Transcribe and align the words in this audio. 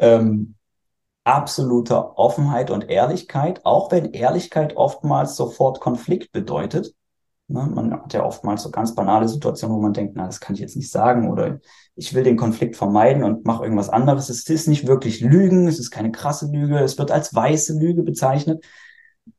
ähm, 0.00 0.56
absoluter 1.24 2.18
Offenheit 2.18 2.70
und 2.70 2.88
Ehrlichkeit, 2.88 3.64
auch 3.64 3.92
wenn 3.92 4.12
Ehrlichkeit 4.12 4.76
oftmals 4.76 5.36
sofort 5.36 5.80
Konflikt 5.80 6.32
bedeutet. 6.32 6.94
Ne? 7.48 7.68
Man 7.72 7.92
hat 7.92 8.12
ja 8.12 8.24
oftmals 8.24 8.62
so 8.62 8.70
ganz 8.70 8.94
banale 8.94 9.28
Situationen, 9.28 9.76
wo 9.76 9.80
man 9.80 9.92
denkt, 9.92 10.14
na, 10.16 10.26
das 10.26 10.40
kann 10.40 10.54
ich 10.54 10.60
jetzt 10.60 10.76
nicht 10.76 10.90
sagen 10.90 11.30
oder 11.30 11.60
ich 11.94 12.14
will 12.14 12.22
den 12.22 12.36
Konflikt 12.36 12.76
vermeiden 12.76 13.22
und 13.22 13.44
mache 13.44 13.64
irgendwas 13.64 13.90
anderes. 13.90 14.30
Es 14.30 14.48
ist 14.48 14.66
nicht 14.66 14.86
wirklich 14.86 15.20
Lügen, 15.20 15.68
es 15.68 15.78
ist 15.78 15.90
keine 15.90 16.10
krasse 16.10 16.50
Lüge, 16.50 16.78
es 16.78 16.98
wird 16.98 17.10
als 17.10 17.34
weiße 17.34 17.78
Lüge 17.78 18.02
bezeichnet, 18.02 18.64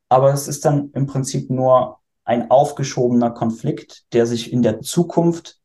aber 0.08 0.32
es 0.32 0.46
ist 0.46 0.64
dann 0.64 0.90
im 0.94 1.06
Prinzip 1.06 1.50
nur 1.50 1.98
ein 2.24 2.50
aufgeschobener 2.50 3.30
Konflikt, 3.30 4.04
der 4.12 4.26
sich 4.26 4.52
in 4.52 4.62
der 4.62 4.80
Zukunft 4.80 5.58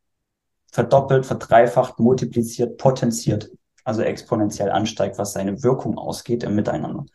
verdoppelt, 0.72 1.26
verdreifacht, 1.26 2.00
multipliziert, 2.00 2.78
potenziert, 2.78 3.52
also 3.88 4.02
exponentiell 4.02 4.70
ansteigt, 4.70 5.18
was 5.18 5.34
seine 5.34 5.64
Wirkung 5.64 5.98
ausgeht 5.98 6.44
im 6.44 6.56
Miteinander. 6.56 7.06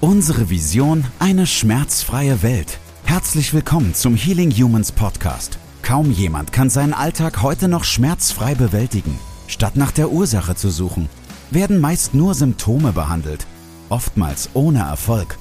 Unsere 0.00 0.50
Vision, 0.50 1.04
eine 1.18 1.46
schmerzfreie 1.46 2.42
Welt. 2.42 2.78
Herzlich 3.04 3.54
willkommen 3.54 3.94
zum 3.94 4.16
Healing 4.16 4.50
Humans 4.50 4.92
Podcast. 4.92 5.58
Kaum 5.82 6.10
jemand 6.10 6.52
kann 6.52 6.68
seinen 6.68 6.94
Alltag 6.94 7.42
heute 7.42 7.68
noch 7.68 7.84
schmerzfrei 7.84 8.54
bewältigen. 8.54 9.18
Statt 9.46 9.76
nach 9.76 9.92
der 9.92 10.10
Ursache 10.10 10.56
zu 10.56 10.70
suchen, 10.70 11.08
werden 11.50 11.78
meist 11.78 12.12
nur 12.12 12.34
Symptome 12.34 12.92
behandelt, 12.92 13.46
oftmals 13.88 14.50
ohne 14.54 14.80
Erfolg. 14.80 15.38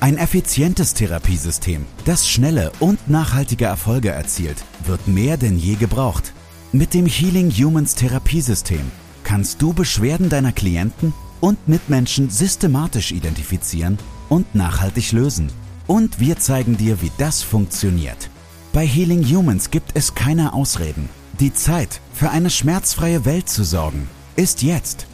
Ein 0.00 0.18
effizientes 0.18 0.94
Therapiesystem, 0.94 1.86
das 2.04 2.28
schnelle 2.28 2.72
und 2.78 3.08
nachhaltige 3.08 3.64
Erfolge 3.64 4.10
erzielt, 4.10 4.62
wird 4.84 5.08
mehr 5.08 5.36
denn 5.36 5.58
je 5.58 5.74
gebraucht. 5.76 6.34
Mit 6.72 6.92
dem 6.92 7.06
Healing 7.06 7.50
Humans 7.50 7.94
Therapiesystem 7.94 8.90
kannst 9.24 9.62
du 9.62 9.72
Beschwerden 9.72 10.28
deiner 10.28 10.52
Klienten 10.52 11.14
und 11.40 11.66
Mitmenschen 11.66 12.28
systematisch 12.28 13.10
identifizieren 13.10 13.96
und 14.28 14.54
nachhaltig 14.54 15.12
lösen. 15.12 15.50
Und 15.86 16.20
wir 16.20 16.36
zeigen 16.36 16.76
dir, 16.76 17.00
wie 17.00 17.10
das 17.16 17.42
funktioniert. 17.42 18.28
Bei 18.74 18.86
Healing 18.86 19.24
Humans 19.24 19.70
gibt 19.70 19.92
es 19.94 20.14
keine 20.14 20.52
Ausreden. 20.52 21.08
Die 21.40 21.54
Zeit, 21.54 22.02
für 22.12 22.28
eine 22.28 22.50
schmerzfreie 22.50 23.24
Welt 23.24 23.48
zu 23.48 23.64
sorgen, 23.64 24.06
ist 24.36 24.62
jetzt. 24.62 25.06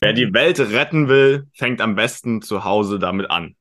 Wer 0.00 0.14
die 0.14 0.32
Welt 0.32 0.60
retten 0.60 1.08
will, 1.08 1.46
fängt 1.52 1.82
am 1.82 1.94
besten 1.94 2.40
zu 2.40 2.64
Hause 2.64 2.98
damit 2.98 3.30
an. 3.30 3.54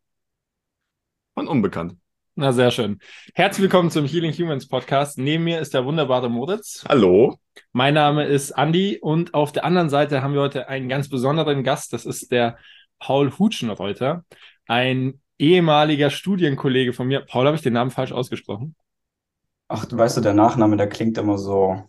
Und 1.35 1.49
unbekannt. 1.49 1.97
Na, 2.35 2.51
sehr 2.51 2.71
schön. 2.71 2.99
Herzlich 3.35 3.61
willkommen 3.61 3.91
zum 3.91 4.07
Healing 4.07 4.33
Humans 4.33 4.67
Podcast. 4.67 5.19
Neben 5.19 5.43
mir 5.43 5.59
ist 5.59 5.75
der 5.75 5.85
wunderbare 5.85 6.31
Moritz. 6.31 6.83
Hallo. 6.89 7.37
Mein 7.73 7.93
Name 7.93 8.25
ist 8.25 8.49
Andy 8.49 8.97
und 8.99 9.35
auf 9.35 9.51
der 9.51 9.65
anderen 9.65 9.91
Seite 9.91 10.23
haben 10.23 10.33
wir 10.33 10.41
heute 10.41 10.67
einen 10.67 10.89
ganz 10.89 11.09
besonderen 11.09 11.63
Gast. 11.63 11.93
Das 11.93 12.07
ist 12.07 12.31
der 12.31 12.57
Paul 12.97 13.37
Hutschenreuter, 13.37 14.25
ein 14.65 15.21
ehemaliger 15.37 16.09
Studienkollege 16.09 16.91
von 16.91 17.07
mir. 17.07 17.21
Paul, 17.21 17.45
habe 17.45 17.55
ich 17.55 17.61
den 17.61 17.73
Namen 17.73 17.91
falsch 17.91 18.13
ausgesprochen? 18.13 18.75
Ach, 19.67 19.85
du 19.85 19.95
weißt 19.95 20.17
du, 20.17 20.21
der 20.21 20.33
Nachname, 20.33 20.75
der 20.75 20.89
klingt 20.89 21.19
immer 21.19 21.37
so, 21.37 21.83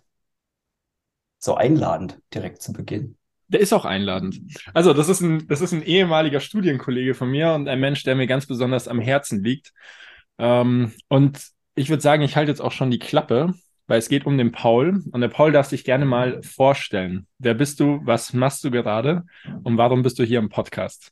so 1.38 1.54
einladend 1.54 2.18
direkt 2.34 2.60
zu 2.60 2.74
Beginn. 2.74 3.16
Der 3.48 3.60
ist 3.60 3.72
auch 3.72 3.86
einladend. 3.86 4.42
Also, 4.74 4.92
das 4.92 5.08
ist 5.08 5.22
ein, 5.22 5.46
das 5.48 5.62
ist 5.62 5.72
ein 5.72 5.82
ehemaliger 5.82 6.40
Studienkollege 6.40 7.14
von 7.14 7.30
mir 7.30 7.54
und 7.54 7.66
ein 7.66 7.80
Mensch, 7.80 8.02
der 8.02 8.14
mir 8.14 8.26
ganz 8.26 8.46
besonders 8.46 8.88
am 8.88 9.00
Herzen 9.00 9.42
liegt. 9.42 9.72
Ähm, 10.38 10.92
und 11.08 11.48
ich 11.74 11.88
würde 11.88 12.02
sagen, 12.02 12.22
ich 12.22 12.36
halte 12.36 12.50
jetzt 12.50 12.60
auch 12.60 12.72
schon 12.72 12.90
die 12.90 12.98
Klappe, 12.98 13.54
weil 13.86 13.98
es 13.98 14.08
geht 14.08 14.26
um 14.26 14.38
den 14.38 14.52
Paul. 14.52 15.02
Und 15.12 15.20
der 15.20 15.28
Paul 15.28 15.52
darf 15.52 15.66
sich 15.66 15.84
gerne 15.84 16.04
mal 16.04 16.42
vorstellen. 16.42 17.26
Wer 17.38 17.54
bist 17.54 17.80
du? 17.80 18.00
Was 18.04 18.32
machst 18.32 18.64
du 18.64 18.70
gerade? 18.70 19.24
Und 19.62 19.76
warum 19.76 20.02
bist 20.02 20.18
du 20.18 20.24
hier 20.24 20.38
im 20.38 20.48
Podcast? 20.48 21.10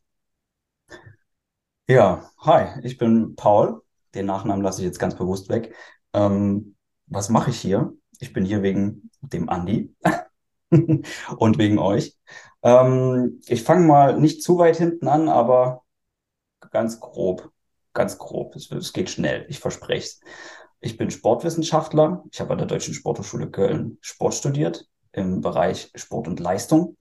Ja, 1.88 2.31
hi, 2.38 2.81
ich 2.83 2.97
bin 2.97 3.34
Paul. 3.37 3.83
Den 4.15 4.27
Nachnamen 4.27 4.62
lasse 4.62 4.81
ich 4.81 4.87
jetzt 4.87 4.99
ganz 4.99 5.16
bewusst 5.16 5.49
weg. 5.49 5.75
Ähm, 6.12 6.77
was 7.06 7.28
mache 7.28 7.50
ich 7.50 7.60
hier? 7.60 7.93
Ich 8.21 8.33
bin 8.33 8.44
hier 8.44 8.62
wegen 8.62 9.10
dem 9.21 9.49
Andi 9.49 9.94
und 10.71 11.59
wegen 11.59 11.78
euch. 11.78 12.16
Ähm, 12.62 13.41
ich 13.47 13.65
fange 13.65 13.87
mal 13.87 14.21
nicht 14.21 14.43
zu 14.43 14.59
weit 14.59 14.77
hinten 14.77 15.09
an, 15.09 15.28
aber 15.28 15.83
ganz 16.71 17.00
grob 17.00 17.53
ganz 17.92 18.19
grob. 18.19 18.56
Es, 18.56 18.70
es 18.70 18.92
geht 18.92 19.10
schnell, 19.10 19.47
ich 19.48 19.58
verspreche 19.58 20.06
es. 20.06 20.20
Ich 20.80 20.97
bin 20.97 21.10
Sportwissenschaftler. 21.10 22.25
Ich 22.32 22.41
habe 22.41 22.53
an 22.53 22.58
der 22.58 22.66
Deutschen 22.66 22.94
Sporthochschule 22.94 23.50
Köln 23.50 23.98
Sport 24.00 24.34
studiert 24.34 24.88
im 25.12 25.41
Bereich 25.41 25.91
Sport 25.94 26.26
und 26.26 26.41
Leistung. 26.41 26.97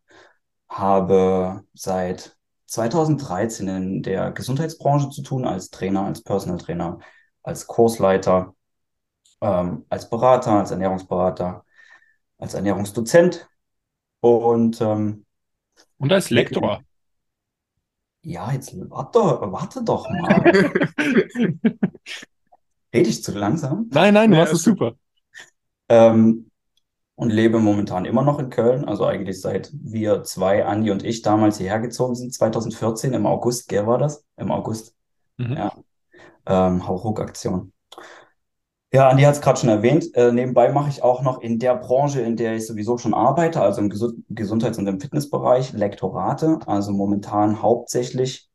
Habe 0.70 1.64
seit 1.74 2.38
2013 2.68 3.68
in 3.68 4.04
der 4.04 4.32
Gesundheitsbranche 4.32 5.10
zu 5.10 5.24
tun, 5.24 5.46
als 5.46 5.72
Trainer, 5.72 6.06
als 6.06 6.24
Personal 6.24 6.60
Trainer, 6.60 7.00
als 7.44 7.66
Kursleiter, 7.66 8.56
ähm, 9.42 9.86
als 9.90 10.10
Berater, 10.10 10.52
als 10.52 10.72
Ernährungsberater, 10.72 11.66
als 12.38 12.54
Ernährungsdozent 12.54 13.50
und 14.20 14.80
ähm, 14.80 15.26
und 15.98 16.14
als 16.14 16.30
Lektor. 16.30 16.84
Ja, 18.24 18.52
jetzt 18.52 18.74
warte, 18.90 19.20
warte 19.20 19.84
doch 19.84 20.08
mal. 20.10 20.44
Rede 22.94 23.10
ich 23.10 23.24
zu 23.24 23.32
langsam? 23.32 23.88
Nein, 23.92 24.14
nein, 24.14 24.30
du 24.30 24.38
ja, 24.38 24.44
machst 24.44 24.54
es 24.54 24.64
super. 24.64 24.94
Ähm, 25.90 26.52
und 27.16 27.30
lebe 27.30 27.60
momentan 27.60 28.06
immer 28.06 28.24
noch 28.24 28.40
in 28.40 28.50
Köln. 28.50 28.86
Also 28.86 29.06
eigentlich 29.06 29.42
seit 29.42 29.72
wir 29.74 30.24
zwei, 30.24 30.66
Andi 30.66 30.92
und 30.92 31.04
ich, 31.04 31.22
damals 31.22 31.58
hierher 31.58 31.80
gezogen 31.80 32.16
sind, 32.16 32.34
2014 32.34 33.14
im 33.14 33.26
August, 33.26 33.70
gell, 33.70 33.88
war 33.88 33.98
das? 33.98 34.26
Im 34.38 34.52
August. 34.52 34.96
Mhm. 35.38 35.54
Ja. 35.54 35.74
Ähm, 36.46 36.88
Hauruck-Aktion. 36.88 37.72
Ja, 38.94 39.08
Andi 39.10 39.24
hat 39.24 39.36
es 39.36 39.42
gerade 39.42 39.58
schon 39.60 39.70
erwähnt. 39.70 40.14
Äh, 40.16 40.34
nebenbei 40.34 40.70
mache 40.72 40.90
ich 40.90 41.02
auch 41.02 41.22
noch 41.22 41.40
in 41.42 41.60
der 41.60 41.76
Branche, 41.78 42.22
in 42.22 42.36
der 42.36 42.56
ich 42.56 42.68
sowieso 42.68 42.98
schon 42.98 43.14
arbeite, 43.14 43.62
also 43.62 43.80
im 43.80 43.90
Ges 43.90 44.14
Gesundheits- 44.30 44.78
und 44.78 44.88
im 44.88 45.00
Fitnessbereich, 45.00 45.72
Lektorate. 45.72 46.60
Also 46.66 46.92
momentan 46.92 47.62
hauptsächlich 47.62 48.50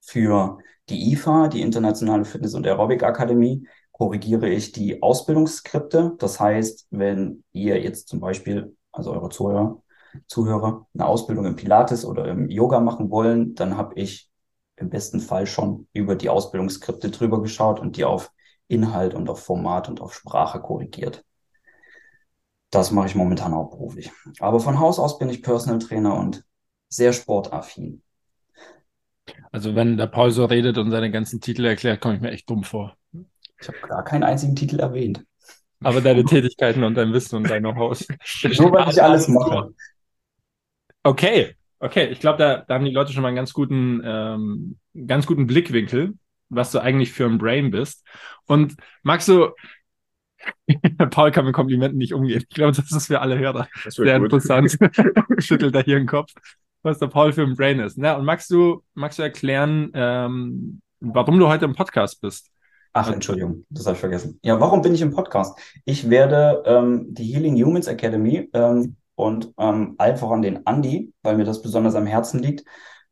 für 0.00 0.58
die 0.90 1.12
IFA, 1.12 1.48
die 1.48 1.62
Internationale 1.62 2.24
Fitness- 2.24 2.54
und 2.54 2.66
Aerobic-Akademie, 2.66 3.66
korrigiere 3.92 4.48
ich 4.48 4.72
die 4.72 5.02
Ausbildungsskripte. 5.02 6.14
Das 6.18 6.40
heißt, 6.40 6.88
wenn 6.90 7.44
ihr 7.52 7.80
jetzt 7.82 8.08
zum 8.08 8.20
Beispiel, 8.20 8.76
also 8.92 9.12
eure 9.12 9.30
Zuhörer, 9.30 9.82
Zuhörer, 10.28 10.86
eine 10.94 11.06
Ausbildung 11.06 11.46
im 11.46 11.56
Pilates 11.56 12.04
oder 12.04 12.26
im 12.28 12.48
Yoga 12.50 12.80
machen 12.80 13.10
wollen, 13.10 13.54
dann 13.56 13.76
habe 13.76 13.94
ich 13.96 14.30
im 14.76 14.90
besten 14.90 15.20
Fall 15.20 15.46
schon 15.46 15.88
über 15.92 16.16
die 16.16 16.28
Ausbildungsskripte 16.30 17.10
drüber 17.10 17.42
geschaut 17.42 17.80
und 17.80 17.96
die 17.96 18.04
auf 18.04 18.30
Inhalt 18.68 19.14
und 19.14 19.28
auf 19.28 19.44
Format 19.44 19.88
und 19.88 20.00
auf 20.00 20.14
Sprache 20.14 20.60
korrigiert. 20.60 21.24
Das 22.70 22.90
mache 22.90 23.06
ich 23.06 23.14
momentan 23.14 23.54
auch 23.54 23.70
beruflich. 23.70 24.12
Aber 24.40 24.60
von 24.60 24.78
Haus 24.78 24.98
aus 24.98 25.18
bin 25.18 25.30
ich 25.30 25.42
Personal 25.42 25.78
Trainer 25.78 26.14
und 26.16 26.44
sehr 26.88 27.12
sportaffin. 27.12 28.02
Also 29.50 29.74
wenn 29.74 29.96
der 29.96 30.06
Paul 30.06 30.30
so 30.30 30.44
redet 30.44 30.78
und 30.78 30.90
seine 30.90 31.10
ganzen 31.10 31.40
Titel 31.40 31.64
erklärt, 31.64 32.00
komme 32.00 32.16
ich 32.16 32.20
mir 32.20 32.30
echt 32.30 32.48
dumm 32.48 32.64
vor. 32.64 32.96
Ich 33.60 33.68
habe 33.68 33.78
gar 33.88 34.04
keinen 34.04 34.22
einzigen 34.22 34.54
Titel 34.54 34.78
erwähnt. 34.80 35.24
Aber 35.80 36.00
deine 36.00 36.24
Tätigkeiten 36.24 36.82
und 36.84 36.94
dein 36.94 37.12
Wissen 37.12 37.36
und 37.36 37.48
dein 37.48 37.62
Know-how. 37.62 37.98
Nur 38.58 38.72
weil 38.72 38.90
ich 38.90 39.02
alles 39.02 39.28
mache. 39.28 39.74
Okay, 41.02 41.54
okay. 41.78 42.08
Ich 42.08 42.20
glaube, 42.20 42.38
da, 42.38 42.58
da, 42.58 42.74
haben 42.74 42.84
die 42.84 42.90
Leute 42.90 43.12
schon 43.12 43.22
mal 43.22 43.28
einen 43.28 43.36
ganz 43.36 43.52
guten, 43.52 44.02
ähm, 44.04 44.78
ganz 45.06 45.26
guten 45.26 45.46
Blickwinkel 45.46 46.14
was 46.48 46.72
du 46.72 46.78
eigentlich 46.80 47.12
für 47.12 47.26
ein 47.26 47.38
Brain 47.38 47.70
bist. 47.70 48.06
Und 48.46 48.74
magst 49.02 49.28
du, 49.28 49.50
Paul 51.10 51.30
kann 51.30 51.44
mit 51.44 51.54
Komplimenten 51.54 51.98
nicht 51.98 52.14
umgehen. 52.14 52.38
Ich 52.38 52.48
glaube, 52.48 52.72
das 52.72 52.90
ist 52.90 53.06
für 53.06 53.20
alle 53.20 53.38
Hörer 53.38 53.68
sehr 53.88 54.18
gut. 54.18 54.32
interessant. 54.32 54.76
Schüttelt 55.38 55.74
er 55.74 55.82
hier 55.82 55.98
den 55.98 56.06
Kopf, 56.06 56.32
was 56.82 56.98
der 56.98 57.08
Paul 57.08 57.32
für 57.32 57.42
ein 57.42 57.56
Brain 57.56 57.80
ist. 57.80 57.98
Na, 57.98 58.16
und 58.16 58.24
magst 58.24 58.50
du, 58.50 58.82
magst 58.94 59.18
du 59.18 59.22
erklären, 59.22 59.90
ähm, 59.94 60.80
warum 61.00 61.38
du 61.38 61.48
heute 61.48 61.64
im 61.64 61.74
Podcast 61.74 62.20
bist? 62.20 62.50
Ach, 62.94 63.12
Entschuldigung, 63.12 63.64
das 63.68 63.86
habe 63.86 63.94
ich 63.94 64.00
vergessen. 64.00 64.40
Ja, 64.42 64.58
warum 64.60 64.82
bin 64.82 64.94
ich 64.94 65.02
im 65.02 65.12
Podcast? 65.12 65.58
Ich 65.84 66.08
werde 66.10 66.62
ähm, 66.66 67.06
die 67.10 67.24
Healing 67.24 67.62
Humans 67.62 67.86
Academy 67.86 68.48
ähm, 68.54 68.96
und 69.14 69.52
ähm, 69.58 69.94
allen 69.98 70.16
voran 70.16 70.42
den 70.42 70.66
Andy, 70.66 71.12
weil 71.22 71.36
mir 71.36 71.44
das 71.44 71.62
besonders 71.62 71.94
am 71.94 72.06
Herzen 72.06 72.42
liegt, 72.42 72.64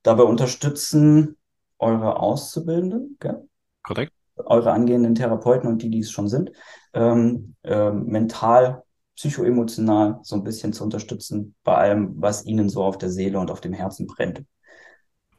dabei 0.02 0.22
unterstützen, 0.22 1.37
eure 1.78 2.20
Auszubildenden, 2.20 3.17
gell? 3.20 3.49
Korrekt. 3.82 4.12
eure 4.37 4.73
angehenden 4.73 5.14
Therapeuten 5.14 5.69
und 5.69 5.82
die, 5.82 5.90
die 5.90 6.00
es 6.00 6.11
schon 6.11 6.28
sind, 6.28 6.52
ähm, 6.94 7.55
äh, 7.62 7.90
mental, 7.90 8.82
psychoemotional 9.17 10.20
so 10.23 10.37
ein 10.37 10.44
bisschen 10.44 10.73
zu 10.75 10.84
unterstützen 10.84 11.55
bei 11.64 11.75
allem, 11.76 12.14
was 12.20 12.44
ihnen 12.44 12.69
so 12.69 12.84
auf 12.84 12.99
der 12.99 13.11
Seele 13.11 13.38
und 13.38 13.50
auf 13.50 13.61
dem 13.62 13.73
Herzen 13.73 14.06
brennt. 14.06 14.44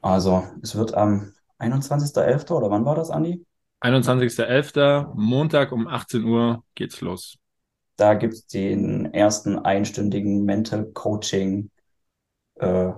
Also 0.02 0.44
es 0.64 0.76
wird 0.76 0.94
am 0.96 1.34
21.11. 1.60 2.56
oder 2.56 2.72
wann 2.72 2.86
war 2.86 2.96
das, 2.96 3.12
Andi? 3.12 3.46
21.11. 3.82 5.14
Montag 5.16 5.72
um 5.72 5.88
18 5.88 6.24
Uhr 6.24 6.64
geht's 6.76 7.02
los. 7.02 7.38
Da 7.96 8.14
gibt 8.14 8.34
es 8.34 8.46
den 8.48 9.14
ersten 9.14 9.58
einstündigen 9.60 10.46
Mental 10.46 10.86
Coaching 10.94 11.72
äh, 12.56 12.92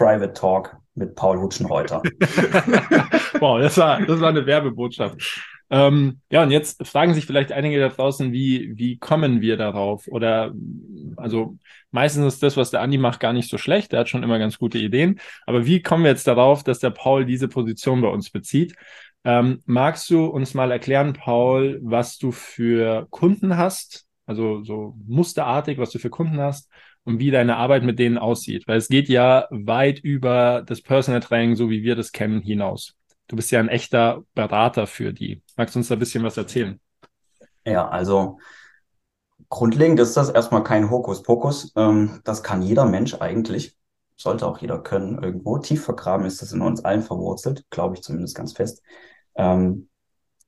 Private 0.00 0.32
Talk 0.32 0.78
mit 0.94 1.14
Paul 1.14 1.38
Hutschenreuter. 1.38 2.02
wow, 3.38 3.60
das 3.60 3.76
war, 3.76 4.00
das 4.00 4.18
war 4.18 4.30
eine 4.30 4.46
Werbebotschaft. 4.46 5.44
Ähm, 5.68 6.20
ja, 6.32 6.42
und 6.42 6.50
jetzt 6.50 6.86
fragen 6.86 7.12
sich 7.12 7.26
vielleicht 7.26 7.52
einige 7.52 7.78
da 7.78 7.90
draußen, 7.90 8.32
wie, 8.32 8.72
wie 8.78 8.96
kommen 8.96 9.42
wir 9.42 9.58
darauf? 9.58 10.08
Oder 10.08 10.54
also 11.18 11.58
meistens 11.90 12.32
ist 12.32 12.42
das, 12.42 12.56
was 12.56 12.70
der 12.70 12.80
Andi 12.80 12.96
macht, 12.96 13.20
gar 13.20 13.34
nicht 13.34 13.50
so 13.50 13.58
schlecht. 13.58 13.92
Der 13.92 14.00
hat 14.00 14.08
schon 14.08 14.22
immer 14.22 14.38
ganz 14.38 14.58
gute 14.58 14.78
Ideen. 14.78 15.20
Aber 15.44 15.66
wie 15.66 15.82
kommen 15.82 16.04
wir 16.04 16.10
jetzt 16.10 16.26
darauf, 16.26 16.64
dass 16.64 16.78
der 16.78 16.90
Paul 16.90 17.26
diese 17.26 17.48
Position 17.48 18.00
bei 18.00 18.08
uns 18.08 18.30
bezieht? 18.30 18.74
Ähm, 19.24 19.60
magst 19.66 20.08
du 20.08 20.24
uns 20.24 20.54
mal 20.54 20.72
erklären, 20.72 21.12
Paul, 21.12 21.78
was 21.82 22.16
du 22.16 22.32
für 22.32 23.06
Kunden 23.10 23.58
hast? 23.58 24.06
Also 24.24 24.64
so 24.64 24.96
musterartig, 25.06 25.76
was 25.76 25.90
du 25.90 25.98
für 25.98 26.08
Kunden 26.08 26.40
hast 26.40 26.70
und 27.10 27.18
wie 27.18 27.30
deine 27.30 27.56
Arbeit 27.56 27.82
mit 27.82 27.98
denen 27.98 28.18
aussieht. 28.18 28.66
Weil 28.68 28.78
es 28.78 28.88
geht 28.88 29.08
ja 29.08 29.46
weit 29.50 29.98
über 29.98 30.62
das 30.64 30.80
Personal 30.80 31.20
Training, 31.20 31.56
so 31.56 31.70
wie 31.70 31.82
wir 31.82 31.96
das 31.96 32.12
kennen, 32.12 32.40
hinaus. 32.40 32.94
Du 33.26 33.36
bist 33.36 33.50
ja 33.50 33.60
ein 33.60 33.68
echter 33.68 34.22
Berater 34.34 34.86
für 34.86 35.12
die. 35.12 35.42
Magst 35.56 35.74
du 35.74 35.80
uns 35.80 35.88
da 35.88 35.94
ein 35.94 35.98
bisschen 35.98 36.24
was 36.24 36.36
erzählen? 36.36 36.80
Ja, 37.64 37.88
also 37.88 38.38
grundlegend 39.48 40.00
ist 40.00 40.16
das 40.16 40.30
erstmal 40.30 40.64
kein 40.64 40.90
Hokuspokus. 40.90 41.72
Ähm, 41.76 42.20
das 42.24 42.42
kann 42.42 42.62
jeder 42.62 42.86
Mensch 42.86 43.14
eigentlich. 43.20 43.76
Sollte 44.16 44.46
auch 44.46 44.58
jeder 44.58 44.78
können 44.82 45.22
irgendwo. 45.22 45.58
Tief 45.58 45.84
vergraben 45.84 46.26
ist 46.26 46.42
das 46.42 46.52
in 46.52 46.60
uns 46.60 46.84
allen 46.84 47.02
verwurzelt, 47.02 47.64
glaube 47.70 47.94
ich 47.94 48.02
zumindest 48.02 48.36
ganz 48.36 48.52
fest. 48.52 48.82
Ähm, 49.34 49.88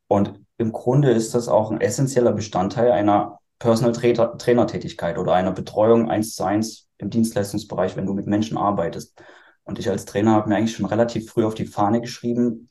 und 0.08 0.40
im 0.58 0.72
Grunde 0.72 1.10
ist 1.10 1.34
das 1.34 1.48
auch 1.48 1.70
ein 1.70 1.80
essentieller 1.80 2.32
Bestandteil 2.32 2.92
einer 2.92 3.38
Personal 3.62 3.92
Trainer, 3.92 4.36
Trainertätigkeit 4.38 5.18
oder 5.18 5.34
einer 5.34 5.52
Betreuung 5.52 6.10
eins 6.10 6.34
zu 6.34 6.42
eins 6.42 6.88
im 6.98 7.10
Dienstleistungsbereich, 7.10 7.96
wenn 7.96 8.06
du 8.06 8.12
mit 8.12 8.26
Menschen 8.26 8.58
arbeitest. 8.58 9.22
Und 9.62 9.78
ich 9.78 9.88
als 9.88 10.04
Trainer 10.04 10.32
habe 10.32 10.48
mir 10.48 10.56
eigentlich 10.56 10.74
schon 10.74 10.86
relativ 10.86 11.30
früh 11.30 11.44
auf 11.44 11.54
die 11.54 11.66
Fahne 11.66 12.00
geschrieben, 12.00 12.70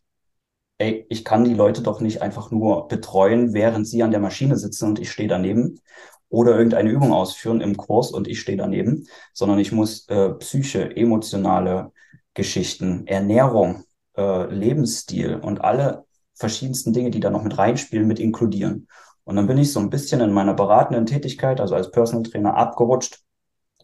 ey, 0.79 1.05
ich 1.09 1.23
kann 1.23 1.45
die 1.45 1.53
Leute 1.53 1.81
doch 1.81 2.01
nicht 2.01 2.21
einfach 2.21 2.51
nur 2.51 2.89
betreuen, 2.89 3.53
während 3.53 3.88
sie 3.88 4.03
an 4.03 4.11
der 4.11 4.19
Maschine 4.19 4.57
sitzen 4.57 4.89
und 4.89 4.99
ich 4.99 5.09
stehe 5.09 5.29
daneben 5.29 5.79
oder 6.27 6.57
irgendeine 6.57 6.89
Übung 6.89 7.13
ausführen 7.13 7.61
im 7.61 7.77
Kurs 7.77 8.11
und 8.11 8.27
ich 8.27 8.41
stehe 8.41 8.57
daneben, 8.57 9.07
sondern 9.31 9.59
ich 9.59 9.71
muss 9.71 10.09
äh, 10.09 10.31
Psyche, 10.31 10.93
emotionale 10.93 11.93
Geschichten, 12.33 13.07
Ernährung, 13.07 13.85
äh, 14.17 14.53
Lebensstil 14.53 15.35
und 15.35 15.61
alle 15.61 16.03
verschiedensten 16.35 16.91
Dinge, 16.91 17.11
die 17.11 17.21
da 17.21 17.29
noch 17.29 17.43
mit 17.43 17.57
reinspielen, 17.57 18.07
mit 18.07 18.19
inkludieren. 18.19 18.89
Und 19.23 19.35
dann 19.35 19.47
bin 19.47 19.57
ich 19.57 19.71
so 19.71 19.79
ein 19.79 19.89
bisschen 19.89 20.21
in 20.21 20.31
meiner 20.33 20.53
beratenden 20.53 21.06
Tätigkeit, 21.06 21.62
also 21.62 21.75
als 21.75 21.91
Personal 21.91 22.23
Trainer, 22.23 22.56
abgerutscht 22.56 23.19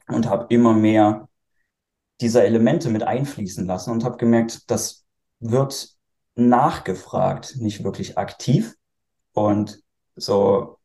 und 0.08 0.28
habe 0.30 0.48
immer 0.50 0.74
mehr 0.74 1.28
dieser 2.22 2.46
Elemente 2.46 2.90
mit 2.90 3.04
einfließen 3.04 3.66
lassen 3.66 3.92
und 3.92 4.04
habe 4.04 4.18
gemerkt, 4.18 4.70
das 4.72 5.06
wird 5.40 5.90
nachgefragt, 6.36 7.58
nicht 7.58 7.84
wirklich 7.84 8.18
aktiv. 8.18 8.76
Und 9.34 9.80
so, 10.16 10.78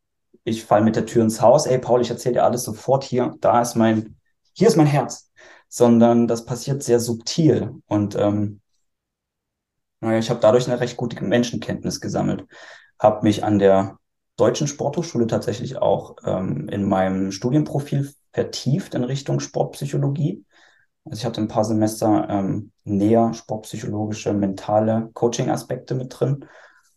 ich 0.44 0.64
fall 0.64 0.82
mit 0.82 0.96
der 0.96 1.06
Tür 1.06 1.22
ins 1.22 1.40
Haus, 1.40 1.66
ey 1.66 1.78
Paul, 1.78 2.02
ich 2.02 2.10
erzähle 2.10 2.34
dir 2.34 2.44
alles 2.44 2.64
sofort 2.64 3.04
hier, 3.04 3.34
da 3.40 3.62
ist 3.62 3.76
mein, 3.76 4.16
hier 4.52 4.68
ist 4.68 4.76
mein 4.76 4.86
Herz. 4.86 5.30
Sondern 5.68 6.28
das 6.28 6.44
passiert 6.44 6.82
sehr 6.82 7.00
subtil. 7.00 7.70
Und 7.86 8.14
ähm, 8.14 8.60
naja, 10.00 10.18
ich 10.18 10.28
habe 10.28 10.40
dadurch 10.40 10.68
eine 10.68 10.80
recht 10.80 10.98
gute 10.98 11.24
Menschenkenntnis 11.24 12.00
gesammelt. 12.00 12.44
Habe 12.98 13.22
mich 13.22 13.42
an 13.42 13.58
der 13.58 13.98
Deutschen 14.36 14.66
Sporthochschule 14.66 15.26
tatsächlich 15.26 15.76
auch 15.76 16.16
ähm, 16.24 16.68
in 16.68 16.88
meinem 16.88 17.32
Studienprofil 17.32 18.12
vertieft 18.32 18.94
in 18.94 19.04
Richtung 19.04 19.40
Sportpsychologie 19.40 20.44
also 21.04 21.18
ich 21.18 21.24
hatte 21.24 21.40
ein 21.40 21.48
paar 21.48 21.64
Semester 21.64 22.28
ähm, 22.28 22.72
näher 22.84 23.34
sportpsychologische, 23.34 24.32
mentale 24.32 25.10
Coaching-Aspekte 25.14 25.94
mit 25.94 26.18
drin. 26.18 26.46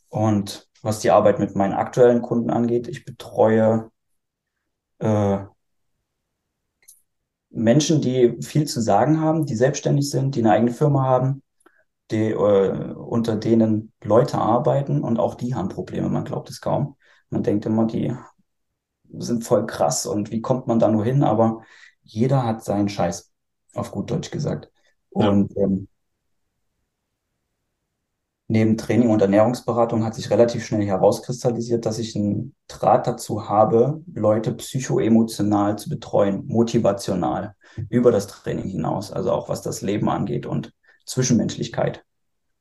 Und 0.09 0.69
was 0.81 0.99
die 0.99 1.11
Arbeit 1.11 1.39
mit 1.39 1.55
meinen 1.55 1.73
aktuellen 1.73 2.21
Kunden 2.21 2.51
angeht, 2.51 2.87
ich 2.87 3.05
betreue 3.05 3.89
äh, 4.99 5.39
Menschen, 7.49 8.01
die 8.01 8.37
viel 8.41 8.65
zu 8.67 8.81
sagen 8.81 9.21
haben, 9.21 9.45
die 9.45 9.55
selbstständig 9.55 10.09
sind, 10.09 10.35
die 10.35 10.41
eine 10.41 10.51
eigene 10.51 10.71
Firma 10.71 11.03
haben, 11.03 11.41
die, 12.11 12.29
äh, 12.31 12.93
unter 12.93 13.37
denen 13.37 13.91
Leute 14.03 14.37
arbeiten 14.37 15.01
und 15.01 15.17
auch 15.19 15.35
die 15.35 15.55
haben 15.55 15.69
Probleme, 15.69 16.09
man 16.09 16.25
glaubt 16.25 16.49
es 16.49 16.61
kaum. 16.61 16.95
Man 17.35 17.43
denkt 17.43 17.65
immer, 17.65 17.85
die 17.85 18.15
sind 19.17 19.43
voll 19.43 19.65
krass 19.65 20.05
und 20.05 20.31
wie 20.31 20.39
kommt 20.39 20.67
man 20.67 20.79
da 20.79 20.87
nur 20.87 21.03
hin, 21.03 21.21
aber 21.21 21.63
jeder 22.01 22.45
hat 22.45 22.63
seinen 22.63 22.87
Scheiß 22.87 23.29
auf 23.73 23.91
gut 23.91 24.09
Deutsch 24.09 24.31
gesagt. 24.31 24.71
Und 25.09 25.53
ja. 25.53 25.63
ähm, 25.63 25.89
neben 28.47 28.77
Training 28.77 29.09
und 29.09 29.21
Ernährungsberatung 29.21 30.05
hat 30.05 30.15
sich 30.15 30.29
relativ 30.29 30.65
schnell 30.65 30.85
herauskristallisiert, 30.85 31.85
dass 31.85 31.99
ich 31.99 32.15
einen 32.15 32.55
Draht 32.69 33.05
dazu 33.05 33.49
habe, 33.49 34.01
Leute 34.13 34.53
psychoemotional 34.53 35.77
zu 35.77 35.89
betreuen, 35.89 36.45
motivational, 36.47 37.53
über 37.89 38.13
das 38.13 38.27
Training 38.27 38.69
hinaus, 38.69 39.11
also 39.11 39.33
auch 39.33 39.49
was 39.49 39.61
das 39.61 39.81
Leben 39.81 40.07
angeht 40.07 40.45
und 40.45 40.73
Zwischenmenschlichkeit, 41.05 42.05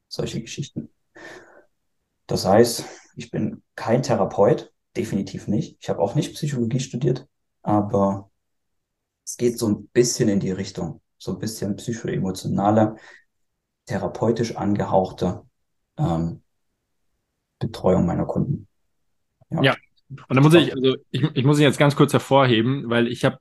solche 0.09 0.41
Geschichten. 0.41 0.89
Das 2.27 2.45
heißt, 2.45 3.04
ich 3.17 3.31
bin 3.31 3.63
kein 3.75 4.03
Therapeut, 4.03 4.73
definitiv 4.97 5.49
nicht. 5.49 5.77
Ich 5.81 5.89
habe 5.89 6.01
auch 6.01 6.15
nicht 6.15 6.35
Psychologie 6.35 6.81
studiert, 6.81 7.27
aber 7.63 8.31
es 9.25 9.37
geht 9.37 9.59
so 9.59 9.69
ein 9.69 9.89
bisschen 9.89 10.29
in 10.29 10.41
die 10.41 10.51
Richtung 10.51 11.01
so 11.19 11.33
ein 11.33 11.39
bisschen 11.39 11.77
psychoemotionale, 11.77 12.97
therapeutisch 13.87 14.57
angehauchte 14.57 15.43
ähm, 15.97 16.43
Betreuung 17.59 18.05
meiner 18.07 18.27
Kunden. 18.27 18.69
Ja. 19.51 19.63
ja. 19.63 19.77
Und 20.29 20.37
da 20.37 20.43
muss 20.43 20.55
ich, 20.55 20.75
also 20.75 20.97
ich, 21.11 21.23
ich 21.35 21.45
muss 21.45 21.59
ihn 21.59 21.65
jetzt 21.65 21.79
ganz 21.79 21.97
kurz 21.97 22.13
hervorheben, 22.13 22.91
weil 22.91 23.09
ich 23.09 23.25
habe 23.25 23.39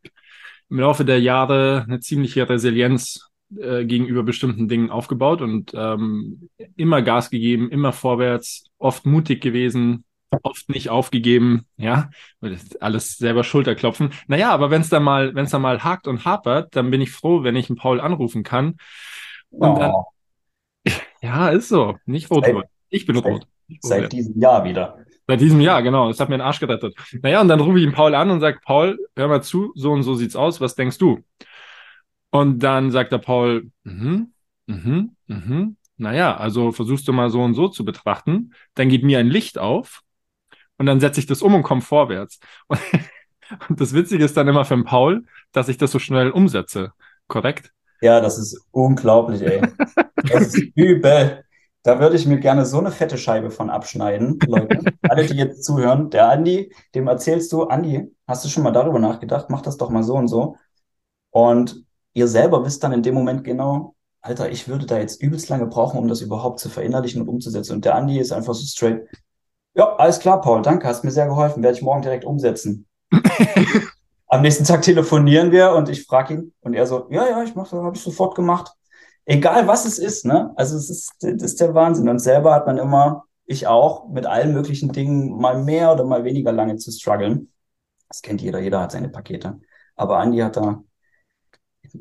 im 0.70 0.80
Laufe 0.80 1.04
der 1.04 1.20
Jahre 1.20 1.84
eine 1.86 2.00
ziemliche 2.00 2.48
Resilienz 2.48 3.30
äh, 3.58 3.86
gegenüber 3.86 4.24
bestimmten 4.24 4.68
Dingen 4.68 4.90
aufgebaut 4.90 5.42
und 5.42 5.72
ähm, 5.76 6.50
immer 6.76 7.02
Gas 7.02 7.30
gegeben, 7.30 7.70
immer 7.70 7.92
vorwärts, 7.92 8.66
oft 8.78 9.06
mutig 9.06 9.42
gewesen, 9.42 10.06
oft 10.42 10.70
nicht 10.70 10.90
aufgegeben, 10.90 11.66
ja, 11.78 12.10
alles 12.80 13.18
selber 13.18 13.44
Schulterklopfen. 13.44 14.12
Naja, 14.28 14.52
aber 14.52 14.72
wenn 14.72 14.82
es 14.82 14.90
dann 14.90 15.04
mal, 15.04 15.36
wenn 15.36 15.46
es 15.46 15.52
dann 15.52 15.62
mal 15.62 15.84
hakt 15.84 16.08
und 16.08 16.26
hapert, 16.26 16.76
dann 16.76 16.90
bin 16.90 17.02
ich 17.02 17.12
froh, 17.12 17.44
wenn 17.44 17.56
ich 17.56 17.70
einen 17.70 17.78
Paul 17.78 18.00
anrufen 18.00 18.44
kann. 18.44 18.78
Und 19.52 19.70
oh. 19.70 19.80
dann, 20.86 20.94
ja, 21.22 21.50
ist 21.50 21.70
so, 21.70 21.98
nicht 22.06 22.32
rot. 22.32 22.46
Seit, 22.46 22.56
ich 22.90 23.06
bin 23.06 23.16
seit, 23.16 23.26
rot. 23.26 23.48
Seit 23.82 24.12
diesem 24.12 24.40
Jahr 24.40 24.64
wieder. 24.64 24.98
Seit 25.28 25.40
diesem 25.40 25.62
Jahr, 25.62 25.82
genau. 25.84 26.10
Das 26.10 26.20
hat 26.20 26.30
mir 26.30 26.38
den 26.38 26.42
Arsch 26.42 26.60
gerettet. 26.60 26.96
Naja, 27.22 27.40
und 27.40 27.48
dann 27.48 27.60
rufe 27.60 27.78
ich 27.78 27.86
ihn 27.86 27.94
Paul 27.94 28.14
an 28.16 28.30
und 28.30 28.42
sage, 28.42 28.60
Paul, 28.66 28.98
hör 29.16 29.28
mal 29.28 29.42
zu, 29.42 29.72
so 29.76 29.92
und 29.92 30.04
so 30.04 30.16
sieht's 30.16 30.36
aus, 30.36 30.60
was 30.60 30.76
denkst 30.76 30.98
du? 30.98 31.20
Und 32.34 32.64
dann 32.64 32.90
sagt 32.90 33.12
der 33.12 33.20
Paul, 33.20 33.70
mhm, 33.84 34.34
mhm, 34.66 35.16
mhm. 35.28 35.78
Naja, 35.98 36.36
also 36.36 36.72
versuchst 36.72 37.08
du 37.08 37.14
mal 37.14 37.30
so 37.30 37.44
und 37.44 37.54
so 37.54 37.68
zu 37.68 37.86
betrachten, 37.86 38.56
dann 38.74 38.90
geht 38.90 39.04
mir 39.04 39.20
ein 39.20 39.28
Licht 39.28 39.60
auf 39.60 40.02
und 40.78 40.88
dann 40.88 41.00
setze 41.00 41.20
ich 41.20 41.28
das 41.28 41.44
um 41.44 41.54
und 41.54 41.62
komme 41.62 41.82
vorwärts. 41.82 42.40
Und, 42.66 42.80
und 43.70 43.80
das 43.80 43.94
Witzige 43.94 44.26
ist 44.26 44.36
dann 44.36 44.48
immer 44.48 44.66
für 44.66 44.74
den 44.74 44.84
Paul, 44.84 45.26
dass 45.52 45.70
ich 45.70 45.78
das 45.78 45.92
so 45.92 46.00
schnell 46.00 46.32
umsetze. 46.32 46.94
Korrekt? 47.28 47.72
Ja, 48.02 48.20
das 48.20 48.40
ist 48.40 48.66
unglaublich, 48.72 49.44
ey. 49.44 49.62
das 50.16 50.56
ist 50.56 50.58
übel. 50.76 51.46
Da 51.84 52.00
würde 52.00 52.16
ich 52.16 52.26
mir 52.26 52.40
gerne 52.40 52.66
so 52.66 52.80
eine 52.80 52.90
fette 52.90 53.20
Scheibe 53.20 53.52
von 53.52 53.70
abschneiden, 53.70 54.40
Leute. 54.48 54.80
Alle, 55.04 55.28
die 55.28 55.36
jetzt 55.36 55.64
zuhören. 55.64 56.10
Der 56.10 56.30
Andi, 56.30 56.74
dem 56.96 57.08
erzählst 57.08 57.54
du, 57.54 57.66
Andi, 57.66 58.12
hast 58.26 58.44
du 58.44 58.50
schon 58.50 58.64
mal 58.64 58.72
darüber 58.72 58.98
nachgedacht? 58.98 59.52
Mach 59.52 59.62
das 59.62 59.78
doch 59.78 59.92
mal 59.92 60.02
so 60.02 60.16
und 60.16 60.30
so. 60.30 60.58
Und 61.30 61.84
ihr 62.14 62.28
selber 62.28 62.66
wisst 62.66 62.84
dann 62.84 62.94
in 62.94 63.04
dem 63.04 63.16
Moment 63.16 63.44
genau, 63.44 63.96
Alter, 64.22 64.50
ich 64.50 64.68
würde 64.68 64.86
da 64.86 64.98
jetzt 65.00 65.22
übelst 65.22 65.50
lange 65.50 65.68
brauchen, 65.68 66.00
um 66.00 66.08
das 66.08 66.22
überhaupt 66.22 66.60
zu 66.60 66.70
verinnerlichen 66.70 67.22
und 67.22 67.28
umzusetzen. 67.28 67.74
Und 67.74 67.86
der 67.86 67.96
Andi 67.96 68.20
ist 68.20 68.32
einfach 68.32 68.54
so 68.54 68.66
straight, 68.66 69.06
ja, 69.76 69.96
alles 69.96 70.20
klar, 70.20 70.40
Paul, 70.40 70.62
danke, 70.62 70.88
hast 70.88 71.04
mir 71.04 71.12
sehr 71.12 71.28
geholfen, 71.28 71.64
werde 71.64 71.76
ich 71.76 71.84
morgen 71.84 72.02
direkt 72.02 72.26
umsetzen. 72.26 72.88
Am 74.28 74.42
nächsten 74.42 74.64
Tag 74.64 74.82
telefonieren 74.82 75.52
wir 75.52 75.74
und 75.74 75.90
ich 75.90 76.06
frage 76.06 76.36
ihn 76.36 76.54
und 76.62 76.74
er 76.74 76.88
so, 76.88 77.08
ja, 77.10 77.28
ja, 77.28 77.44
ich 77.44 77.56
mache, 77.56 77.82
habe 77.82 77.96
ich 77.96 78.02
sofort 78.02 78.36
gemacht. 78.36 78.72
Egal 79.26 79.68
was 79.68 79.86
es 79.86 80.00
ist, 80.00 80.26
ne? 80.26 80.54
Also 80.56 80.78
es 80.78 80.90
ist, 80.90 81.14
das 81.20 81.42
ist 81.42 81.62
der 81.62 81.74
Wahnsinn. 81.74 82.10
Und 82.10 82.20
selber 82.20 82.54
hat 82.54 82.66
man 82.66 82.78
immer, 82.78 83.26
ich 83.46 83.68
auch, 83.68 84.10
mit 84.10 84.26
allen 84.26 84.54
möglichen 84.54 84.92
Dingen 84.92 85.38
mal 85.38 85.62
mehr 85.64 85.92
oder 85.94 86.06
mal 86.06 86.24
weniger 86.24 86.52
lange 86.52 86.78
zu 86.78 86.92
strugglen. 86.92 87.52
Das 88.08 88.22
kennt 88.22 88.42
jeder, 88.42 88.60
jeder 88.60 88.82
hat 88.82 88.92
seine 88.92 89.10
Pakete. 89.10 89.60
Aber 89.96 90.18
Andi 90.20 90.40
hat 90.40 90.56
da, 90.58 90.84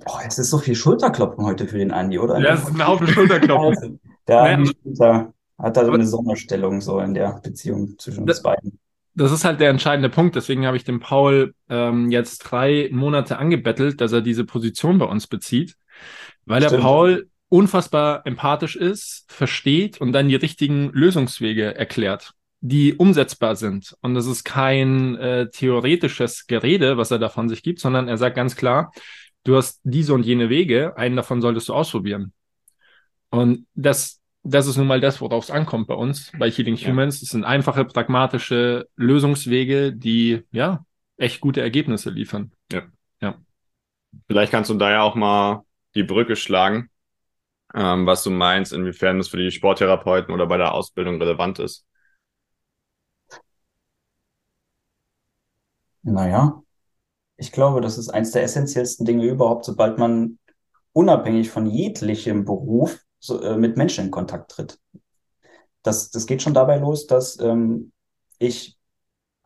oh, 0.06 0.18
es 0.26 0.38
ist 0.38 0.50
so 0.50 0.58
viel 0.58 0.74
Schulterklopfen 0.74 1.44
heute 1.44 1.66
für 1.66 1.78
den 1.78 1.90
Andi, 1.90 2.18
oder? 2.18 2.38
Ja, 2.38 2.54
es 2.54 2.62
ist 2.62 2.74
ein 2.74 2.86
Haufen 2.86 3.06
Schulterklopfen. 3.06 4.00
Der 4.28 4.40
Andi 4.40 4.72
hat 5.58 5.76
da 5.76 5.84
so 5.84 5.92
eine 5.92 6.06
Sonderstellung 6.06 6.80
so 6.80 6.98
in 7.00 7.14
der 7.14 7.40
Beziehung 7.42 7.98
zwischen 7.98 8.24
uns 8.24 8.42
beiden. 8.42 8.78
das 9.14 9.32
ist 9.32 9.44
halt 9.44 9.60
der 9.60 9.70
entscheidende 9.70 10.08
Punkt. 10.08 10.36
Deswegen 10.36 10.66
habe 10.66 10.76
ich 10.76 10.84
den 10.84 11.00
Paul 11.00 11.54
ähm, 11.68 12.10
jetzt 12.10 12.38
drei 12.38 12.88
Monate 12.92 13.38
angebettelt, 13.38 14.00
dass 14.00 14.12
er 14.12 14.22
diese 14.22 14.44
Position 14.44 14.98
bei 14.98 15.06
uns 15.06 15.26
bezieht, 15.26 15.76
weil 16.46 16.62
Stimmt. 16.62 16.72
der 16.72 16.78
Paul 16.78 17.30
unfassbar 17.48 18.22
empathisch 18.26 18.76
ist, 18.76 19.24
versteht 19.28 20.00
und 20.00 20.12
dann 20.12 20.28
die 20.28 20.36
richtigen 20.36 20.90
Lösungswege 20.92 21.74
erklärt, 21.74 22.32
die 22.60 22.94
umsetzbar 22.94 23.56
sind. 23.56 23.94
Und 24.00 24.14
das 24.14 24.26
ist 24.26 24.44
kein 24.44 25.16
äh, 25.16 25.50
theoretisches 25.50 26.46
Gerede, 26.46 26.96
was 26.96 27.10
er 27.10 27.18
davon 27.18 27.48
sich 27.48 27.62
gibt, 27.62 27.78
sondern 27.80 28.08
er 28.08 28.16
sagt 28.16 28.36
ganz 28.36 28.56
klar, 28.56 28.92
du 29.44 29.56
hast 29.56 29.80
diese 29.84 30.14
und 30.14 30.24
jene 30.24 30.48
Wege, 30.48 30.96
einen 30.96 31.16
davon 31.16 31.40
solltest 31.40 31.68
du 31.68 31.74
ausprobieren. 31.74 32.32
Und 33.30 33.66
das 33.74 34.22
das 34.44 34.66
ist 34.66 34.76
nun 34.76 34.86
mal 34.86 35.00
das, 35.00 35.20
worauf 35.20 35.44
es 35.44 35.50
ankommt 35.50 35.86
bei 35.86 35.94
uns, 35.94 36.32
bei 36.38 36.50
Healing 36.50 36.76
Humans. 36.76 37.22
Es 37.22 37.30
sind 37.30 37.44
einfache, 37.44 37.84
pragmatische 37.84 38.88
Lösungswege, 38.96 39.92
die 39.92 40.42
ja 40.50 40.84
echt 41.16 41.40
gute 41.40 41.60
Ergebnisse 41.60 42.10
liefern. 42.10 42.52
Ja. 42.72 42.82
ja. 43.20 43.36
Vielleicht 44.26 44.50
kannst 44.50 44.70
du 44.70 44.74
da 44.74 44.90
ja 44.90 45.02
auch 45.02 45.14
mal 45.14 45.64
die 45.94 46.02
Brücke 46.02 46.34
schlagen, 46.36 46.90
ähm, 47.74 48.06
was 48.06 48.24
du 48.24 48.30
meinst, 48.30 48.72
inwiefern 48.72 49.18
das 49.18 49.28
für 49.28 49.36
die 49.36 49.50
Sporttherapeuten 49.50 50.34
oder 50.34 50.46
bei 50.46 50.56
der 50.56 50.74
Ausbildung 50.74 51.20
relevant 51.20 51.60
ist. 51.60 51.86
Naja, 56.02 56.60
ich 57.42 57.50
glaube, 57.50 57.80
das 57.80 57.98
ist 57.98 58.08
eins 58.08 58.30
der 58.30 58.44
essentiellsten 58.44 59.04
Dinge 59.04 59.24
überhaupt, 59.24 59.64
sobald 59.64 59.98
man 59.98 60.38
unabhängig 60.92 61.50
von 61.50 61.66
jeglichem 61.66 62.44
Beruf 62.44 63.00
so, 63.18 63.42
äh, 63.42 63.56
mit 63.56 63.76
Menschen 63.76 64.04
in 64.04 64.10
Kontakt 64.12 64.52
tritt. 64.52 64.78
Das, 65.82 66.12
das 66.12 66.26
geht 66.26 66.40
schon 66.40 66.54
dabei 66.54 66.76
los, 66.76 67.08
dass 67.08 67.40
ähm, 67.40 67.90
ich 68.38 68.78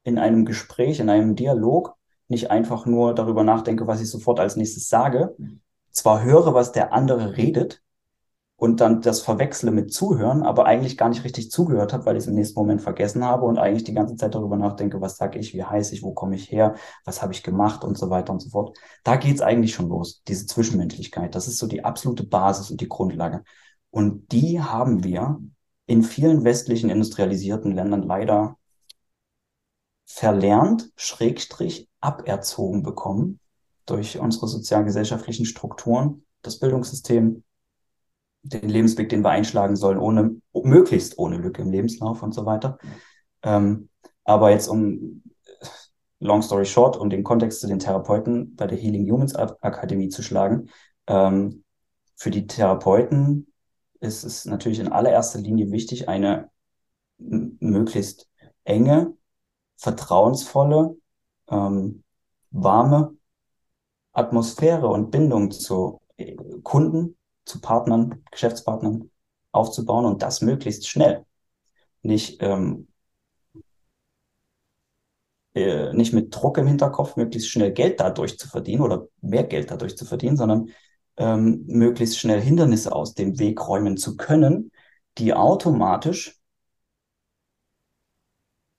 in 0.05 0.19
einem 0.19 0.45
Gespräch, 0.45 1.01
in 1.01 1.09
einem 1.09 1.37
Dialog 1.37 1.95
nicht 2.29 2.51
einfach 2.51 2.85
nur 2.85 3.15
darüber 3.15 3.45
nachdenke, 3.45 3.87
was 3.87 4.03
ich 4.03 4.11
sofort 4.11 4.41
als 4.41 4.57
nächstes 4.57 4.91
sage, 4.91 5.35
zwar 5.91 6.23
höre, 6.23 6.53
was 6.53 6.73
der 6.73 6.93
andere 6.93 7.39
redet 7.39 7.81
und 8.57 8.81
dann 8.81 9.03
das 9.03 9.21
verwechsle 9.21 9.71
mit 9.71 9.93
Zuhören, 9.93 10.43
aber 10.43 10.65
eigentlich 10.65 10.97
gar 10.97 11.11
nicht 11.11 11.25
richtig 11.25 11.51
zugehört 11.51 11.93
habe, 11.93 12.07
weil 12.07 12.17
ich 12.17 12.23
es 12.23 12.29
im 12.29 12.35
nächsten 12.35 12.59
Moment 12.59 12.81
vergessen 12.81 13.25
habe 13.25 13.45
und 13.45 13.59
eigentlich 13.59 13.85
die 13.85 13.93
ganze 13.93 14.17
Zeit 14.17 14.35
darüber 14.35 14.57
nachdenke, 14.57 15.01
was 15.01 15.17
sage 15.17 15.39
ich, 15.39 15.53
wie 15.53 15.63
heiße 15.63 15.95
ich, 15.95 16.03
wo 16.03 16.13
komme 16.13 16.37
ich 16.37 16.51
her, 16.51 16.75
was 17.05 17.21
habe 17.21 17.35
ich 17.35 17.43
gemacht 17.43 17.85
und 17.85 17.99
so 17.99 18.09
weiter 18.09 18.33
und 18.33 18.41
so 18.41 18.49
fort. 18.51 18.79
Da 19.05 19.17
geht 19.17 19.35
es 19.37 19.43
eigentlich 19.43 19.75
schon 19.75 19.89
los, 19.89 20.23
diese 20.27 20.47
Zwischenmenschlichkeit. 20.47 21.35
Das 21.35 21.49
ist 21.49 21.59
so 21.59 21.67
die 21.67 21.85
absolute 21.85 22.25
Basis 22.25 22.71
und 22.71 22.81
die 22.81 22.89
Grundlage. 22.89 23.45
Und 23.91 24.33
die 24.33 24.61
haben 24.61 25.05
wir 25.05 25.39
in 25.87 26.03
vielen 26.03 26.45
westlichen 26.45 26.91
industrialisierten 26.91 27.73
Ländern 27.73 28.03
leider 28.03 28.57
verlernt, 30.07 30.91
schrägstrich 30.97 31.89
aberzogen 32.01 32.83
bekommen 32.83 33.41
durch 33.85 34.19
unsere 34.19 34.49
sozialgesellschaftlichen 34.49 35.45
Strukturen, 35.45 36.25
das 36.43 36.59
Bildungssystem, 36.59 37.45
den 38.49 38.69
Lebensweg, 38.69 39.09
den 39.09 39.23
wir 39.23 39.31
einschlagen 39.31 39.77
sollen, 39.77 39.99
ohne, 39.99 40.37
möglichst 40.53 41.19
ohne 41.19 41.39
Lücke 41.39 41.63
im 41.63 41.71
Lebenslauf 41.71 42.23
und 42.23 42.33
so 42.33 42.47
weiter. 42.47 42.79
Ähm, 43.43 43.89
aber 44.25 44.51
jetzt 44.51 44.69
um, 44.69 45.23
long 46.21 46.43
story 46.43 46.65
short, 46.65 46.97
um 46.97 47.11
den 47.11 47.25
Kontext 47.25 47.61
zu 47.61 47.67
den 47.67 47.79
Therapeuten 47.79 48.57
bei 48.57 48.67
der 48.67 48.79
Healing 48.79 49.11
Humans 49.11 49.35
Akademie 49.35 50.09
zu 50.09 50.23
schlagen, 50.23 50.69
ähm, 51.07 51.65
für 52.17 52.31
die 52.31 52.47
Therapeuten 52.47 53.53
ist 54.01 54.25
es 54.25 54.45
natürlich 54.45 54.81
in 54.81 54.89
allererster 54.89 55.39
Linie 55.39 55.71
wichtig, 55.71 56.09
eine 56.09 56.51
möglichst 57.19 58.29
enge, 58.65 59.15
vertrauensvolle, 59.77 60.97
ähm, 61.49 62.03
warme 62.51 63.17
Atmosphäre 64.13 64.89
und 64.89 65.11
Bindung 65.11 65.51
zu 65.51 66.01
äh, 66.17 66.37
Kunden, 66.63 67.17
zu 67.47 67.61
Partnern, 67.61 68.23
Geschäftspartnern 68.31 69.11
aufzubauen 69.53 70.05
und 70.05 70.23
das 70.23 70.43
möglichst 70.43 70.89
schnell. 70.89 71.25
Nicht, 72.03 72.43
ähm, 72.43 72.89
äh, 75.55 75.93
nicht 75.95 76.13
mit 76.13 76.35
Druck 76.35 76.59
im 76.59 76.67
Hinterkopf, 76.67 77.17
möglichst 77.17 77.49
schnell 77.49 77.73
Geld 77.73 78.01
dadurch 78.01 78.39
zu 78.39 78.49
verdienen 78.49 78.83
oder 78.83 79.09
mehr 79.23 79.45
Geld 79.45 79.71
dadurch 79.71 79.97
zu 79.97 80.05
verdienen, 80.05 80.37
sondern 80.37 80.71
ähm, 81.17 81.65
möglichst 81.67 82.19
schnell 82.19 82.41
Hindernisse 82.41 82.93
aus 82.95 83.15
dem 83.15 83.39
Weg 83.39 83.67
räumen 83.67 83.97
zu 83.97 84.17
können, 84.17 84.73
die 85.19 85.33
automatisch, 85.35 86.39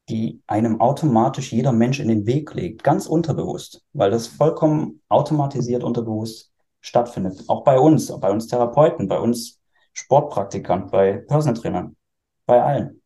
die 0.09 0.41
einem 0.47 0.79
automatisch 0.79 1.51
jeder 1.51 1.71
Mensch 1.71 1.99
in 1.99 2.07
den 2.07 2.25
Weg 2.25 2.53
legt, 2.53 2.83
ganz 2.83 3.07
unterbewusst, 3.07 3.83
weil 3.93 4.11
das 4.11 4.27
vollkommen 4.27 5.01
automatisiert 5.09 5.83
unterbewusst 5.83 6.53
stattfindet. 6.87 7.43
Auch 7.47 7.63
bei 7.63 7.79
uns, 7.79 8.07
bei 8.19 8.31
uns 8.31 8.47
Therapeuten, 8.47 9.07
bei 9.07 9.19
uns 9.19 9.59
Sportpraktikern, 9.93 10.89
bei 10.89 11.13
Personal 11.13 11.59
Trainern, 11.59 11.95
bei 12.45 12.61
allen. 12.61 13.01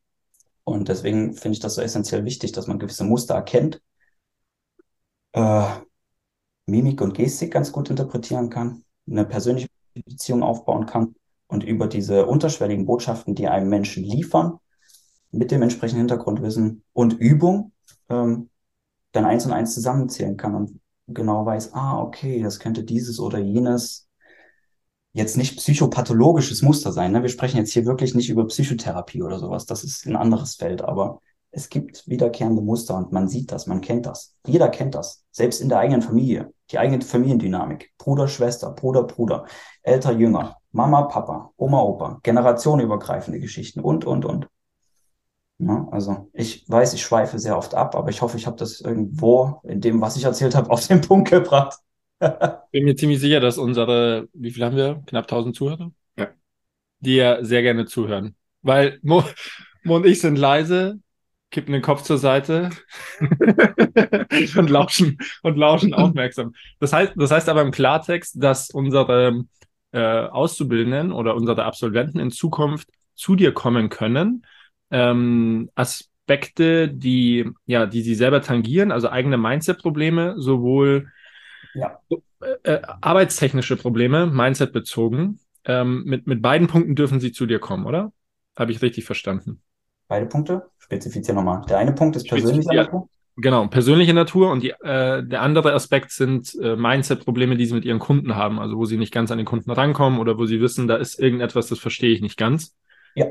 Und 0.64 0.88
deswegen 0.90 1.34
finde 1.34 1.54
ich 1.54 1.60
das 1.60 1.76
so 1.76 1.82
essentiell 1.82 2.26
wichtig, 2.26 2.52
dass 2.52 2.68
man 2.68 2.80
gewisse 2.80 3.04
Muster 3.04 3.36
erkennt, 3.36 3.82
äh, 5.34 5.68
Mimik 6.66 7.02
und 7.02 7.14
Gestik 7.14 7.52
ganz 7.52 7.72
gut 7.72 7.90
interpretieren 7.90 8.50
kann 8.50 8.84
eine 9.10 9.26
persönliche 9.26 9.68
Beziehung 9.94 10.44
aufbauen 10.44 10.86
kann 10.86 11.16
und 11.48 11.64
über 11.64 11.88
diese 11.88 12.26
unterschwelligen 12.26 12.86
Botschaften, 12.86 13.36
die 13.36 13.48
einem 13.48 13.70
Menschen 13.70 14.04
liefern, 14.04 14.60
mit 15.32 15.52
dem 15.52 15.62
entsprechenden 15.62 16.02
Hintergrundwissen 16.02 16.84
und 16.94 17.14
Übung, 17.14 17.74
ähm, 18.10 18.50
dann 19.12 19.26
eins 19.26 19.46
und 19.46 19.54
eins 19.54 19.74
zusammenzählen 19.74 20.38
kann 20.38 20.56
und 20.56 20.80
genau 21.08 21.46
weiß, 21.46 21.74
ah, 21.74 22.02
okay, 22.02 22.42
das 22.42 22.60
könnte 22.60 22.84
dieses 22.84 23.20
oder 23.20 23.40
jenes 23.40 24.08
jetzt 25.14 25.38
nicht 25.38 25.58
psychopathologisches 25.58 26.62
Muster 26.62 26.92
sein. 26.92 27.12
Ne? 27.12 27.22
Wir 27.22 27.30
sprechen 27.30 27.58
jetzt 27.58 27.74
hier 27.74 27.86
wirklich 27.86 28.16
nicht 28.16 28.30
über 28.30 28.48
Psychotherapie 28.48 29.22
oder 29.22 29.40
sowas. 29.40 29.66
Das 29.66 29.84
ist 29.84 30.06
ein 30.06 30.16
anderes 30.16 30.56
Feld, 30.56 30.82
aber 30.82 31.22
es 31.52 31.68
gibt 31.68 32.08
wiederkehrende 32.08 32.62
Muster 32.62 32.96
und 32.96 33.12
man 33.12 33.28
sieht 33.28 33.52
das, 33.52 33.68
man 33.68 33.82
kennt 33.82 34.06
das. 34.06 34.36
Jeder 34.48 34.70
kennt 34.70 34.96
das, 34.96 35.26
selbst 35.32 35.60
in 35.60 35.68
der 35.68 35.80
eigenen 35.80 36.02
Familie 36.02 36.54
die 36.72 36.80
eigene 36.80 37.02
Familiendynamik, 37.02 37.92
Bruder, 37.98 38.28
Schwester, 38.28 38.72
Bruder, 38.72 39.04
Bruder, 39.04 39.46
älter, 39.84 40.12
jünger, 40.12 40.58
Mama, 40.72 41.04
Papa, 41.04 41.52
Oma, 41.58 41.82
Opa, 41.82 42.20
generationenübergreifende 42.24 43.40
Geschichten 43.40 43.82
und, 43.82 44.06
und, 44.06 44.26
und. 44.26 44.48
Ja, 45.62 45.88
also 45.92 46.30
ich 46.34 46.68
weiß, 46.68 46.94
ich 46.96 47.04
schweife 47.04 47.38
sehr 47.38 47.56
oft 47.56 47.76
ab, 47.76 47.96
aber 47.96 48.10
ich 48.10 48.22
hoffe, 48.24 48.36
ich 48.36 48.48
habe 48.48 48.58
das 48.58 48.82
irgendwo 48.82 49.62
in 49.64 49.80
dem, 49.80 50.02
was 50.02 50.16
ich 50.18 50.24
erzählt 50.24 50.56
habe, 50.56 50.70
auf 50.72 50.88
den 50.88 51.02
Punkt 51.02 51.30
gebracht. 51.30 51.78
Bin 52.72 52.84
mir 52.84 52.96
ziemlich 52.96 53.20
sicher, 53.20 53.40
dass 53.40 53.58
unsere, 53.58 54.28
wie 54.34 54.52
viel 54.52 54.64
haben 54.66 54.76
wir? 54.76 55.04
Knapp 55.06 55.26
1000 55.26 55.56
Zuhörer? 55.56 55.92
Ja. 56.18 56.30
Die 57.00 57.16
ja 57.16 57.44
sehr 57.44 57.62
gerne 57.62 57.86
zuhören. 57.86 58.36
Weil 58.64 59.00
Mo, 59.04 59.24
Mo 59.84 59.98
und 59.98 60.06
ich 60.06 60.20
sind 60.20 60.38
leise, 60.38 61.00
kippen 61.52 61.74
den 61.74 61.82
Kopf 61.82 62.02
zur 62.04 62.18
Seite 62.18 62.70
und 63.20 64.70
lauschen 64.70 65.18
und 65.44 65.58
lauschen 65.58 65.94
aufmerksam. 65.94 66.54
Das 66.80 66.94
heißt, 66.94 67.14
das 67.16 67.32
heißt 67.32 67.50
aber 67.50 67.62
im 67.62 67.72
Klartext, 67.72 68.36
dass 68.42 68.72
unsere 68.72 69.44
äh, 69.92 70.00
Auszubildenden 70.00 71.12
oder 71.12 71.36
unsere 71.36 71.66
Absolventen 71.66 72.20
in 72.20 72.32
Zukunft 72.32 72.90
zu 73.16 73.36
dir 73.36 73.54
kommen 73.54 73.90
können. 73.90 74.46
Ähm, 74.92 75.70
Aspekte, 75.76 76.90
die 76.90 77.50
ja, 77.66 77.86
die 77.86 78.02
sie 78.02 78.16
selber 78.16 78.42
tangieren, 78.42 78.92
also 78.92 79.10
eigene 79.10 79.38
Mindset-Probleme, 79.38 80.36
sowohl 80.38 81.08
ja. 81.74 82.00
äh, 82.64 82.80
arbeitstechnische 83.02 83.78
Probleme, 83.78 84.28
Mindset 84.28 84.74
bezogen. 84.74 85.40
Ähm, 85.64 86.04
mit, 86.06 86.28
mit 86.28 86.42
beiden 86.42 86.68
Punkten 86.68 86.96
dürfen 86.96 87.20
sie 87.20 87.32
zu 87.32 87.46
dir 87.46 87.60
kommen, 87.60 87.86
oder? 87.86 88.12
Habe 88.58 88.72
ich 88.72 88.82
richtig 88.82 89.06
verstanden? 89.06 89.62
Beide 90.08 90.26
Punkte? 90.26 90.70
Spezifizier 90.80 91.34
nochmal. 91.34 91.62
Der 91.70 91.78
eine 91.78 91.94
Punkt 91.94 92.16
ist 92.16 92.28
persönlicher 92.28 92.74
Natur. 92.74 93.08
Genau, 93.38 93.66
persönliche 93.68 94.14
Natur 94.14 94.52
und 94.52 94.62
die, 94.62 94.72
äh, 94.72 95.24
der 95.24 95.42
andere 95.42 95.74
Aspekt 95.74 96.12
sind 96.12 96.54
äh, 96.62 96.76
Mindset-Probleme, 96.76 97.56
die 97.56 97.66
sie 97.66 97.74
mit 97.74 97.86
ihren 97.86 98.00
Kunden 98.00 98.36
haben, 98.36 98.60
also 98.60 98.78
wo 98.78 98.86
sie 98.86 98.98
nicht 98.98 99.14
ganz 99.14 99.32
an 99.32 99.38
den 99.38 99.46
Kunden 99.46 99.72
rankommen 99.72 100.20
oder 100.20 100.38
wo 100.38 100.46
sie 100.46 100.60
wissen, 100.60 100.88
da 100.88 100.98
ist 100.98 101.20
irgendetwas, 101.20 101.68
das 101.68 101.80
verstehe 101.80 102.14
ich 102.14 102.22
nicht 102.22 102.38
ganz. 102.38 102.76
Ja. 103.16 103.28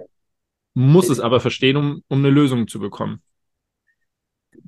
Muss 0.75 1.11
es 1.11 1.21
aber 1.21 1.41
verstehen, 1.41 1.77
um, 1.77 2.03
um 2.09 2.19
eine 2.19 2.31
Lösung 2.31 2.69
zu 2.69 2.79
bekommen. 2.79 3.23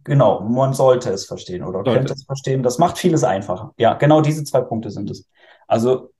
Genau, 0.05 0.41
man 0.41 0.75
sollte 0.75 1.11
es 1.11 1.27
verstehen 1.27 1.63
oder 1.63 1.85
sollte. 1.85 1.93
könnte 1.93 2.15
es 2.15 2.25
verstehen. 2.25 2.63
Das 2.63 2.79
macht 2.79 2.99
vieles 2.99 3.25
einfacher. 3.25 3.73
Ja, 3.77 3.95
genau 3.95 4.21
diese 4.21 4.45
zwei 4.45 4.61
Punkte 4.61 4.91
sind 4.91 5.11
es. 5.11 5.29
Also 5.69 6.13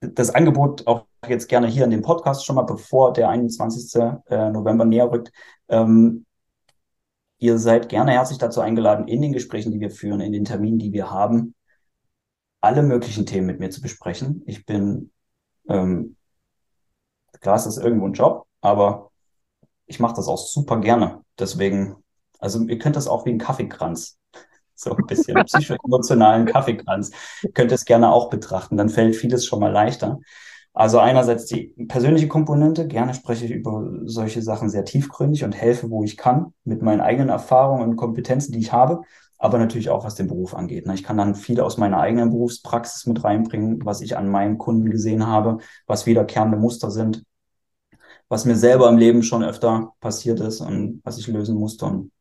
das 0.00 0.30
Angebot 0.30 0.86
auch 0.86 1.06
jetzt 1.26 1.48
gerne 1.48 1.66
hier 1.66 1.84
in 1.84 1.90
dem 1.90 2.02
Podcast 2.02 2.46
schon 2.46 2.56
mal, 2.56 2.62
bevor 2.62 3.12
der 3.12 3.28
21. 3.28 4.00
Äh, 4.26 4.50
November 4.50 4.84
näher 4.84 5.10
rückt. 5.10 5.32
Ähm, 5.68 6.24
ihr 7.38 7.58
seid 7.58 7.88
gerne 7.88 8.12
herzlich 8.12 8.38
dazu 8.38 8.60
eingeladen, 8.60 9.08
in 9.08 9.22
den 9.22 9.32
Gesprächen, 9.32 9.72
die 9.72 9.80
wir 9.80 9.90
führen, 9.90 10.20
in 10.20 10.32
den 10.32 10.44
Terminen, 10.44 10.78
die 10.78 10.92
wir 10.92 11.10
haben, 11.10 11.54
alle 12.60 12.82
möglichen 12.82 13.26
Themen 13.26 13.46
mit 13.46 13.60
mir 13.60 13.70
zu 13.70 13.80
besprechen. 13.80 14.42
Ich 14.46 14.66
bin, 14.66 15.10
ähm, 15.68 16.16
klar, 17.40 17.56
es 17.56 17.66
ist 17.66 17.78
irgendwo 17.78 18.06
ein 18.06 18.14
Job, 18.14 18.46
aber 18.60 19.07
ich 19.88 20.00
mache 20.00 20.14
das 20.14 20.28
auch 20.28 20.38
super 20.38 20.80
gerne. 20.80 21.22
Deswegen 21.38 21.96
Also 22.38 22.64
ihr 22.66 22.78
könnt 22.78 22.96
das 22.96 23.08
auch 23.08 23.26
wie 23.26 23.30
ein 23.30 23.38
Kaffeekranz, 23.38 24.18
so 24.74 24.94
ein 24.94 25.06
bisschen 25.06 25.36
psychoemotionalen 25.44 26.46
Kaffeekranz, 26.46 27.10
könnt 27.54 27.72
es 27.72 27.84
gerne 27.84 28.12
auch 28.12 28.30
betrachten. 28.30 28.76
Dann 28.76 28.90
fällt 28.90 29.16
vieles 29.16 29.44
schon 29.46 29.60
mal 29.60 29.72
leichter. 29.72 30.20
Also 30.74 31.00
einerseits 31.00 31.46
die 31.46 31.74
persönliche 31.88 32.28
Komponente, 32.28 32.86
gerne 32.86 33.12
spreche 33.14 33.46
ich 33.46 33.50
über 33.50 33.90
solche 34.04 34.42
Sachen 34.42 34.70
sehr 34.70 34.84
tiefgründig 34.84 35.42
und 35.44 35.56
helfe, 35.56 35.90
wo 35.90 36.04
ich 36.04 36.16
kann, 36.16 36.54
mit 36.62 36.82
meinen 36.82 37.00
eigenen 37.00 37.30
Erfahrungen 37.30 37.82
und 37.82 37.96
Kompetenzen, 37.96 38.52
die 38.52 38.60
ich 38.60 38.72
habe, 38.72 39.00
aber 39.38 39.58
natürlich 39.58 39.90
auch 39.90 40.04
was 40.04 40.14
den 40.14 40.28
Beruf 40.28 40.54
angeht. 40.54 40.86
Ne? 40.86 40.94
Ich 40.94 41.02
kann 41.02 41.16
dann 41.16 41.34
viel 41.34 41.60
aus 41.60 41.78
meiner 41.78 41.98
eigenen 41.98 42.30
Berufspraxis 42.30 43.06
mit 43.06 43.24
reinbringen, 43.24 43.84
was 43.84 44.00
ich 44.02 44.16
an 44.16 44.28
meinen 44.28 44.58
Kunden 44.58 44.90
gesehen 44.90 45.26
habe, 45.26 45.58
was 45.86 46.06
wiederkehrende 46.06 46.56
Muster 46.56 46.90
sind, 46.92 47.24
was 48.28 48.44
mir 48.44 48.56
selber 48.56 48.88
im 48.88 48.98
Leben 48.98 49.22
schon 49.22 49.42
öfter 49.42 49.94
passiert 50.00 50.40
ist 50.40 50.60
und 50.60 51.00
was 51.04 51.18
ich 51.18 51.26
lösen 51.26 51.56
musste. 51.56 51.86
Und 51.86 52.12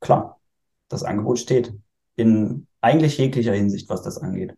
klar, 0.00 0.40
das 0.88 1.02
Angebot 1.02 1.38
steht 1.38 1.72
in 2.16 2.66
eigentlich 2.80 3.18
jeglicher 3.18 3.54
Hinsicht, 3.54 3.88
was 3.88 4.02
das 4.02 4.18
angeht. 4.18 4.54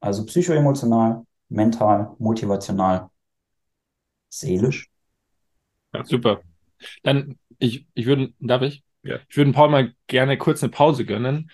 Also 0.00 0.26
psychoemotional, 0.26 1.24
mental, 1.48 2.14
motivational, 2.18 3.08
seelisch. 4.28 4.88
Ja, 5.94 6.04
super. 6.04 6.40
Dann, 7.02 7.38
ich, 7.58 7.86
ich 7.94 8.06
würde, 8.06 8.32
darf 8.40 8.62
ich? 8.62 8.82
Ja. 9.04 9.18
Ich 9.28 9.36
würde 9.36 9.52
Paul 9.52 9.70
mal 9.70 9.94
gerne 10.06 10.38
kurz 10.38 10.62
eine 10.62 10.70
Pause 10.70 11.04
gönnen 11.04 11.50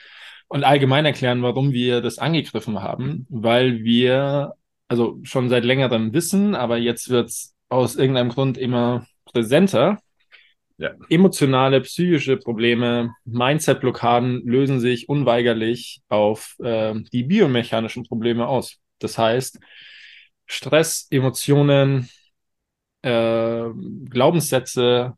und 0.48 0.64
allgemein 0.64 1.04
erklären, 1.04 1.42
warum 1.42 1.72
wir 1.72 2.00
das 2.00 2.18
angegriffen 2.18 2.82
haben, 2.82 3.26
weil 3.28 3.84
wir 3.84 4.54
also 4.86 5.18
schon 5.22 5.50
seit 5.50 5.64
längerem 5.64 6.14
wissen, 6.14 6.54
aber 6.54 6.78
jetzt 6.78 7.10
wird 7.10 7.28
es 7.28 7.54
aus 7.68 7.96
irgendeinem 7.96 8.30
Grund 8.30 8.58
immer 8.58 9.06
präsenter. 9.24 9.98
Ja. 10.78 10.92
Emotionale, 11.08 11.80
psychische 11.80 12.36
Probleme, 12.36 13.14
Mindset-Blockaden 13.24 14.42
lösen 14.46 14.78
sich 14.78 15.08
unweigerlich 15.08 16.02
auf 16.08 16.56
äh, 16.60 16.94
die 17.12 17.24
biomechanischen 17.24 18.04
Probleme 18.04 18.46
aus. 18.46 18.78
Das 19.00 19.18
heißt, 19.18 19.58
Stress, 20.46 21.08
Emotionen, 21.10 22.08
äh, 23.02 23.64
Glaubenssätze 24.08 25.14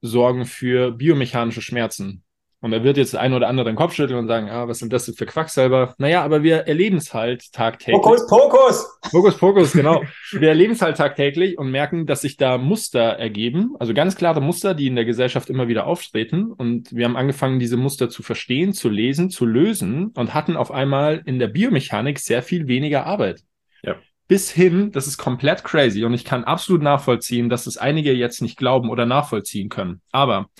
sorgen 0.00 0.46
für 0.46 0.92
biomechanische 0.92 1.62
Schmerzen. 1.62 2.24
Und 2.60 2.72
da 2.72 2.82
wird 2.82 2.96
jetzt 2.96 3.14
ein 3.14 3.34
oder 3.34 3.46
andere 3.46 3.66
den 3.66 3.76
Kopf 3.76 3.94
schütteln 3.94 4.18
und 4.18 4.26
sagen, 4.26 4.50
ah, 4.50 4.66
was 4.66 4.80
sind 4.80 4.92
das 4.92 5.12
für 5.16 5.26
Quacksalber? 5.26 5.94
Naja, 5.98 6.24
aber 6.24 6.42
wir 6.42 6.66
erleben 6.66 6.96
es 6.96 7.14
halt 7.14 7.52
tagtäglich. 7.52 8.02
Fokus, 8.02 8.28
Fokus! 8.28 8.98
Fokus, 9.10 9.34
Fokus, 9.36 9.72
genau. 9.72 10.02
wir 10.32 10.48
erleben 10.48 10.72
es 10.72 10.82
halt 10.82 10.96
tagtäglich 10.96 11.56
und 11.56 11.70
merken, 11.70 12.06
dass 12.06 12.22
sich 12.22 12.36
da 12.36 12.58
Muster 12.58 13.00
ergeben. 13.00 13.76
Also 13.78 13.94
ganz 13.94 14.16
klare 14.16 14.40
Muster, 14.40 14.74
die 14.74 14.88
in 14.88 14.96
der 14.96 15.04
Gesellschaft 15.04 15.50
immer 15.50 15.68
wieder 15.68 15.86
auftreten. 15.86 16.50
Und 16.50 16.92
wir 16.92 17.04
haben 17.04 17.16
angefangen, 17.16 17.60
diese 17.60 17.76
Muster 17.76 18.10
zu 18.10 18.24
verstehen, 18.24 18.72
zu 18.72 18.88
lesen, 18.88 19.30
zu 19.30 19.46
lösen 19.46 20.08
und 20.16 20.34
hatten 20.34 20.56
auf 20.56 20.72
einmal 20.72 21.22
in 21.26 21.38
der 21.38 21.48
Biomechanik 21.48 22.18
sehr 22.18 22.42
viel 22.42 22.66
weniger 22.66 23.06
Arbeit. 23.06 23.42
Ja 23.82 23.94
bis 24.28 24.50
hin, 24.50 24.92
das 24.92 25.06
ist 25.06 25.16
komplett 25.16 25.64
crazy 25.64 26.04
und 26.04 26.12
ich 26.12 26.26
kann 26.26 26.44
absolut 26.44 26.82
nachvollziehen, 26.82 27.48
dass 27.48 27.64
das 27.64 27.78
einige 27.78 28.12
jetzt 28.12 28.42
nicht 28.42 28.58
glauben 28.58 28.90
oder 28.90 29.06
nachvollziehen 29.06 29.70
können. 29.70 30.02
Aber 30.12 30.50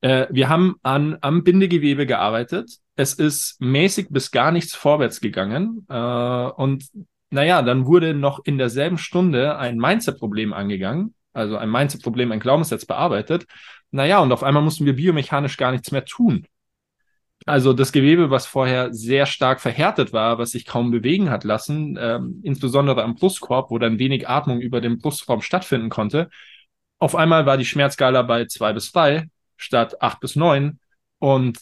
äh, 0.00 0.26
wir 0.30 0.48
haben 0.48 0.76
an, 0.82 1.18
am 1.20 1.44
Bindegewebe 1.44 2.06
gearbeitet. 2.06 2.70
Es 2.96 3.14
ist 3.14 3.60
mäßig 3.60 4.08
bis 4.10 4.30
gar 4.30 4.52
nichts 4.52 4.74
vorwärts 4.74 5.20
gegangen. 5.20 5.86
Äh, 5.88 5.94
und 5.94 6.84
naja, 7.30 7.62
dann 7.62 7.86
wurde 7.86 8.14
noch 8.14 8.40
in 8.44 8.58
derselben 8.58 8.98
Stunde 8.98 9.58
ein 9.58 9.78
Mindset-Problem 9.78 10.52
angegangen, 10.52 11.14
also 11.32 11.56
ein 11.56 11.70
Mindset-Problem, 11.70 12.32
ein 12.32 12.40
Glaubenssatz 12.40 12.86
bearbeitet. 12.86 13.46
Naja, 13.90 14.20
und 14.20 14.32
auf 14.32 14.42
einmal 14.42 14.62
mussten 14.62 14.86
wir 14.86 14.96
biomechanisch 14.96 15.56
gar 15.56 15.72
nichts 15.72 15.90
mehr 15.90 16.04
tun. 16.04 16.46
Also 17.44 17.72
das 17.72 17.92
Gewebe, 17.92 18.30
was 18.30 18.46
vorher 18.46 18.92
sehr 18.92 19.26
stark 19.26 19.60
verhärtet 19.60 20.12
war, 20.12 20.38
was 20.38 20.50
sich 20.52 20.66
kaum 20.66 20.90
bewegen 20.90 21.30
hat 21.30 21.44
lassen, 21.44 21.96
ähm, 22.00 22.40
insbesondere 22.42 23.04
am 23.04 23.14
Brustkorb, 23.14 23.70
wo 23.70 23.78
dann 23.78 23.98
wenig 23.98 24.28
Atmung 24.28 24.60
über 24.60 24.80
dem 24.80 24.98
Brustraum 24.98 25.42
stattfinden 25.42 25.88
konnte, 25.88 26.28
auf 26.98 27.14
einmal 27.14 27.46
war 27.46 27.56
die 27.56 27.64
Schmerzskala 27.64 28.22
bei 28.22 28.46
zwei 28.46 28.72
bis 28.72 28.90
drei 28.90 29.28
statt 29.56 30.00
acht 30.02 30.20
bis 30.20 30.36
neun 30.36 30.78
und 31.18 31.58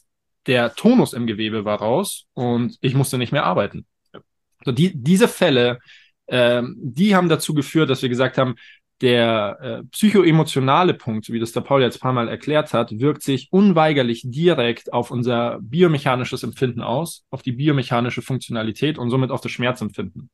der 0.46 0.74
Tonus 0.74 1.12
im 1.12 1.26
Gewebe 1.26 1.64
war 1.64 1.78
raus 1.78 2.26
und 2.34 2.76
ich 2.80 2.94
musste 2.94 3.18
nicht 3.18 3.32
mehr 3.32 3.44
arbeiten. 3.44 3.86
So 4.64 4.72
die, 4.72 4.92
diese 4.94 5.28
Fälle, 5.28 5.78
ähm, 6.26 6.76
die 6.78 7.14
haben 7.14 7.28
dazu 7.28 7.54
geführt, 7.54 7.90
dass 7.90 8.02
wir 8.02 8.08
gesagt 8.08 8.38
haben, 8.38 8.56
der 9.00 9.58
äh, 9.60 9.84
psychoemotionale 9.90 10.94
Punkt, 10.94 11.30
wie 11.30 11.40
das 11.40 11.52
der 11.52 11.62
Paul 11.62 11.82
jetzt 11.82 11.96
ein 11.96 12.00
paar 12.00 12.12
Mal 12.12 12.28
erklärt 12.28 12.72
hat, 12.72 12.98
wirkt 12.98 13.22
sich 13.22 13.48
unweigerlich 13.50 14.22
direkt 14.24 14.92
auf 14.92 15.10
unser 15.10 15.58
biomechanisches 15.60 16.42
Empfinden 16.42 16.80
aus, 16.80 17.24
auf 17.30 17.42
die 17.42 17.52
biomechanische 17.52 18.22
Funktionalität 18.22 18.98
und 18.98 19.10
somit 19.10 19.30
auf 19.30 19.40
das 19.40 19.52
Schmerzempfinden. 19.52 20.30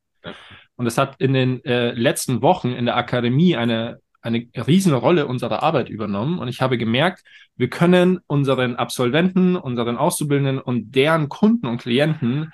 Und 0.76 0.86
es 0.86 0.98
hat 0.98 1.20
in 1.20 1.32
den 1.32 1.64
äh, 1.64 1.92
letzten 1.92 2.42
Wochen 2.42 2.72
in 2.72 2.84
der 2.84 2.96
Akademie 2.96 3.56
eine, 3.56 4.00
eine 4.22 4.46
riesen 4.54 4.92
Rolle 4.92 5.26
unserer 5.26 5.62
Arbeit 5.62 5.88
übernommen. 5.88 6.38
Und 6.38 6.48
ich 6.48 6.60
habe 6.60 6.78
gemerkt, 6.78 7.22
wir 7.56 7.68
können 7.70 8.20
unseren 8.26 8.76
Absolventen, 8.76 9.56
unseren 9.56 9.96
Auszubildenden 9.96 10.58
und 10.58 10.94
deren 10.94 11.28
Kunden 11.28 11.66
und 11.66 11.78
Klienten 11.78 12.52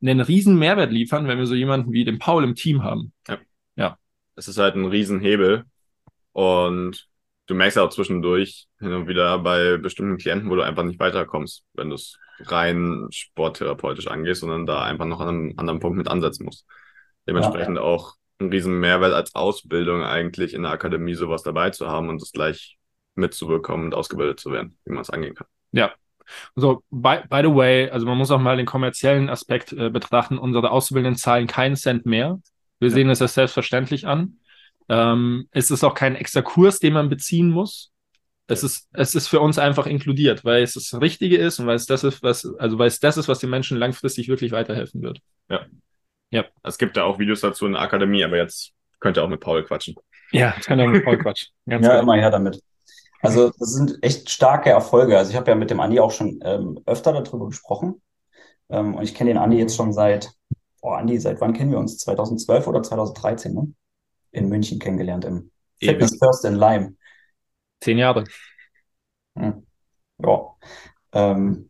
einen 0.00 0.20
riesen 0.20 0.58
Mehrwert 0.58 0.92
liefern, 0.92 1.26
wenn 1.26 1.38
wir 1.38 1.46
so 1.46 1.54
jemanden 1.54 1.92
wie 1.92 2.04
den 2.04 2.18
Paul 2.18 2.44
im 2.44 2.54
Team 2.54 2.82
haben. 2.82 3.12
Ja. 3.26 3.38
ja 3.76 3.98
es 4.36 4.48
ist 4.48 4.58
halt 4.58 4.76
ein 4.76 4.86
Riesenhebel. 4.86 5.64
Und 6.32 7.08
du 7.46 7.54
merkst 7.54 7.78
auch 7.78 7.90
zwischendurch 7.90 8.68
hin 8.78 8.92
und 8.92 9.08
wieder 9.08 9.40
bei 9.40 9.76
bestimmten 9.76 10.18
Klienten, 10.18 10.50
wo 10.50 10.54
du 10.54 10.62
einfach 10.62 10.84
nicht 10.84 11.00
weiterkommst, 11.00 11.64
wenn 11.74 11.88
du 11.88 11.96
es 11.96 12.18
rein 12.40 13.08
sporttherapeutisch 13.10 14.06
angehst, 14.06 14.42
sondern 14.42 14.66
da 14.66 14.84
einfach 14.84 15.06
noch 15.06 15.20
an 15.20 15.28
einem 15.28 15.54
anderen 15.56 15.80
Punkt 15.80 15.98
mit 15.98 16.06
ansetzen 16.08 16.44
musst. 16.44 16.64
Dementsprechend 17.26 17.76
ja, 17.76 17.82
ja. 17.82 17.88
auch 17.88 18.14
ein 18.40 18.50
riesen 18.50 18.78
Mehrwert 18.78 19.12
als 19.12 19.34
Ausbildung 19.34 20.02
eigentlich 20.02 20.54
in 20.54 20.62
der 20.62 20.72
Akademie 20.72 21.14
sowas 21.14 21.42
dabei 21.42 21.70
zu 21.70 21.88
haben 21.88 22.08
und 22.08 22.20
das 22.20 22.32
gleich 22.32 22.78
mitzubekommen 23.14 23.86
und 23.86 23.94
ausgebildet 23.94 24.38
zu 24.38 24.52
werden, 24.52 24.78
wie 24.84 24.92
man 24.92 25.02
es 25.02 25.10
angehen 25.10 25.34
kann. 25.34 25.46
Ja. 25.72 25.92
So, 26.54 26.82
by, 26.90 27.20
by 27.28 27.40
the 27.42 27.54
way, 27.54 27.88
also 27.90 28.06
man 28.06 28.18
muss 28.18 28.30
auch 28.30 28.38
mal 28.38 28.58
den 28.58 28.66
kommerziellen 28.66 29.30
Aspekt 29.30 29.72
äh, 29.72 29.88
betrachten. 29.90 30.38
Unsere 30.38 30.70
Auszubildenden 30.70 31.16
zahlen 31.16 31.46
keinen 31.46 31.74
Cent 31.74 32.04
mehr 32.04 32.38
wir 32.80 32.88
ja. 32.88 32.94
sehen 32.94 33.10
es 33.10 33.22
als 33.22 33.34
selbstverständlich 33.34 34.06
an. 34.06 34.38
Ähm, 34.88 35.48
es 35.50 35.70
ist 35.70 35.84
auch 35.84 35.94
kein 35.94 36.16
extra 36.16 36.42
Kurs, 36.42 36.78
den 36.78 36.94
man 36.94 37.08
beziehen 37.08 37.50
muss. 37.50 37.92
Es 38.46 38.62
ist, 38.62 38.88
es 38.92 39.14
ist 39.14 39.28
für 39.28 39.40
uns 39.40 39.58
einfach 39.58 39.86
inkludiert, 39.86 40.44
weil 40.44 40.62
es 40.62 40.74
das 40.74 40.98
Richtige 41.00 41.36
ist 41.36 41.58
und 41.58 41.66
weil 41.66 41.76
es 41.76 41.84
das 41.84 42.02
ist, 42.02 42.22
was, 42.22 42.46
also 42.58 42.78
weil 42.78 42.88
es 42.88 42.98
das 42.98 43.18
ist, 43.18 43.28
was 43.28 43.40
den 43.40 43.50
Menschen 43.50 43.76
langfristig 43.76 44.28
wirklich 44.28 44.52
weiterhelfen 44.52 45.02
wird. 45.02 45.20
Ja. 45.50 45.66
Ja. 46.30 46.44
Es 46.62 46.78
gibt 46.78 46.96
da 46.96 47.04
auch 47.04 47.18
Videos 47.18 47.40
dazu 47.40 47.66
in 47.66 47.72
der 47.72 47.82
Akademie, 47.82 48.24
aber 48.24 48.36
jetzt 48.36 48.72
könnt 49.00 49.16
ihr 49.16 49.24
auch 49.24 49.28
mit 49.28 49.40
Paul 49.40 49.64
quatschen. 49.64 49.94
Ja, 50.30 50.54
ich 50.58 50.66
kann 50.66 50.80
auch 50.80 50.86
mit 50.86 51.04
Paul 51.04 51.18
quatschen. 51.18 51.48
Ganz 51.66 51.84
ja, 51.84 51.92
klar. 51.92 52.02
immer 52.02 52.16
her 52.16 52.30
damit. 52.30 52.62
Also, 53.20 53.50
das 53.58 53.72
sind 53.72 53.98
echt 54.02 54.30
starke 54.30 54.70
Erfolge. 54.70 55.16
Also, 55.16 55.30
ich 55.30 55.36
habe 55.36 55.50
ja 55.50 55.56
mit 55.56 55.70
dem 55.70 55.80
Andi 55.80 56.00
auch 56.00 56.10
schon 56.10 56.40
ähm, 56.44 56.80
öfter 56.86 57.12
darüber 57.12 57.48
gesprochen. 57.48 58.00
Ähm, 58.68 58.94
und 58.94 59.02
ich 59.02 59.14
kenne 59.14 59.30
den 59.30 59.38
Andi 59.38 59.58
jetzt 59.58 59.74
schon 59.74 59.92
seit 59.92 60.30
oh 60.80 60.90
Andi, 60.90 61.18
seit 61.18 61.40
wann 61.40 61.52
kennen 61.52 61.70
wir 61.70 61.78
uns? 61.78 61.98
2012 61.98 62.66
oder 62.66 62.82
2013, 62.82 63.54
ne? 63.54 63.72
In 64.30 64.48
München 64.48 64.78
kennengelernt 64.78 65.24
im 65.24 65.50
Ewig. 65.80 65.92
Fitness 65.92 66.18
First 66.18 66.44
in 66.44 66.54
Lime. 66.54 66.94
Zehn 67.80 67.98
Jahre. 67.98 68.24
Hm. 69.36 69.66
Ja. 70.18 70.56
Ähm, 71.12 71.68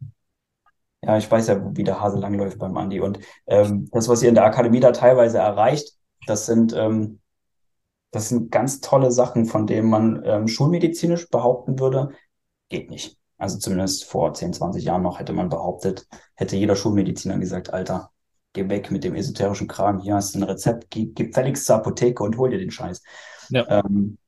ja, 1.03 1.17
ich 1.17 1.31
weiß 1.31 1.49
ja, 1.49 1.77
wie 1.77 1.85
der 1.85 2.01
Hase 2.01 2.19
langläuft 2.19 2.59
beim 2.59 2.77
Andi. 2.77 3.01
Und 3.01 3.21
ähm, 3.47 3.89
das, 3.93 4.09
was 4.09 4.23
ihr 4.23 4.29
in 4.29 4.35
der 4.35 4.45
Akademie 4.45 4.81
da 4.81 4.93
teilweise 4.93 5.39
erreicht, 5.39 5.95
das 6.27 6.47
sind, 6.47 6.75
ähm, 6.77 7.21
das 8.11 8.29
sind 8.29 8.51
ganz 8.51 8.81
tolle 8.81 9.11
Sachen, 9.13 9.47
von 9.47 9.67
denen 9.67 9.89
man 9.89 10.23
ähm, 10.25 10.49
schulmedizinisch 10.49 11.29
behaupten 11.31 11.79
würde, 11.79 12.11
geht 12.69 12.91
nicht. 12.91 13.17
Also 13.37 13.59
zumindest 13.59 14.05
vor 14.05 14.35
10, 14.35 14.53
20 14.53 14.85
Jahren 14.85 15.03
noch 15.03 15.21
hätte 15.21 15.33
man 15.33 15.49
behauptet, 15.49 16.09
hätte 16.35 16.57
jeder 16.57 16.75
Schulmediziner 16.75 17.39
gesagt, 17.39 17.73
Alter, 17.73 18.11
geh 18.53 18.69
weg 18.69 18.91
mit 18.91 19.05
dem 19.05 19.15
esoterischen 19.15 19.69
Kram, 19.69 20.01
hier 20.01 20.17
hast 20.17 20.35
du 20.35 20.41
ein 20.41 20.43
Rezept, 20.43 20.91
geh, 20.91 21.07
geh 21.07 21.33
fälligst 21.33 21.65
zur 21.67 21.77
Apotheke 21.77 22.25
und 22.25 22.37
hol 22.37 22.51
dir 22.51 22.59
den 22.59 22.73
Scheiß. 22.73 23.03
Ja. 23.51 23.65
Ähm, 23.69 24.19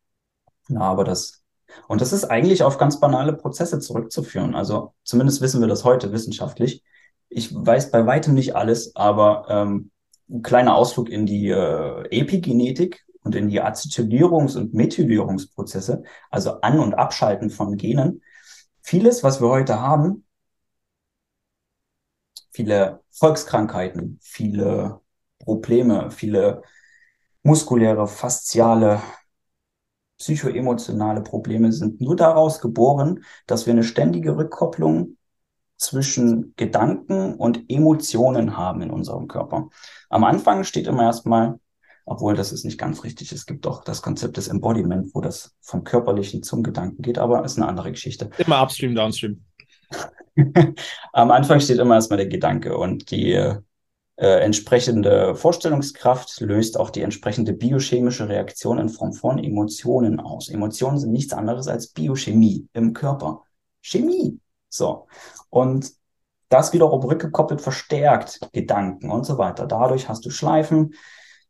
na, 0.68 0.83
aber 0.83 1.02
das, 1.02 1.39
und 1.88 2.00
das 2.00 2.12
ist 2.12 2.24
eigentlich 2.24 2.62
auf 2.62 2.78
ganz 2.78 3.00
banale 3.00 3.33
Prozesse 3.33 3.80
zurückzuführen. 3.80 4.54
Also 4.54 4.94
zumindest 5.04 5.40
wissen 5.40 5.61
wir 5.61 5.68
das 5.68 5.85
heute 5.85 6.12
wissenschaftlich. 6.12 6.83
Ich 7.28 7.54
weiß 7.54 7.90
bei 7.90 8.06
weitem 8.06 8.35
nicht 8.35 8.56
alles, 8.56 8.96
aber 8.96 9.46
ähm, 9.48 9.90
ein 10.28 10.42
kleiner 10.42 10.76
Ausflug 10.76 11.09
in 11.09 11.26
die 11.26 11.48
äh, 11.48 12.04
Epigenetik 12.11 13.04
und 13.22 13.35
in 13.35 13.48
die 13.48 13.62
Acetylierungs- 13.62 14.56
und 14.56 14.74
Methylierungsprozesse, 14.74 16.02
also 16.30 16.61
An- 16.61 16.80
und 16.80 16.94
Abschalten 16.94 17.50
von 17.50 17.76
Genen. 17.76 18.22
Vieles, 18.83 19.22
was 19.22 19.40
wir 19.40 19.48
heute 19.48 19.80
haben, 19.80 20.24
viele 22.50 23.00
Volkskrankheiten, 23.11 24.18
viele 24.22 25.00
Probleme, 25.38 26.11
viele 26.11 26.62
muskuläre, 27.42 28.06
fasziale 28.06 29.00
psychoemotionale 30.20 31.22
Probleme 31.22 31.72
sind 31.72 32.00
nur 32.00 32.14
daraus 32.14 32.61
geboren, 32.61 33.24
dass 33.46 33.66
wir 33.66 33.72
eine 33.72 33.83
ständige 33.83 34.37
Rückkopplung 34.37 35.16
zwischen 35.76 36.52
Gedanken 36.56 37.35
und 37.37 37.64
Emotionen 37.68 38.56
haben 38.56 38.83
in 38.83 38.90
unserem 38.90 39.28
Körper. 39.28 39.70
Am 40.11 40.24
Anfang 40.24 40.64
steht 40.64 40.87
immer 40.87 41.04
erstmal, 41.04 41.59
obwohl 42.04 42.35
das 42.35 42.52
ist 42.52 42.66
nicht 42.66 42.78
ganz 42.78 43.02
richtig, 43.02 43.33
es 43.33 43.46
gibt 43.46 43.64
doch 43.64 43.83
das 43.83 44.02
Konzept 44.02 44.37
des 44.37 44.48
Embodiment, 44.48 45.14
wo 45.14 45.22
das 45.22 45.56
vom 45.62 45.85
Körperlichen 45.85 46.42
zum 46.42 46.62
Gedanken 46.62 47.00
geht, 47.00 47.16
aber 47.18 47.42
ist 47.44 47.56
eine 47.56 47.66
andere 47.66 47.90
Geschichte. 47.90 48.28
Immer 48.37 48.62
upstream, 48.62 48.94
downstream. 48.94 49.42
Am 51.14 51.30
Anfang 51.30 51.61
steht 51.61 51.78
immer 51.78 51.94
erstmal 51.94 52.18
der 52.18 52.28
Gedanke 52.28 52.76
und 52.76 53.11
die 53.11 53.56
äh, 54.20 54.40
entsprechende 54.40 55.35
Vorstellungskraft 55.35 56.40
löst 56.40 56.78
auch 56.78 56.90
die 56.90 57.00
entsprechende 57.00 57.54
biochemische 57.54 58.28
Reaktion 58.28 58.78
in 58.78 58.90
Form 58.90 59.14
von 59.14 59.38
Emotionen 59.38 60.20
aus. 60.20 60.50
Emotionen 60.50 60.98
sind 60.98 61.12
nichts 61.12 61.33
anderes 61.33 61.68
als 61.68 61.87
Biochemie 61.88 62.68
im 62.74 62.92
Körper. 62.92 63.44
Chemie. 63.80 64.38
So. 64.68 65.06
Und 65.48 65.92
das 66.50 66.74
wiederum 66.74 67.02
rückgekoppelt 67.02 67.62
verstärkt 67.62 68.40
Gedanken 68.52 69.11
und 69.11 69.24
so 69.24 69.38
weiter. 69.38 69.66
Dadurch 69.66 70.11
hast 70.11 70.26
du 70.26 70.30
Schleifen. 70.30 70.92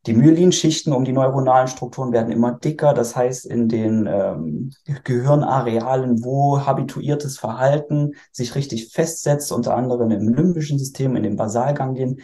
Die 0.06 0.14
Myelinschichten 0.14 0.92
um 0.92 1.04
die 1.04 1.12
neuronalen 1.12 1.66
Strukturen 1.66 2.12
werden 2.12 2.30
immer 2.30 2.52
dicker. 2.52 2.94
Das 2.94 3.16
heißt, 3.16 3.46
in 3.46 3.68
den 3.68 4.06
ähm, 4.06 4.70
Gehirnarealen, 5.02 6.22
wo 6.22 6.64
habituiertes 6.64 7.36
Verhalten 7.36 8.12
sich 8.30 8.54
richtig 8.54 8.92
festsetzt, 8.92 9.50
unter 9.50 9.74
anderem 9.74 10.12
im 10.12 10.32
limbischen 10.32 10.78
System, 10.78 11.16
in 11.16 11.24
den 11.24 11.34
Basalganglien, 11.34 12.20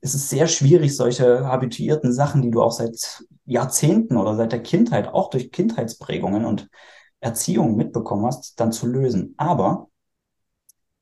ist 0.00 0.14
es 0.14 0.30
sehr 0.30 0.46
schwierig, 0.46 0.96
solche 0.96 1.46
habituierten 1.46 2.12
Sachen, 2.12 2.42
die 2.42 2.50
du 2.50 2.62
auch 2.62 2.72
seit 2.72 3.24
Jahrzehnten 3.44 4.16
oder 4.16 4.34
seit 4.34 4.52
der 4.52 4.62
Kindheit, 4.62 5.08
auch 5.08 5.30
durch 5.30 5.52
Kindheitsprägungen 5.52 6.44
und 6.44 6.68
Erziehung 7.20 7.76
mitbekommen 7.76 8.24
hast, 8.24 8.58
dann 8.58 8.72
zu 8.72 8.86
lösen. 8.86 9.34
Aber 9.36 9.88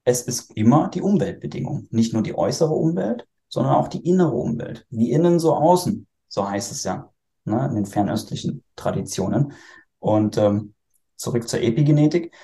es 0.05 0.23
ist 0.23 0.57
immer 0.57 0.89
die 0.89 1.03
Umweltbedingung. 1.03 1.87
Nicht 1.91 2.13
nur 2.13 2.23
die 2.23 2.37
äußere 2.37 2.75
Umwelt, 2.75 3.27
sondern 3.49 3.75
auch 3.75 3.89
die 3.89 4.05
innere 4.05 4.35
Umwelt. 4.35 4.87
Wie 4.91 5.13
innen, 5.13 5.39
so 5.39 5.55
außen. 5.55 6.07
So 6.29 6.49
heißt 6.49 6.73
es 6.73 6.83
ja 6.85 7.13
ne, 7.45 7.67
in 7.69 7.77
den 7.77 7.87
fernöstlichen 7.87 8.65
Traditionen. 8.75 9.53
Und 10.01 10.39
ähm, 10.39 10.75
zurück 11.17 11.49
zur 11.49 11.61
Epigenetik. 11.61 12.35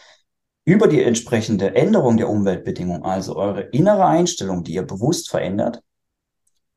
Über 0.66 0.88
die 0.88 1.02
entsprechende 1.02 1.74
Änderung 1.74 2.16
der 2.16 2.30
Umweltbedingungen, 2.30 3.02
also 3.02 3.36
eure 3.36 3.62
innere 3.62 4.06
Einstellung, 4.06 4.64
die 4.64 4.74
ihr 4.74 4.86
bewusst 4.86 5.28
verändert, 5.28 5.82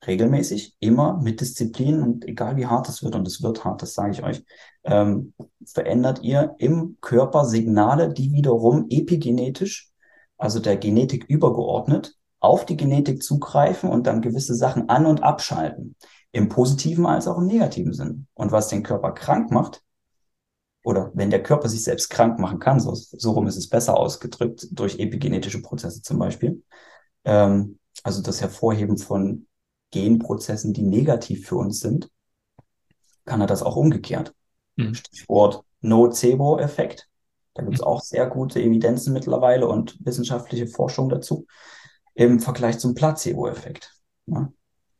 regelmäßig, 0.06 0.76
immer 0.80 1.20
mit 1.22 1.42
Disziplin 1.42 2.02
und 2.02 2.26
egal 2.26 2.56
wie 2.58 2.68
hart 2.68 2.88
es 2.90 3.04
wird, 3.04 3.16
und 3.16 3.28
es 3.28 3.42
wird 3.42 3.66
hart, 3.66 3.82
das 3.82 3.94
sage 3.94 4.12
ich 4.12 4.24
euch, 4.24 4.44
ähm, 4.84 5.34
verändert 5.66 6.22
ihr 6.24 6.56
im 6.60 6.98
Körper 7.02 7.46
Signale, 7.46 8.14
die 8.14 8.32
wiederum 8.32 8.86
epigenetisch 8.90 9.92
also 10.38 10.60
der 10.60 10.78
Genetik 10.78 11.26
übergeordnet, 11.28 12.16
auf 12.40 12.66
die 12.66 12.78
Genetik 12.78 13.24
zugreifen 13.24 13.90
und 13.90 14.08
dann 14.08 14.22
gewisse 14.22 14.56
Sachen 14.56 14.90
an- 14.90 15.06
und 15.06 15.24
abschalten. 15.24 15.96
Im 16.32 16.50
positiven 16.50 17.06
als 17.06 17.28
auch 17.28 17.38
im 17.38 17.48
negativen 17.48 17.94
Sinn. 17.94 18.28
Und 18.36 18.52
was 18.52 18.68
den 18.68 18.84
Körper 18.84 19.12
krank 19.14 19.52
macht, 19.52 19.82
oder 20.84 21.12
wenn 21.16 21.32
der 21.32 21.44
Körper 21.44 21.68
sich 21.68 21.84
selbst 21.84 22.10
krank 22.10 22.40
machen 22.40 22.60
kann, 22.60 22.80
so, 22.80 22.94
so 22.94 23.32
rum 23.32 23.48
ist 23.48 23.58
es 23.58 23.68
besser 23.68 23.98
ausgedrückt, 23.98 24.68
durch 24.72 25.00
epigenetische 25.00 25.62
Prozesse 25.62 26.02
zum 26.02 26.20
Beispiel, 26.20 26.64
ähm, 27.26 27.80
also 28.04 28.22
das 28.22 28.42
Hervorheben 28.42 28.98
von 28.98 29.48
Genprozessen, 30.02 30.74
die 30.74 30.84
negativ 30.84 31.48
für 31.48 31.56
uns 31.56 31.80
sind, 31.80 32.10
kann 33.26 33.42
er 33.42 33.48
das 33.48 33.64
auch 33.64 33.76
umgekehrt. 33.76 34.34
Mhm. 34.76 34.94
Stichwort 34.94 35.64
Nocebo-Effekt. 35.82 37.08
Da 37.54 37.64
gibt 37.64 37.76
es 37.76 37.82
auch 37.82 38.02
sehr 38.02 38.28
gute 38.28 38.62
Evidenzen 38.62 39.14
mittlerweile 39.14 39.68
und 39.68 39.98
wissenschaftliche 40.06 40.68
Forschung 40.68 41.10
dazu 41.10 41.48
im 42.14 42.40
Vergleich 42.40 42.78
zum 42.80 42.94
Placebo-Effekt. 42.94 43.96
Ja? 44.28 44.52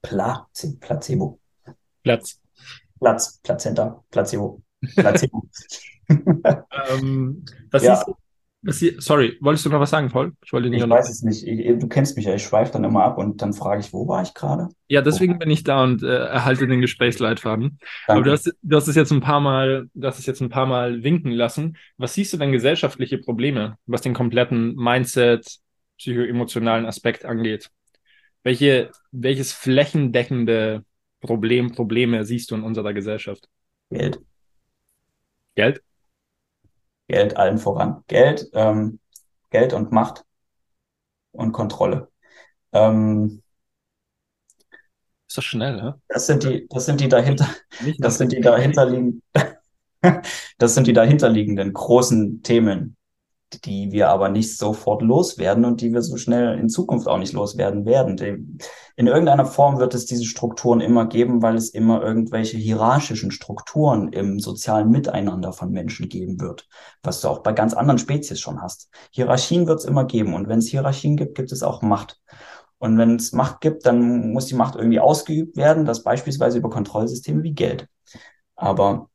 Pla 0.02 0.48
Placebo. 0.80 1.40
Platz. 2.04 2.40
Platz, 3.00 3.40
Plazenta, 3.44 4.04
Placebo. 4.10 4.62
Placebo. 4.96 5.48
ähm, 6.10 7.46
was 7.70 7.84
ja. 7.84 7.94
ist, 7.94 8.06
sorry, 8.72 9.38
wolltest 9.40 9.66
du 9.66 9.70
noch 9.70 9.80
was 9.80 9.90
sagen, 9.90 10.10
Paul? 10.10 10.34
Ich, 10.44 10.52
wollte 10.52 10.70
nicht 10.70 10.84
ich 10.84 10.90
weiß 10.90 11.10
es 11.10 11.22
nicht. 11.22 11.46
Ich, 11.48 11.80
du 11.80 11.88
kennst 11.88 12.18
mich 12.18 12.26
ja. 12.26 12.36
Ich 12.36 12.44
schweife 12.44 12.74
dann 12.74 12.84
immer 12.84 13.04
ab 13.04 13.18
und 13.18 13.42
dann 13.42 13.54
frage 13.54 13.82
ich, 13.82 13.94
wo 13.94 14.08
war 14.08 14.22
ich 14.22 14.34
gerade? 14.34 14.70
Ja, 14.88 15.02
deswegen 15.02 15.36
oh. 15.36 15.38
bin 15.38 15.50
ich 15.50 15.64
da 15.64 15.84
und 15.84 16.04
äh, 16.04 16.08
erhalte 16.08 16.68
den 16.68 16.82
Gesprächsleitfaden. 16.82 17.80
Danke. 17.80 17.82
Aber 18.08 18.22
du 18.24 18.32
hast, 18.32 18.54
du 18.62 18.76
hast 18.76 18.88
es 18.88 18.96
jetzt 18.96 19.12
ein 19.12 19.22
paar 19.22 19.40
Mal, 19.40 19.90
du 19.94 20.08
hast 20.08 20.20
es 20.20 20.26
jetzt 20.26 20.42
ein 20.42 20.50
paar 20.50 20.66
Mal 20.66 21.04
winken 21.04 21.32
lassen. 21.32 21.78
Was 21.98 22.14
siehst 22.14 22.34
du 22.34 22.38
denn 22.38 22.52
gesellschaftliche 22.52 23.18
Probleme, 23.18 23.78
was 23.86 24.02
den 24.02 24.14
kompletten 24.14 24.76
Mindset, 24.76 25.60
psychoemotionalen 25.98 26.86
Aspekt 26.86 27.26
angeht? 27.26 27.70
Welche, 28.44 28.92
welches 29.12 29.54
flächendeckende 29.54 30.84
Problem, 31.22 31.72
Probleme 31.72 32.24
siehst 32.26 32.52
du 32.52 32.56
in 32.56 32.64
unserer 32.64 32.94
Gesellschaft? 32.94 33.48
Geld. 33.90 34.20
Geld? 35.56 35.82
Geld 37.08 37.38
allen 37.38 37.58
voran. 37.58 38.04
Geld, 38.08 38.50
ähm, 38.54 39.00
Geld 39.50 39.74
und 39.74 39.92
Macht 39.92 40.26
und 41.32 41.52
Kontrolle. 41.54 42.10
Ähm, 42.74 43.42
ist 45.28 45.38
das 45.38 45.46
schnell, 45.46 45.76
ne? 45.76 46.02
Das 46.08 46.28
sind 46.28 46.44
die, 46.44 46.68
das 46.70 46.86
sind 46.86 47.02
die 47.02 47.10
dahinter, 47.10 47.48
das 48.00 48.18
sind 48.18 48.32
die 48.32 48.42
dahinterliegenden, 48.42 49.22
das 50.58 50.76
sind 50.76 50.88
die 50.88 50.94
dahinterliegenden 50.94 51.74
großen 51.74 52.44
Themen, 52.44 52.97
die 53.64 53.92
wir 53.92 54.10
aber 54.10 54.30
nicht 54.30 54.58
sofort 54.58 55.02
loswerden 55.02 55.66
und 55.66 55.82
die 55.82 55.94
wir 55.94 56.02
so 56.02 56.18
schnell 56.18 56.58
in 56.60 56.70
Zukunft 56.70 57.08
auch 57.08 57.18
nicht 57.18 57.34
loswerden 57.34 57.86
werden. 57.86 58.60
In 58.96 59.08
irgendeiner 59.08 59.46
Form 59.46 59.80
wird 59.80 59.94
es 59.94 60.06
diese 60.06 60.26
Strukturen 60.26 60.82
immer 60.82 61.06
geben, 61.08 61.42
weil 61.42 61.56
es 61.56 61.70
immer 61.70 62.02
irgendwelche 62.02 62.58
hierarchischen 62.58 63.32
Strukturen 63.32 64.12
im 64.12 64.40
sozialen 64.40 64.90
Miteinander 64.90 65.54
von 65.54 65.72
Menschen 65.72 66.10
geben 66.10 66.42
wird, 66.42 66.68
was 67.04 67.22
du 67.22 67.30
auch 67.30 67.40
bei 67.40 67.54
ganz 67.54 67.74
anderen 67.74 68.00
Spezies 68.00 68.40
schon 68.40 68.62
hast. 68.62 68.90
Hierarchien 69.12 69.68
wird 69.68 69.80
es 69.80 69.86
immer 69.86 70.06
geben 70.06 70.34
und 70.34 70.48
wenn 70.50 70.60
es 70.60 70.68
Hierarchien 70.68 71.16
gibt, 71.16 71.36
gibt 71.36 71.52
es 71.52 71.64
auch 71.64 71.82
Macht. 71.82 72.20
Und 72.80 72.98
wenn 72.98 73.16
es 73.16 73.32
Macht 73.32 73.62
gibt, 73.62 73.86
dann 73.86 74.34
muss 74.34 74.46
die 74.46 74.56
Macht 74.56 74.76
irgendwie 74.76 75.00
ausgeübt 75.00 75.58
werden, 75.58 75.86
das 75.86 76.04
beispielsweise 76.04 76.60
über 76.60 76.70
Kontrollsysteme 76.70 77.44
wie 77.44 77.54
Geld. 77.54 77.88
Aber 78.56 79.10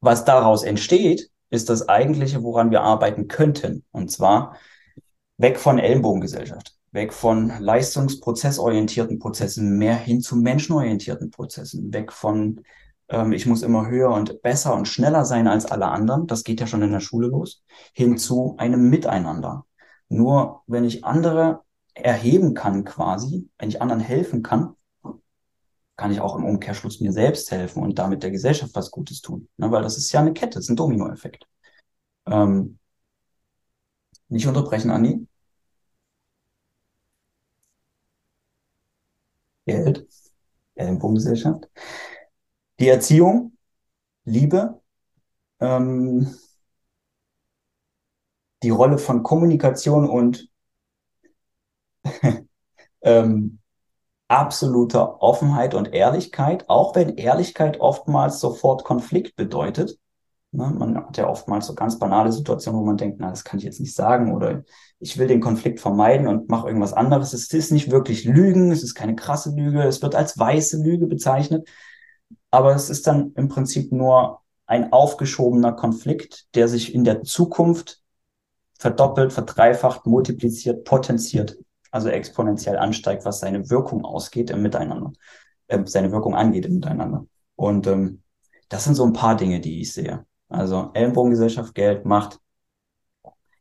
was 0.00 0.24
daraus 0.24 0.62
entsteht, 0.62 1.30
ist 1.50 1.68
das 1.70 1.88
eigentliche, 1.88 2.42
woran 2.42 2.70
wir 2.70 2.82
arbeiten 2.82 3.28
könnten. 3.28 3.84
Und 3.90 4.10
zwar 4.10 4.56
weg 5.36 5.58
von 5.58 5.78
Ellenbogengesellschaft, 5.78 6.76
weg 6.92 7.12
von 7.12 7.52
leistungsprozessorientierten 7.58 9.18
Prozessen, 9.18 9.78
mehr 9.78 9.96
hin 9.96 10.20
zu 10.20 10.36
menschenorientierten 10.36 11.30
Prozessen, 11.30 11.92
weg 11.92 12.12
von 12.12 12.62
ähm, 13.08 13.32
ich 13.32 13.46
muss 13.46 13.62
immer 13.62 13.88
höher 13.88 14.10
und 14.10 14.42
besser 14.42 14.74
und 14.74 14.86
schneller 14.86 15.24
sein 15.24 15.48
als 15.48 15.66
alle 15.66 15.86
anderen, 15.86 16.26
das 16.26 16.44
geht 16.44 16.60
ja 16.60 16.66
schon 16.66 16.82
in 16.82 16.92
der 16.92 17.00
Schule 17.00 17.28
los, 17.28 17.64
hin 17.92 18.18
zu 18.18 18.54
einem 18.58 18.90
Miteinander. 18.90 19.66
Nur 20.08 20.62
wenn 20.66 20.84
ich 20.84 21.04
andere 21.04 21.62
erheben 21.94 22.54
kann 22.54 22.84
quasi, 22.84 23.48
wenn 23.58 23.68
ich 23.68 23.82
anderen 23.82 24.00
helfen 24.00 24.42
kann, 24.42 24.74
kann 25.98 26.12
ich 26.12 26.20
auch 26.20 26.36
im 26.36 26.44
Umkehrschluss 26.44 27.00
mir 27.00 27.12
selbst 27.12 27.50
helfen 27.50 27.82
und 27.82 27.98
damit 27.98 28.22
der 28.22 28.30
Gesellschaft 28.30 28.74
was 28.74 28.90
Gutes 28.90 29.20
tun. 29.20 29.48
Ne? 29.58 29.70
Weil 29.72 29.82
das 29.82 29.98
ist 29.98 30.12
ja 30.12 30.20
eine 30.20 30.32
Kette, 30.32 30.54
das 30.54 30.64
ist 30.66 30.70
ein 30.70 30.76
Dominoeffekt. 30.76 31.46
Ähm, 32.26 32.78
nicht 34.28 34.46
unterbrechen, 34.46 34.90
Andi. 34.90 35.26
Geld, 39.66 40.06
Ellenbogengesellschaft. 40.76 41.68
Die 42.78 42.88
Erziehung, 42.88 43.56
Liebe, 44.24 44.80
ähm, 45.60 46.32
die 48.62 48.70
Rolle 48.70 48.98
von 48.98 49.22
Kommunikation 49.24 50.08
und 50.08 50.48
ähm, 53.02 53.58
absoluter 54.28 55.22
Offenheit 55.22 55.74
und 55.74 55.94
Ehrlichkeit, 55.94 56.68
auch 56.68 56.94
wenn 56.94 57.16
Ehrlichkeit 57.16 57.80
oftmals 57.80 58.40
sofort 58.40 58.84
Konflikt 58.84 59.36
bedeutet. 59.36 59.98
Ne, 60.50 60.70
man 60.78 60.96
hat 60.96 61.16
ja 61.16 61.28
oftmals 61.28 61.66
so 61.66 61.74
ganz 61.74 61.98
banale 61.98 62.32
Situationen, 62.32 62.80
wo 62.80 62.84
man 62.84 62.96
denkt, 62.96 63.18
na, 63.20 63.30
das 63.30 63.44
kann 63.44 63.58
ich 63.58 63.64
jetzt 63.64 63.80
nicht 63.80 63.94
sagen 63.94 64.34
oder 64.34 64.64
ich 64.98 65.18
will 65.18 65.26
den 65.26 65.40
Konflikt 65.40 65.80
vermeiden 65.80 66.26
und 66.26 66.48
mache 66.48 66.68
irgendwas 66.68 66.94
anderes. 66.94 67.32
Es 67.32 67.52
ist 67.52 67.72
nicht 67.72 67.90
wirklich 67.90 68.24
Lügen, 68.24 68.70
es 68.70 68.82
ist 68.82 68.94
keine 68.94 69.14
krasse 69.14 69.50
Lüge, 69.54 69.82
es 69.82 70.00
wird 70.02 70.14
als 70.14 70.38
weiße 70.38 70.82
Lüge 70.82 71.06
bezeichnet, 71.06 71.68
aber 72.50 72.74
es 72.74 72.88
ist 72.90 73.06
dann 73.06 73.32
im 73.36 73.48
Prinzip 73.48 73.92
nur 73.92 74.40
ein 74.66 74.92
aufgeschobener 74.92 75.72
Konflikt, 75.72 76.54
der 76.54 76.68
sich 76.68 76.94
in 76.94 77.04
der 77.04 77.22
Zukunft 77.22 78.02
verdoppelt, 78.78 79.32
verdreifacht, 79.32 80.06
multipliziert, 80.06 80.84
potenziert 80.84 81.58
also 81.90 82.08
exponentiell 82.08 82.76
ansteigt, 82.78 83.24
was 83.24 83.40
seine 83.40 83.68
Wirkung 83.70 84.04
ausgeht 84.04 84.50
im 84.50 84.62
Miteinander, 84.62 85.12
äh, 85.68 85.80
seine 85.86 86.12
Wirkung 86.12 86.34
angeht 86.34 86.66
im 86.66 86.74
Miteinander. 86.74 87.26
Und 87.56 87.86
ähm, 87.86 88.22
Das 88.68 88.84
sind 88.84 88.94
so 88.94 89.04
ein 89.04 89.14
paar 89.14 89.36
Dinge, 89.36 89.60
die 89.60 89.80
ich 89.80 89.92
sehe. 89.92 90.26
Also 90.48 90.90
Ellenbogengesellschaft, 90.94 91.74
Geld, 91.74 92.04
Macht, 92.04 92.38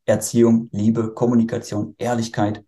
Erziehung, 0.06 0.70
Liebe, 0.72 1.14
Kommunikation, 1.14 1.96
Ehrlichkeit 1.98 2.64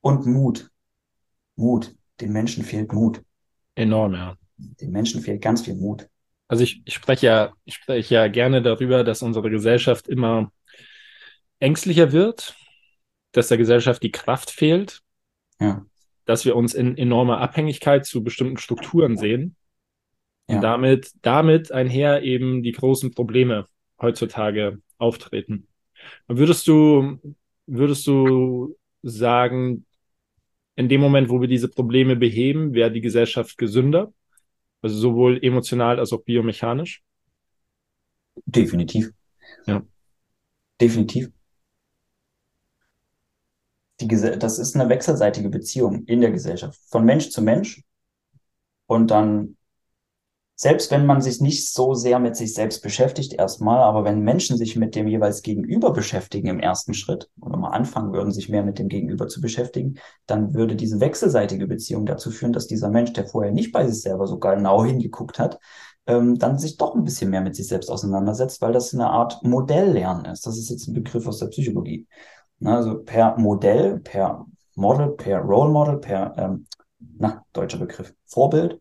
und 0.00 0.26
Mut. 0.26 0.70
Mut. 1.56 1.94
Den 2.20 2.32
Menschen 2.32 2.64
fehlt 2.64 2.92
Mut. 2.92 3.22
Enorm, 3.74 4.14
ja. 4.14 4.36
Den 4.56 4.90
Menschen 4.90 5.22
fehlt 5.22 5.40
ganz 5.42 5.62
viel 5.62 5.74
Mut. 5.74 6.06
Also 6.48 6.64
ich, 6.64 6.82
ich 6.84 6.94
spreche 6.94 7.26
ja, 7.26 7.52
ich 7.64 7.74
spreche 7.74 8.14
ja 8.14 8.28
gerne 8.28 8.60
darüber, 8.60 9.04
dass 9.04 9.22
unsere 9.22 9.50
Gesellschaft 9.50 10.08
immer 10.08 10.50
ängstlicher 11.60 12.12
wird, 12.12 12.56
dass 13.32 13.48
der 13.48 13.58
Gesellschaft 13.58 14.02
die 14.02 14.10
Kraft 14.10 14.50
fehlt, 14.50 15.02
ja. 15.60 15.84
dass 16.24 16.44
wir 16.44 16.56
uns 16.56 16.74
in 16.74 16.96
enormer 16.96 17.38
Abhängigkeit 17.38 18.04
zu 18.06 18.24
bestimmten 18.24 18.56
Strukturen 18.56 19.16
sehen 19.16 19.56
ja. 20.48 20.56
und 20.56 20.62
damit, 20.62 21.12
damit 21.22 21.70
einher 21.70 22.22
eben 22.22 22.62
die 22.62 22.72
großen 22.72 23.12
Probleme 23.12 23.66
heutzutage 24.00 24.80
auftreten. 24.98 25.68
Würdest 26.26 26.66
du, 26.66 27.18
würdest 27.66 28.06
du 28.06 28.76
sagen, 29.02 29.86
in 30.76 30.88
dem 30.88 31.00
Moment, 31.00 31.28
wo 31.28 31.40
wir 31.40 31.48
diese 31.48 31.68
Probleme 31.68 32.16
beheben, 32.16 32.74
wäre 32.74 32.90
die 32.90 33.02
Gesellschaft 33.02 33.58
gesünder? 33.58 34.12
Also 34.82 34.96
sowohl 34.96 35.38
emotional 35.44 35.98
als 35.98 36.12
auch 36.12 36.22
biomechanisch? 36.22 37.02
Definitiv. 38.46 39.10
Ja. 39.66 39.82
Definitiv. 40.80 41.30
Die, 44.00 44.08
das 44.08 44.58
ist 44.58 44.74
eine 44.74 44.88
wechselseitige 44.88 45.48
Beziehung 45.48 46.04
in 46.04 46.20
der 46.20 46.30
Gesellschaft, 46.30 46.80
von 46.88 47.04
Mensch 47.04 47.30
zu 47.30 47.42
Mensch. 47.42 47.82
Und 48.86 49.10
dann 49.10 49.56
selbst 50.60 50.90
wenn 50.90 51.06
man 51.06 51.22
sich 51.22 51.40
nicht 51.40 51.70
so 51.70 51.94
sehr 51.94 52.18
mit 52.18 52.36
sich 52.36 52.52
selbst 52.52 52.82
beschäftigt 52.82 53.32
erstmal, 53.32 53.78
aber 53.78 54.04
wenn 54.04 54.20
Menschen 54.20 54.58
sich 54.58 54.76
mit 54.76 54.94
dem 54.94 55.08
jeweils 55.08 55.40
Gegenüber 55.40 55.90
beschäftigen 55.90 56.48
im 56.48 56.60
ersten 56.60 56.92
Schritt 56.92 57.30
oder 57.40 57.56
mal 57.56 57.70
anfangen 57.70 58.12
würden, 58.12 58.30
sich 58.30 58.50
mehr 58.50 58.62
mit 58.62 58.78
dem 58.78 58.88
Gegenüber 58.88 59.26
zu 59.26 59.40
beschäftigen, 59.40 59.94
dann 60.26 60.52
würde 60.52 60.76
diese 60.76 61.00
wechselseitige 61.00 61.66
Beziehung 61.66 62.04
dazu 62.04 62.30
führen, 62.30 62.52
dass 62.52 62.66
dieser 62.66 62.90
Mensch, 62.90 63.14
der 63.14 63.26
vorher 63.26 63.52
nicht 63.52 63.72
bei 63.72 63.88
sich 63.88 64.02
selber 64.02 64.26
so 64.26 64.38
genau 64.38 64.84
hingeguckt 64.84 65.38
hat, 65.38 65.58
ähm, 66.06 66.38
dann 66.38 66.58
sich 66.58 66.76
doch 66.76 66.94
ein 66.94 67.04
bisschen 67.04 67.30
mehr 67.30 67.40
mit 67.40 67.56
sich 67.56 67.66
selbst 67.66 67.90
auseinandersetzt, 67.90 68.60
weil 68.60 68.74
das 68.74 68.92
eine 68.92 69.08
Art 69.08 69.42
Modelllernen 69.42 70.26
ist. 70.26 70.46
Das 70.46 70.58
ist 70.58 70.68
jetzt 70.68 70.88
ein 70.88 70.92
Begriff 70.92 71.26
aus 71.26 71.38
der 71.38 71.46
Psychologie. 71.46 72.06
Also 72.64 73.02
per 73.02 73.38
Modell, 73.38 74.00
per 74.00 74.46
Model, 74.74 75.10
per 75.10 75.40
Role 75.40 75.70
Model, 75.70 75.98
per, 75.98 76.36
ähm, 76.36 76.66
na, 76.98 77.44
deutscher 77.52 77.78
Begriff, 77.78 78.14
Vorbild, 78.26 78.80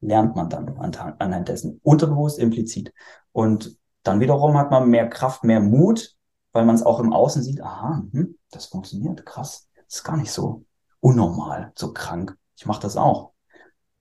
lernt 0.00 0.36
man 0.36 0.48
dann 0.48 0.76
anhand 1.18 1.48
dessen, 1.48 1.80
unterbewusst, 1.82 2.38
implizit. 2.38 2.92
Und 3.32 3.76
dann 4.02 4.20
wiederum 4.20 4.56
hat 4.56 4.70
man 4.70 4.88
mehr 4.88 5.08
Kraft, 5.08 5.44
mehr 5.44 5.60
Mut, 5.60 6.16
weil 6.52 6.64
man 6.64 6.74
es 6.74 6.82
auch 6.82 7.00
im 7.00 7.12
Außen 7.12 7.42
sieht, 7.42 7.60
aha, 7.60 8.02
hm, 8.12 8.38
das 8.50 8.66
funktioniert, 8.66 9.26
krass, 9.26 9.68
das 9.74 9.96
ist 9.96 10.04
gar 10.04 10.16
nicht 10.16 10.32
so 10.32 10.64
unnormal, 11.00 11.72
so 11.74 11.92
krank. 11.92 12.36
Ich 12.56 12.66
mache 12.66 12.82
das 12.82 12.96
auch. 12.96 13.32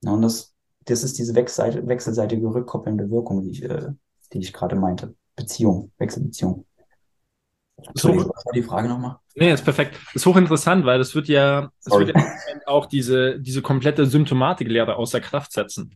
Ja, 0.01 0.11
und 0.11 0.21
das, 0.21 0.53
das 0.85 1.03
ist 1.03 1.17
diese 1.17 1.35
wechselseitige 1.35 2.47
rückkoppelnde 2.47 3.09
Wirkung, 3.09 3.43
die 3.43 3.51
ich, 3.51 3.63
äh, 3.63 3.89
die 4.33 4.39
ich 4.39 4.53
gerade 4.53 4.75
meinte. 4.75 5.15
Beziehung, 5.35 5.91
Wechselbeziehung. 5.97 6.65
Was 7.77 8.05
war 8.05 8.53
die 8.53 8.63
Frage 8.63 8.89
nochmal? 8.89 9.17
Nee, 9.35 9.53
ist 9.53 9.63
perfekt. 9.63 9.99
Ist 10.13 10.25
hochinteressant, 10.25 10.85
weil 10.85 10.97
das 10.97 11.13
wird 11.13 11.27
ja, 11.27 11.69
das 11.83 11.99
wird 11.99 12.15
ja 12.15 12.31
auch 12.65 12.87
diese, 12.87 13.39
diese 13.39 13.61
komplette 13.61 14.05
Symptomatiklehre 14.05 14.95
außer 14.95 15.21
Kraft 15.21 15.51
setzen. 15.51 15.95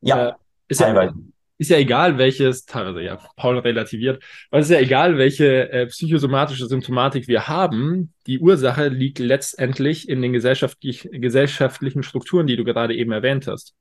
Ja, 0.00 0.28
äh, 0.28 0.32
ist 0.68 0.78
teilweise. 0.78 1.14
Ja, 1.14 1.22
ist 1.58 1.70
ja 1.70 1.78
egal, 1.78 2.18
welches, 2.18 2.66
teilweise 2.66 3.02
ja, 3.02 3.18
Paul 3.36 3.58
relativiert, 3.58 4.22
weil 4.50 4.60
es 4.60 4.68
ist 4.68 4.74
ja 4.74 4.80
egal, 4.80 5.16
welche 5.16 5.70
äh, 5.70 5.86
psychosomatische 5.86 6.66
Symptomatik 6.66 7.28
wir 7.28 7.48
haben. 7.48 8.12
Die 8.26 8.40
Ursache 8.40 8.88
liegt 8.88 9.18
letztendlich 9.18 10.08
in 10.08 10.20
den 10.20 10.32
gesellschaftlich, 10.32 11.08
gesellschaftlichen 11.12 12.02
Strukturen, 12.02 12.46
die 12.46 12.56
du 12.56 12.64
gerade 12.64 12.94
eben 12.94 13.12
erwähnt 13.12 13.46
hast. 13.46 13.74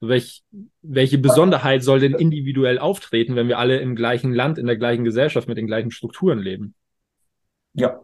Welch, 0.00 0.42
welche 0.80 1.18
Besonderheit 1.18 1.84
soll 1.84 2.00
denn 2.00 2.14
individuell 2.14 2.78
auftreten, 2.78 3.36
wenn 3.36 3.48
wir 3.48 3.58
alle 3.58 3.78
im 3.80 3.94
gleichen 3.94 4.32
Land, 4.32 4.56
in 4.56 4.66
der 4.66 4.76
gleichen 4.76 5.04
Gesellschaft 5.04 5.46
mit 5.46 5.58
den 5.58 5.66
gleichen 5.66 5.90
Strukturen 5.90 6.38
leben? 6.38 6.74
Ja. 7.74 8.00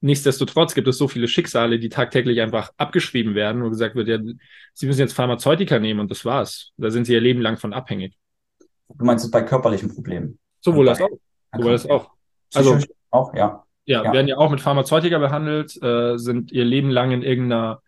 Nichtsdestotrotz 0.00 0.74
gibt 0.74 0.86
es 0.86 0.98
so 0.98 1.08
viele 1.08 1.26
Schicksale, 1.26 1.78
die 1.78 1.88
tagtäglich 1.88 2.40
einfach 2.40 2.72
abgeschrieben 2.76 3.34
werden 3.34 3.62
und 3.62 3.70
gesagt 3.70 3.96
wird, 3.96 4.08
ja, 4.08 4.18
sie 4.72 4.86
müssen 4.86 5.00
jetzt 5.00 5.12
Pharmazeutika 5.12 5.78
nehmen 5.78 6.00
und 6.00 6.10
das 6.10 6.24
war's. 6.24 6.72
Da 6.76 6.90
sind 6.90 7.04
sie 7.04 7.14
ihr 7.14 7.20
Leben 7.20 7.40
lang 7.40 7.56
von 7.56 7.72
abhängig. 7.72 8.16
Du 8.94 9.04
meinst 9.04 9.24
es 9.24 9.30
bei 9.30 9.42
körperlichen 9.42 9.92
Problemen? 9.92 10.38
Sowohl 10.60 10.88
als 10.88 11.00
auch. 11.00 11.10
Sowohl 11.56 11.72
als 11.72 11.88
auch. 11.88 12.10
Also, 12.54 12.78
auch, 13.10 13.34
ja. 13.34 13.64
Ja, 13.86 14.04
ja, 14.04 14.12
werden 14.12 14.28
ja 14.28 14.36
auch 14.36 14.50
mit 14.50 14.60
Pharmazeutika 14.60 15.18
behandelt, 15.18 15.80
äh, 15.82 16.18
sind 16.18 16.52
ihr 16.52 16.64
Leben 16.64 16.90
lang 16.90 17.10
in 17.10 17.22
irgendeiner 17.22 17.82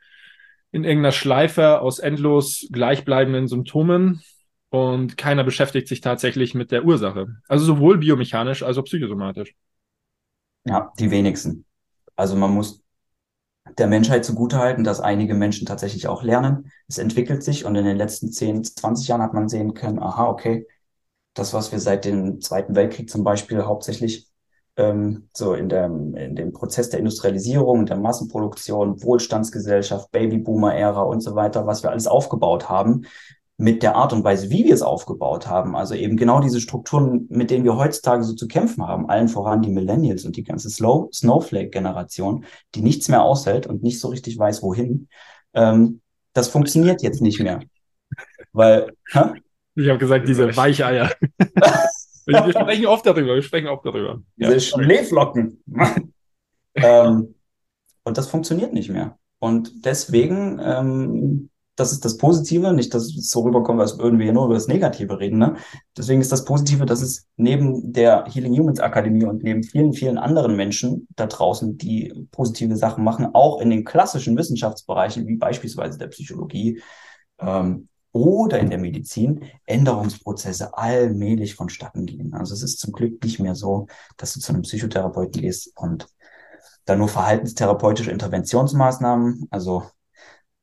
in 0.72 0.84
irgendeiner 0.84 1.12
Schleife 1.12 1.80
aus 1.80 1.98
endlos 1.98 2.68
gleichbleibenden 2.70 3.48
Symptomen 3.48 4.22
und 4.70 5.16
keiner 5.16 5.44
beschäftigt 5.44 5.88
sich 5.88 6.00
tatsächlich 6.00 6.54
mit 6.54 6.70
der 6.70 6.84
Ursache. 6.84 7.28
Also 7.48 7.64
sowohl 7.64 7.98
biomechanisch 7.98 8.62
als 8.62 8.78
auch 8.78 8.84
psychosomatisch. 8.84 9.54
Ja, 10.64 10.92
die 10.98 11.10
wenigsten. 11.10 11.64
Also 12.16 12.36
man 12.36 12.52
muss 12.52 12.82
der 13.78 13.86
Menschheit 13.86 14.24
zugutehalten, 14.24 14.84
dass 14.84 15.00
einige 15.00 15.34
Menschen 15.34 15.66
tatsächlich 15.66 16.06
auch 16.06 16.22
lernen. 16.22 16.70
Es 16.88 16.98
entwickelt 16.98 17.42
sich 17.42 17.64
und 17.64 17.74
in 17.76 17.84
den 17.84 17.96
letzten 17.96 18.30
10, 18.32 18.64
20 18.64 19.08
Jahren 19.08 19.22
hat 19.22 19.34
man 19.34 19.48
sehen 19.48 19.74
können, 19.74 19.98
aha, 19.98 20.28
okay, 20.28 20.66
das, 21.34 21.54
was 21.54 21.72
wir 21.72 21.80
seit 21.80 22.04
dem 22.04 22.40
Zweiten 22.40 22.74
Weltkrieg 22.74 23.10
zum 23.10 23.24
Beispiel 23.24 23.64
hauptsächlich 23.64 24.29
ähm, 24.80 25.28
so 25.34 25.54
in, 25.54 25.68
der, 25.68 25.86
in 25.86 26.34
dem 26.34 26.52
Prozess 26.52 26.88
der 26.90 27.00
Industrialisierung, 27.00 27.86
der 27.86 27.96
Massenproduktion, 27.96 29.02
Wohlstandsgesellschaft, 29.02 30.10
Babyboomer-Ära 30.10 31.02
und 31.02 31.20
so 31.20 31.34
weiter, 31.34 31.66
was 31.66 31.82
wir 31.82 31.90
alles 31.90 32.06
aufgebaut 32.06 32.68
haben, 32.68 33.02
mit 33.56 33.82
der 33.82 33.94
Art 33.94 34.14
und 34.14 34.24
Weise, 34.24 34.48
wie 34.48 34.64
wir 34.64 34.72
es 34.72 34.80
aufgebaut 34.80 35.46
haben. 35.46 35.76
Also 35.76 35.94
eben 35.94 36.16
genau 36.16 36.40
diese 36.40 36.62
Strukturen, 36.62 37.26
mit 37.28 37.50
denen 37.50 37.64
wir 37.64 37.76
heutzutage 37.76 38.24
so 38.24 38.32
zu 38.32 38.48
kämpfen 38.48 38.86
haben, 38.86 39.10
allen 39.10 39.28
voran 39.28 39.60
die 39.60 39.70
Millennials 39.70 40.24
und 40.24 40.36
die 40.36 40.44
ganze 40.44 40.70
Slow 40.70 41.10
Snowflake-Generation, 41.12 42.46
die 42.74 42.80
nichts 42.80 43.08
mehr 43.08 43.22
aushält 43.22 43.66
und 43.66 43.82
nicht 43.82 44.00
so 44.00 44.08
richtig 44.08 44.38
weiß, 44.38 44.62
wohin. 44.62 45.08
Ähm, 45.52 46.00
das 46.32 46.48
funktioniert 46.48 47.02
jetzt 47.02 47.20
nicht 47.20 47.40
mehr. 47.40 47.60
Weil, 48.52 48.92
hä? 49.12 49.34
Ich 49.74 49.88
habe 49.88 49.98
gesagt, 49.98 50.26
diese 50.26 50.56
Weicheier. 50.56 51.10
Wir 52.30 52.52
sprechen 52.60 52.86
oft 52.86 53.06
darüber, 53.06 53.34
wir 53.34 53.42
sprechen 53.42 53.68
oft 53.68 53.84
darüber. 53.84 54.22
Diese 54.36 54.52
ja. 54.52 54.60
Schneeflocken. 54.60 55.62
ähm, 56.74 57.34
und 58.04 58.18
das 58.18 58.28
funktioniert 58.28 58.72
nicht 58.72 58.90
mehr. 58.90 59.18
Und 59.38 59.84
deswegen, 59.84 60.60
ähm, 60.62 61.50
das 61.76 61.92
ist 61.92 62.04
das 62.04 62.18
Positive, 62.18 62.72
nicht, 62.72 62.92
dass 62.92 63.04
es 63.04 63.30
so 63.30 63.40
rüberkommt, 63.40 63.80
als 63.80 63.98
würden 63.98 64.18
wir 64.18 64.24
hier 64.24 64.34
nur 64.34 64.44
über 64.44 64.54
das 64.54 64.68
Negative 64.68 65.18
reden. 65.18 65.38
Ne? 65.38 65.56
Deswegen 65.96 66.20
ist 66.20 66.30
das 66.30 66.44
Positive, 66.44 66.84
dass 66.84 67.00
es 67.00 67.26
neben 67.36 67.92
der 67.92 68.24
Healing 68.26 68.54
Humans 68.58 68.80
Akademie 68.80 69.24
und 69.24 69.42
neben 69.42 69.62
vielen, 69.62 69.94
vielen 69.94 70.18
anderen 70.18 70.56
Menschen 70.56 71.08
da 71.16 71.26
draußen, 71.26 71.78
die 71.78 72.12
positive 72.32 72.76
Sachen 72.76 73.02
machen, 73.02 73.28
auch 73.32 73.60
in 73.60 73.70
den 73.70 73.84
klassischen 73.84 74.36
Wissenschaftsbereichen, 74.36 75.26
wie 75.26 75.36
beispielsweise 75.36 75.98
der 75.98 76.08
Psychologie, 76.08 76.82
ähm, 77.38 77.88
oder 78.12 78.58
in 78.58 78.70
der 78.70 78.78
Medizin 78.78 79.44
Änderungsprozesse 79.66 80.76
allmählich 80.76 81.54
vonstatten 81.54 82.06
gehen. 82.06 82.34
Also 82.34 82.54
es 82.54 82.62
ist 82.62 82.80
zum 82.80 82.92
Glück 82.92 83.22
nicht 83.22 83.38
mehr 83.38 83.54
so, 83.54 83.86
dass 84.16 84.32
du 84.34 84.40
zu 84.40 84.52
einem 84.52 84.62
Psychotherapeuten 84.62 85.40
gehst 85.40 85.72
und 85.76 86.08
dann 86.84 86.98
nur 86.98 87.08
verhaltenstherapeutische 87.08 88.10
Interventionsmaßnahmen, 88.10 89.46
also 89.50 89.84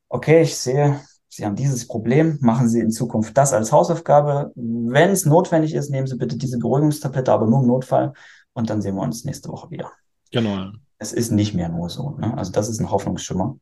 okay, 0.10 0.41
ich 0.41 0.57
sehe, 0.57 0.99
Sie 1.29 1.45
haben 1.45 1.55
dieses 1.55 1.88
Problem, 1.88 2.39
machen 2.41 2.67
Sie 2.67 2.79
in 2.79 2.89
Zukunft 2.89 3.38
das 3.38 3.53
als 3.53 3.71
Hausaufgabe. 3.71 4.51
Wenn 4.55 5.12
es 5.12 5.25
notwendig 5.25 5.75
ist, 5.75 5.91
nehmen 5.91 6.07
Sie 6.07 6.17
bitte 6.17 6.36
diese 6.36 6.57
Beruhigungstablette, 6.57 7.31
aber 7.31 7.45
nur 7.45 7.62
im 7.62 7.67
Notfall 7.67 8.13
und 8.53 8.71
dann 8.71 8.81
sehen 8.81 8.95
wir 8.95 9.03
uns 9.03 9.23
nächste 9.23 9.49
Woche 9.49 9.69
wieder. 9.69 9.91
Genau. 10.31 10.71
Es 10.97 11.13
ist 11.13 11.31
nicht 11.31 11.53
mehr 11.53 11.69
nur 11.69 11.89
so. 11.89 12.17
Ne? 12.17 12.36
Also 12.36 12.51
das 12.51 12.69
ist 12.69 12.79
ein 12.79 12.89
Hoffnungsschimmer. 12.89 13.60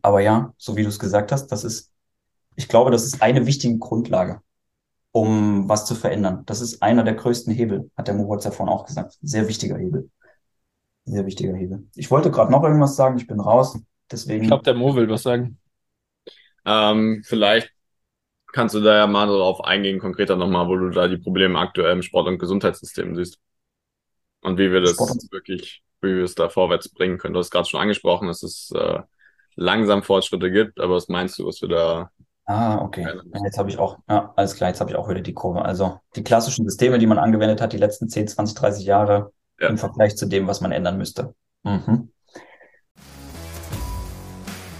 Aber 0.00 0.20
ja, 0.20 0.54
so 0.56 0.76
wie 0.76 0.84
du 0.84 0.88
es 0.88 0.98
gesagt 0.98 1.32
hast, 1.32 1.48
das 1.48 1.64
ist 1.64 1.91
ich 2.56 2.68
glaube, 2.68 2.90
das 2.90 3.04
ist 3.04 3.22
eine 3.22 3.46
wichtige 3.46 3.78
Grundlage, 3.78 4.40
um 5.10 5.68
was 5.68 5.86
zu 5.86 5.94
verändern. 5.94 6.42
Das 6.46 6.60
ist 6.60 6.82
einer 6.82 7.04
der 7.04 7.14
größten 7.14 7.52
Hebel, 7.52 7.90
hat 7.96 8.08
der 8.08 8.14
Moritz 8.14 8.44
ja 8.44 8.50
vorhin 8.50 8.74
auch 8.74 8.86
gesagt. 8.86 9.18
Sehr 9.22 9.48
wichtiger 9.48 9.78
Hebel. 9.78 10.10
Sehr 11.04 11.26
wichtiger 11.26 11.54
Hebel. 11.54 11.86
Ich 11.94 12.10
wollte 12.10 12.30
gerade 12.30 12.52
noch 12.52 12.62
irgendwas 12.62 12.96
sagen, 12.96 13.16
ich 13.16 13.26
bin 13.26 13.40
raus. 13.40 13.78
Deswegen. 14.10 14.42
Ich 14.42 14.48
glaube, 14.48 14.62
der 14.62 14.74
Mo 14.74 14.94
will 14.94 15.08
was 15.08 15.22
sagen. 15.22 15.58
Ähm, 16.64 17.22
vielleicht 17.24 17.72
kannst 18.52 18.74
du 18.74 18.80
da 18.80 18.96
ja 18.96 19.06
mal 19.06 19.26
darauf 19.26 19.64
eingehen, 19.64 19.98
konkreter 19.98 20.36
nochmal, 20.36 20.68
wo 20.68 20.76
du 20.76 20.90
da 20.90 21.08
die 21.08 21.16
Probleme 21.16 21.58
aktuell 21.58 21.92
im 21.92 22.02
Sport- 22.02 22.28
und 22.28 22.38
Gesundheitssystem 22.38 23.16
siehst. 23.16 23.38
Und 24.42 24.58
wie 24.58 24.70
wir 24.70 24.80
das 24.80 24.98
wirklich, 25.30 25.82
wie 26.00 26.16
wir 26.16 26.24
es 26.24 26.34
da 26.34 26.48
vorwärts 26.48 26.88
bringen 26.88 27.18
können. 27.18 27.34
Du 27.34 27.40
hast 27.40 27.50
gerade 27.50 27.68
schon 27.68 27.80
angesprochen, 27.80 28.28
dass 28.28 28.42
es 28.42 28.70
äh, 28.74 29.00
langsam 29.56 30.02
Fortschritte 30.02 30.50
gibt, 30.50 30.78
aber 30.78 30.94
was 30.94 31.08
meinst 31.08 31.38
du, 31.38 31.46
was 31.46 31.62
wir 31.62 31.68
da 31.68 32.10
Ah, 32.44 32.80
okay. 32.82 33.02
Ja, 33.02 33.44
jetzt 33.44 33.58
habe 33.58 33.70
ich 33.70 33.78
auch, 33.78 33.98
ja, 34.08 34.32
alles 34.36 34.54
klar, 34.54 34.70
jetzt 34.70 34.80
habe 34.80 34.90
ich 34.90 34.96
auch 34.96 35.08
wieder 35.08 35.20
die 35.20 35.34
Kurve. 35.34 35.64
Also 35.64 36.00
die 36.16 36.24
klassischen 36.24 36.68
Systeme, 36.68 36.98
die 36.98 37.06
man 37.06 37.18
angewendet 37.18 37.60
hat, 37.60 37.72
die 37.72 37.78
letzten 37.78 38.08
10, 38.08 38.28
20, 38.28 38.56
30 38.56 38.84
Jahre 38.84 39.32
ja. 39.60 39.68
im 39.68 39.78
Vergleich 39.78 40.16
zu 40.16 40.26
dem, 40.26 40.48
was 40.48 40.60
man 40.60 40.72
ändern 40.72 40.98
müsste. 40.98 41.34
Mhm. 41.62 42.10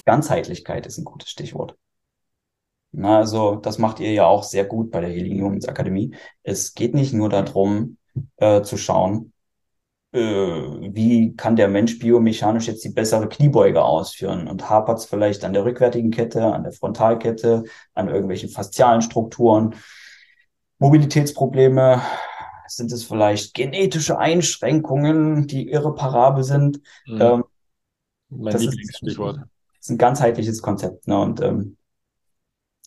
Ganzheitlichkeit 0.06 0.86
ist 0.86 0.98
ein 0.98 1.04
gutes 1.04 1.30
Stichwort. 1.30 1.76
Na, 2.96 3.18
also 3.18 3.56
das 3.56 3.78
macht 3.78 4.00
ihr 4.00 4.12
ja 4.12 4.26
auch 4.26 4.44
sehr 4.44 4.64
gut 4.64 4.90
bei 4.90 5.00
der 5.00 5.10
Healing 5.10 5.42
Humans 5.42 5.68
Akademie. 5.68 6.14
Es 6.42 6.74
geht 6.74 6.94
nicht 6.94 7.12
nur 7.12 7.28
darum, 7.28 7.96
äh, 8.36 8.62
zu 8.62 8.76
schauen, 8.76 9.32
äh, 10.12 10.18
wie 10.18 11.34
kann 11.34 11.56
der 11.56 11.68
Mensch 11.68 11.98
biomechanisch 11.98 12.68
jetzt 12.68 12.84
die 12.84 12.90
bessere 12.90 13.28
Kniebeuge 13.28 13.82
ausführen 13.82 14.46
und 14.46 14.70
hapert 14.70 14.98
es 14.98 15.06
vielleicht 15.06 15.44
an 15.44 15.52
der 15.52 15.64
rückwärtigen 15.64 16.12
Kette, 16.12 16.44
an 16.44 16.62
der 16.62 16.72
Frontalkette, 16.72 17.64
an 17.94 18.08
irgendwelchen 18.08 18.48
faszialen 18.48 19.02
Strukturen, 19.02 19.74
Mobilitätsprobleme, 20.78 22.00
sind 22.68 22.92
es 22.92 23.04
vielleicht 23.04 23.54
genetische 23.54 24.18
Einschränkungen, 24.18 25.46
die 25.48 25.68
irreparabel 25.68 26.44
sind. 26.44 26.80
Mhm. 27.06 27.20
Ähm, 27.20 27.44
mein 28.28 28.52
das 28.52 28.62
Lieblingsstichwort 28.62 29.40
ist 29.80 29.90
ein 29.90 29.98
ganzheitliches 29.98 30.62
Konzept. 30.62 31.08
Ne? 31.08 31.18
Und 31.18 31.40
ähm, 31.42 31.76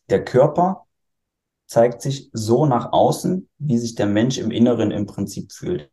der 0.10 0.24
Körper 0.24 0.86
zeigt 1.66 2.02
sich 2.02 2.30
so 2.32 2.66
nach 2.66 2.94
außen, 2.94 3.50
wie 3.58 3.78
sich 3.78 3.96
der 3.96 4.06
Mensch 4.06 4.38
im 4.38 4.52
Inneren 4.52 4.92
im 4.92 5.06
Prinzip 5.06 5.52
fühlt. 5.52 5.92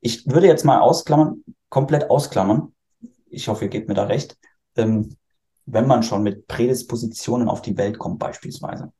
Ich 0.00 0.26
würde 0.26 0.48
jetzt 0.48 0.64
mal 0.64 0.80
ausklammern, 0.80 1.44
komplett 1.68 2.10
ausklammern. 2.10 2.74
Ich 3.26 3.48
hoffe, 3.48 3.64
ihr 3.64 3.70
gebt 3.70 3.88
mir 3.88 3.94
da 3.94 4.04
recht. 4.04 4.36
Ähm, 4.76 5.16
wenn 5.66 5.86
man 5.86 6.02
schon 6.02 6.22
mit 6.22 6.46
Prädispositionen 6.46 7.48
auf 7.48 7.62
die 7.62 7.76
Welt 7.76 7.98
kommt, 7.98 8.18
beispielsweise. 8.18 8.92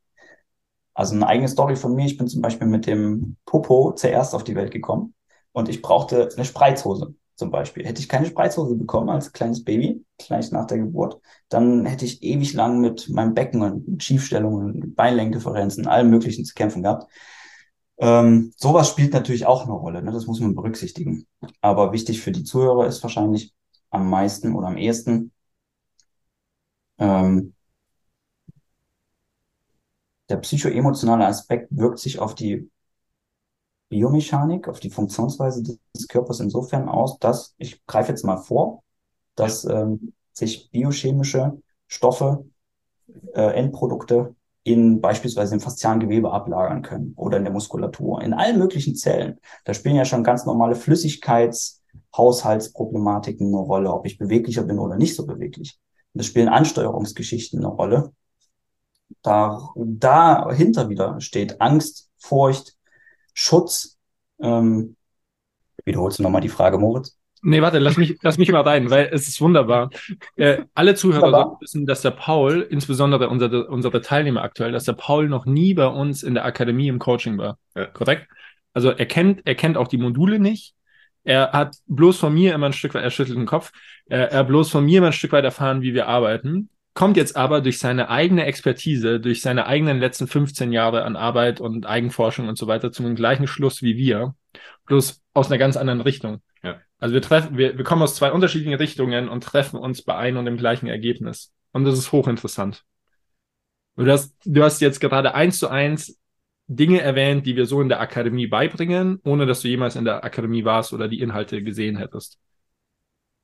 Also 0.95 1.15
eine 1.15 1.27
eigene 1.27 1.49
Story 1.49 1.77
von 1.77 1.95
mir. 1.95 2.07
Ich 2.07 2.17
bin 2.17 2.29
zum 2.29 2.41
Beispiel 2.41 2.69
mit 2.69 2.87
dem 2.87 3.37
Popo 3.45 3.93
zuerst 3.93 4.35
auf 4.35 4.45
die 4.45 4.55
Welt 4.55 4.71
gekommen 4.71 5.15
und 5.53 5.69
ich 5.69 5.83
brauchte 5.83 6.29
eine 6.33 6.45
Spreizhose 6.45 7.15
zum 7.35 7.51
Beispiel. 7.51 7.85
Hätte 7.85 8.01
ich 8.01 8.09
keine 8.09 8.27
Spreizhose 8.27 8.77
bekommen 8.77 9.09
als 9.11 9.33
kleines 9.33 9.65
Baby, 9.65 10.05
gleich 10.19 10.53
nach 10.53 10.67
der 10.67 10.79
Geburt, 10.79 11.21
dann 11.49 11.87
hätte 11.87 12.05
ich 12.05 12.23
ewig 12.23 12.53
lang 12.55 12.81
mit 12.81 13.09
meinem 13.09 13.35
Becken 13.35 13.63
und 13.63 14.03
Schiefstellungen, 14.03 14.95
Beinlenkdifferenzen, 14.95 15.87
allem 15.87 16.11
Möglichen 16.11 16.45
zu 16.45 16.55
kämpfen 16.55 16.83
gehabt. 16.83 17.11
Ähm, 17.99 18.53
sowas 18.57 18.89
spielt 18.89 19.13
natürlich 19.13 19.47
auch 19.47 19.63
eine 19.65 19.73
Rolle, 19.73 20.03
ne? 20.03 20.13
das 20.13 20.27
muss 20.27 20.41
man 20.41 20.55
berücksichtigen. 20.55 21.27
Aber 21.61 21.93
wichtig 21.93 22.21
für 22.23 22.33
die 22.33 22.45
Zuhörer 22.45 22.87
ist 22.87 23.03
wahrscheinlich 23.03 23.55
am 23.91 24.11
meisten 24.11 24.55
oder 24.55 24.69
am 24.69 24.77
ehesten, 24.77 25.33
ähm, 26.99 27.55
der 30.29 30.37
psychoemotionale 30.39 31.27
Aspekt 31.27 31.69
wirkt 31.71 31.99
sich 31.99 32.19
auf 32.19 32.35
die 32.35 32.71
Biomechanik, 33.89 34.69
auf 34.69 34.81
die 34.81 34.91
Funktionsweise 34.91 35.63
des 35.63 36.09
Körpers 36.09 36.41
insofern 36.41 36.89
aus, 36.89 37.19
dass, 37.19 37.55
ich 37.59 37.85
greife 37.87 38.11
jetzt 38.11 38.25
mal 38.25 38.39
vor, 38.39 38.83
dass 39.37 39.65
ähm, 39.65 40.13
sich 40.33 40.71
biochemische 40.71 41.59
Stoffe, 41.87 42.45
äh, 43.35 43.55
Endprodukte 43.55 44.35
in 44.65 45.01
beispielsweise 45.01 45.55
im 45.55 45.61
faszialen 45.61 46.01
Gewebe 46.01 46.33
ablagern 46.33 46.83
können 46.83 47.13
oder 47.17 47.37
in 47.37 47.45
der 47.45 47.53
Muskulatur, 47.53 48.21
in 48.23 48.33
allen 48.33 48.59
möglichen 48.59 48.97
Zellen. 48.97 49.39
Da 49.65 49.75
spielen 49.75 49.97
ja 49.97 50.07
schon 50.07 50.25
ganz 50.25 50.47
normale 50.47 50.75
Flüssigkeitshaushaltsproblematiken 50.75 53.49
eine 53.49 53.59
Rolle, 53.59 53.93
ob 53.93 54.07
ich 54.07 54.17
beweglicher 54.17 54.63
bin 54.63 54.79
oder 54.79 54.97
nicht 54.97 55.15
so 55.15 55.27
beweglich. 55.27 55.79
Es 56.15 56.25
spielen 56.27 56.49
Ansteuerungsgeschichten 56.49 57.59
eine 57.59 57.69
Rolle. 57.69 58.13
Da, 59.23 59.69
dahinter 59.77 60.89
wieder 60.89 61.21
steht 61.21 61.61
Angst, 61.61 62.09
Furcht, 62.17 62.79
Schutz. 63.35 63.99
Ähm, 64.41 64.97
wiederholst 65.85 66.19
du 66.19 66.23
nochmal 66.23 66.41
die 66.41 66.49
Frage, 66.49 66.79
Moritz? 66.79 67.19
Nee, 67.43 67.61
warte, 67.61 67.79
lass 67.79 67.99
mich, 67.99 68.17
lass 68.23 68.39
mich 68.39 68.51
mal 68.51 68.63
rein, 68.63 68.89
weil 68.89 69.11
es 69.13 69.29
ist 69.29 69.39
wunderbar. 69.41 69.91
Äh, 70.37 70.63
alle 70.73 70.95
Zuhörer 70.95 71.31
sollten 71.31 71.61
wissen, 71.61 71.87
dass 71.87 72.01
der 72.01 72.13
Paul, 72.13 72.63
insbesondere 72.63 73.29
unsere, 73.29 73.67
unsere 73.67 74.01
Teilnehmer 74.01 74.43
aktuell, 74.43 74.73
dass 74.73 74.85
der 74.85 74.95
Paul 74.95 75.29
noch 75.29 75.45
nie 75.45 75.75
bei 75.75 75.87
uns 75.87 76.23
in 76.23 76.33
der 76.33 76.47
Akademie 76.47 76.89
im 76.89 76.99
Coaching 76.99 77.37
war. 77.37 77.59
Ja. 77.77 77.85
Korrekt? 77.85 78.29
Also 78.73 78.89
er 78.91 79.05
kennt, 79.05 79.43
er 79.45 79.55
kennt 79.57 79.77
auch 79.77 79.89
die 79.89 79.99
Module 79.99 80.39
nicht. 80.39 80.75
Er 81.23 81.53
hat 81.53 81.77
bloß 81.87 82.19
von 82.19 82.33
mir 82.33 82.55
immer 82.55 82.67
ein 82.67 82.73
Stück 82.73 82.95
weit, 82.95 83.03
er 83.03 83.11
schüttelt 83.11 83.39
den 83.39 83.47
Kopf, 83.47 83.73
er, 84.07 84.31
er 84.33 84.45
bloß 84.45 84.71
von 84.71 84.85
mir 84.85 84.99
immer 84.99 85.09
ein 85.09 85.13
Stück 85.13 85.33
weit 85.33 85.45
erfahren, 85.45 85.83
wie 85.83 85.93
wir 85.93 86.09
arbeiten 86.09 86.71
kommt 86.95 87.17
jetzt 87.17 87.37
aber 87.37 87.61
durch 87.61 87.79
seine 87.79 88.09
eigene 88.09 88.47
Expertise, 88.47 89.21
durch 89.21 89.43
seine 89.43 89.67
eigenen 89.67 89.99
letzten 89.99 90.29
15 90.29 90.73
Jahre 90.73 91.05
an 91.05 91.17
Arbeit 91.17 91.61
und 91.61 91.87
Eigenforschung 91.87 92.49
und 92.49 92.57
so 92.57 92.69
weiter 92.69 92.93
zum 92.93 93.15
gleichen 93.17 93.49
Schluss 93.49 93.83
wie 93.83 93.97
wir, 93.97 94.35
bloß 94.87 95.21
aus 95.35 95.49
einer 95.49 95.59
ganz 95.59 95.77
anderen 95.77 96.01
Richtung. 96.01 96.41
Ja. 96.63 96.81
Also 96.99 97.15
wir 97.15 97.23
treffen, 97.23 97.59
wir, 97.59 97.77
wir 97.77 97.85
kommen 97.85 98.03
aus 98.03 98.15
zwei 98.15 98.31
unterschiedlichen 98.31 98.79
Richtungen 98.79 99.29
und 99.29 99.43
treffen 99.43 99.79
uns 99.79 100.03
bei 100.03 100.17
einem 100.17 100.39
und 100.39 100.45
dem 100.47 100.57
gleichen 100.57 100.87
Ergebnis. 100.87 101.53
Und 101.73 101.85
das 101.85 101.99
ist 101.99 102.13
hochinteressant. 102.13 102.85
Du 103.97 104.07
hast, 104.07 104.35
du 104.45 104.63
hast 104.63 104.81
jetzt 104.81 105.01
gerade 105.01 105.35
eins 105.35 105.59
zu 105.59 105.69
eins 105.69 106.19
Dinge 106.67 107.01
erwähnt, 107.01 107.45
die 107.47 107.57
wir 107.57 107.67
so 107.67 107.81
in 107.83 107.89
der 107.89 108.01
Akademie 108.01 108.47
beibringen, 108.47 109.21
ohne 109.25 109.47
dass 109.47 109.61
du 109.61 109.69
jemals 109.69 109.97
in 109.97 110.05
der 110.05 110.25
Akademie 110.25 110.65
warst 110.65 110.93
oder 110.93 111.09
die 111.09 111.21
Inhalte 111.21 111.63
gesehen 111.63 111.97
hättest. 111.97 112.39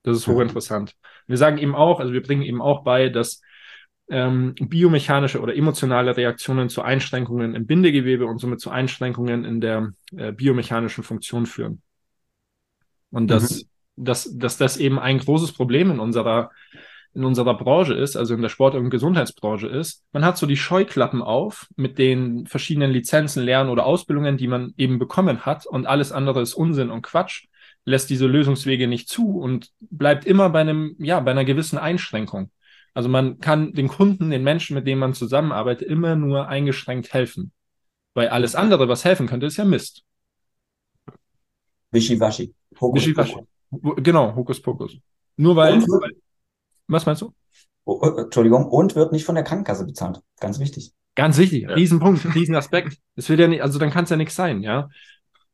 Das 0.03 0.17
ist 0.17 0.27
hochinteressant. 0.27 0.95
Wir 1.27 1.37
sagen 1.37 1.59
eben 1.59 1.75
auch, 1.75 2.01
also 2.01 2.13
wir 2.13 2.23
bringen 2.23 2.43
eben 2.43 2.63
auch 2.63 2.85
bei, 2.85 3.09
dass 3.09 3.43
ähm, 4.09 4.55
biomechanische 4.55 5.41
oder 5.41 5.55
emotionale 5.55 6.17
Reaktionen 6.17 6.69
zu 6.69 6.83
Einschränkungen 6.83 7.55
im 7.55 7.67
Bindegewebe 7.67 8.27
und 8.27 8.39
somit 8.39 8.61
zu 8.61 8.71
Einschränkungen 8.71 9.45
in 9.45 9.61
der 9.61 9.93
äh, 10.17 10.33
biomechanischen 10.33 11.05
Funktion 11.05 11.47
führen. 11.47 11.83
Und 13.11 13.29
dass, 13.29 13.63
mhm. 13.63 13.69
dass, 13.97 14.37
dass 14.37 14.57
das 14.57 14.77
eben 14.79 14.99
ein 14.99 15.19
großes 15.19 15.53
Problem 15.53 15.91
in 15.91 16.01
unserer, 16.01 16.51
in 17.15 17.25
unserer 17.25 17.57
Branche 17.57 17.95
ist, 17.95 18.17
also 18.17 18.35
in 18.35 18.43
der 18.43 18.49
Sport- 18.49 18.75
und 18.75 18.91
Gesundheitsbranche 18.91 19.69
ist. 19.69 20.05
Man 20.13 20.25
hat 20.25 20.39
so 20.39 20.47
die 20.47 20.57
Scheuklappen 20.57 21.23
auf 21.23 21.69
mit 21.77 21.99
den 21.99 22.47
verschiedenen 22.47 22.91
Lizenzen, 22.91 23.45
Lernen 23.45 23.71
oder 23.71 23.87
Ausbildungen, 23.87 24.37
die 24.37 24.49
man 24.49 24.75
eben 24.77 24.99
bekommen 24.99 25.45
hat 25.47 25.67
und 25.67 25.87
alles 25.87 26.11
andere 26.11 26.41
ist 26.41 26.55
Unsinn 26.55 26.91
und 26.91 27.03
Quatsch 27.03 27.47
lässt 27.85 28.11
diese 28.11 28.27
Lösungswege 28.27 28.87
nicht 28.87 29.09
zu 29.09 29.38
und 29.38 29.71
bleibt 29.81 30.25
immer 30.25 30.51
bei 30.51 30.61
einem, 30.61 30.97
ja, 30.99 31.21
bei 31.21 31.31
einer 31.31 31.45
gewissen 31.45 31.79
Einschränkung. 31.79 32.51
Also 32.95 33.09
man 33.09 33.38
kann 33.38 33.73
den 33.73 33.88
Kunden, 33.88 34.31
den 34.31 34.43
Menschen, 34.43 34.75
mit 34.75 34.87
denen 34.87 35.01
man 35.01 35.14
zusammenarbeitet, 35.14 35.88
immer 35.88 36.16
nur 36.16 36.49
eingeschränkt 36.49 37.12
helfen. 37.12 37.53
Weil 38.14 38.29
alles 38.29 38.55
andere, 38.55 38.88
was 38.88 39.05
helfen 39.05 39.27
könnte, 39.27 39.47
ist 39.47 39.57
ja 39.57 39.64
Mist. 39.64 40.03
Wischiwaschi. 41.93 42.55
Wischiwaschi. 42.72 43.37
Genau, 43.70 44.35
Hokuspokus. 44.35 44.97
Nur 45.37 45.57
weil, 45.57 45.81
weil, 45.81 46.12
Was 46.89 47.07
meinst 47.07 47.22
du? 47.22 47.33
Oh, 47.85 48.01
oh, 48.03 48.20
Entschuldigung, 48.22 48.66
und 48.66 48.95
wird 48.95 49.12
nicht 49.12 49.24
von 49.24 49.37
der 49.37 49.45
Krankenkasse 49.45 49.87
bezahlt. 49.87 50.20
Ganz 50.39 50.59
wichtig. 50.59 50.93
Ganz 51.14 51.39
wichtig. 51.39 51.62
Ja. 51.62 51.70
Riesenpunkt, 51.70 52.35
Riesenaspekt. 52.35 52.99
Es 53.14 53.28
wird 53.28 53.41
ja 53.41 53.49
nicht, 53.49 53.62
also 53.62 53.78
dann 53.78 53.91
kann 53.91 54.05
es 54.05 54.11
ja 54.11 54.16
nichts 54.16 54.35
sein, 54.35 54.62
ja. 54.62 54.89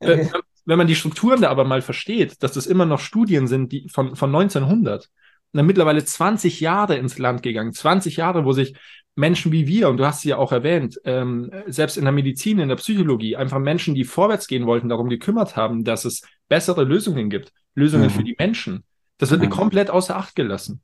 Äh, 0.00 0.26
wenn 0.66 0.78
man 0.78 0.86
die 0.86 0.96
Strukturen 0.96 1.40
da 1.40 1.48
aber 1.48 1.64
mal 1.64 1.80
versteht, 1.80 2.42
dass 2.42 2.52
das 2.52 2.66
immer 2.66 2.84
noch 2.84 3.00
Studien 3.00 3.46
sind, 3.46 3.72
die 3.72 3.88
von, 3.88 4.16
von 4.16 4.34
1900, 4.34 5.04
und 5.04 5.10
dann 5.58 5.66
mittlerweile 5.66 6.04
20 6.04 6.60
Jahre 6.60 6.96
ins 6.96 7.18
Land 7.18 7.42
gegangen, 7.42 7.72
20 7.72 8.16
Jahre, 8.16 8.44
wo 8.44 8.52
sich 8.52 8.76
Menschen 9.14 9.52
wie 9.52 9.66
wir, 9.66 9.88
und 9.88 9.96
du 9.96 10.04
hast 10.04 10.20
sie 10.20 10.30
ja 10.30 10.36
auch 10.36 10.52
erwähnt, 10.52 11.00
ähm, 11.04 11.50
selbst 11.66 11.96
in 11.96 12.04
der 12.04 12.12
Medizin, 12.12 12.58
in 12.58 12.68
der 12.68 12.76
Psychologie, 12.76 13.36
einfach 13.36 13.58
Menschen, 13.58 13.94
die 13.94 14.04
vorwärts 14.04 14.46
gehen 14.46 14.66
wollten, 14.66 14.90
darum 14.90 15.08
gekümmert 15.08 15.56
haben, 15.56 15.84
dass 15.84 16.04
es 16.04 16.22
bessere 16.48 16.84
Lösungen 16.84 17.30
gibt, 17.30 17.52
Lösungen 17.74 18.06
mhm. 18.06 18.10
für 18.10 18.24
die 18.24 18.36
Menschen. 18.38 18.84
Das 19.16 19.30
wird 19.30 19.40
mhm. 19.40 19.48
komplett 19.48 19.88
außer 19.88 20.16
Acht 20.16 20.36
gelassen. 20.36 20.82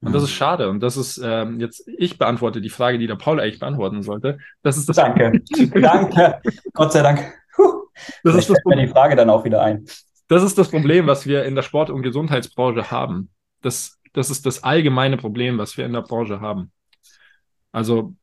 Und 0.00 0.12
das 0.12 0.24
ist 0.24 0.32
schade. 0.32 0.68
Und 0.68 0.80
das 0.80 0.96
ist 0.96 1.20
ähm, 1.22 1.60
jetzt, 1.60 1.88
ich 1.96 2.18
beantworte 2.18 2.60
die 2.60 2.70
Frage, 2.70 2.98
die 2.98 3.06
der 3.06 3.14
Paul 3.14 3.40
eigentlich 3.40 3.60
beantworten 3.60 4.02
sollte. 4.02 4.38
Das 4.62 4.76
ist 4.76 4.88
das 4.88 4.96
Danke. 4.96 5.40
Danke. 5.80 6.40
Gott 6.72 6.92
sei 6.92 7.02
Dank. 7.02 7.32
Puh. 7.54 7.81
Das 8.24 8.34
ist 8.36 8.48
das 8.48 8.58
mir 8.64 8.76
die 8.76 8.88
Frage 8.88 9.16
dann 9.16 9.30
auch 9.30 9.44
wieder 9.44 9.62
ein. 9.62 9.86
Das 10.28 10.42
ist 10.42 10.56
das 10.56 10.70
Problem, 10.70 11.06
was 11.06 11.26
wir 11.26 11.44
in 11.44 11.54
der 11.54 11.62
Sport- 11.62 11.90
und 11.90 12.02
Gesundheitsbranche 12.02 12.90
haben. 12.90 13.30
Das, 13.60 14.00
das 14.12 14.30
ist 14.30 14.46
das 14.46 14.62
allgemeine 14.62 15.16
Problem, 15.16 15.58
was 15.58 15.76
wir 15.76 15.84
in 15.84 15.92
der 15.92 16.02
Branche 16.02 16.40
haben. 16.40 16.72
Also, 17.70 18.14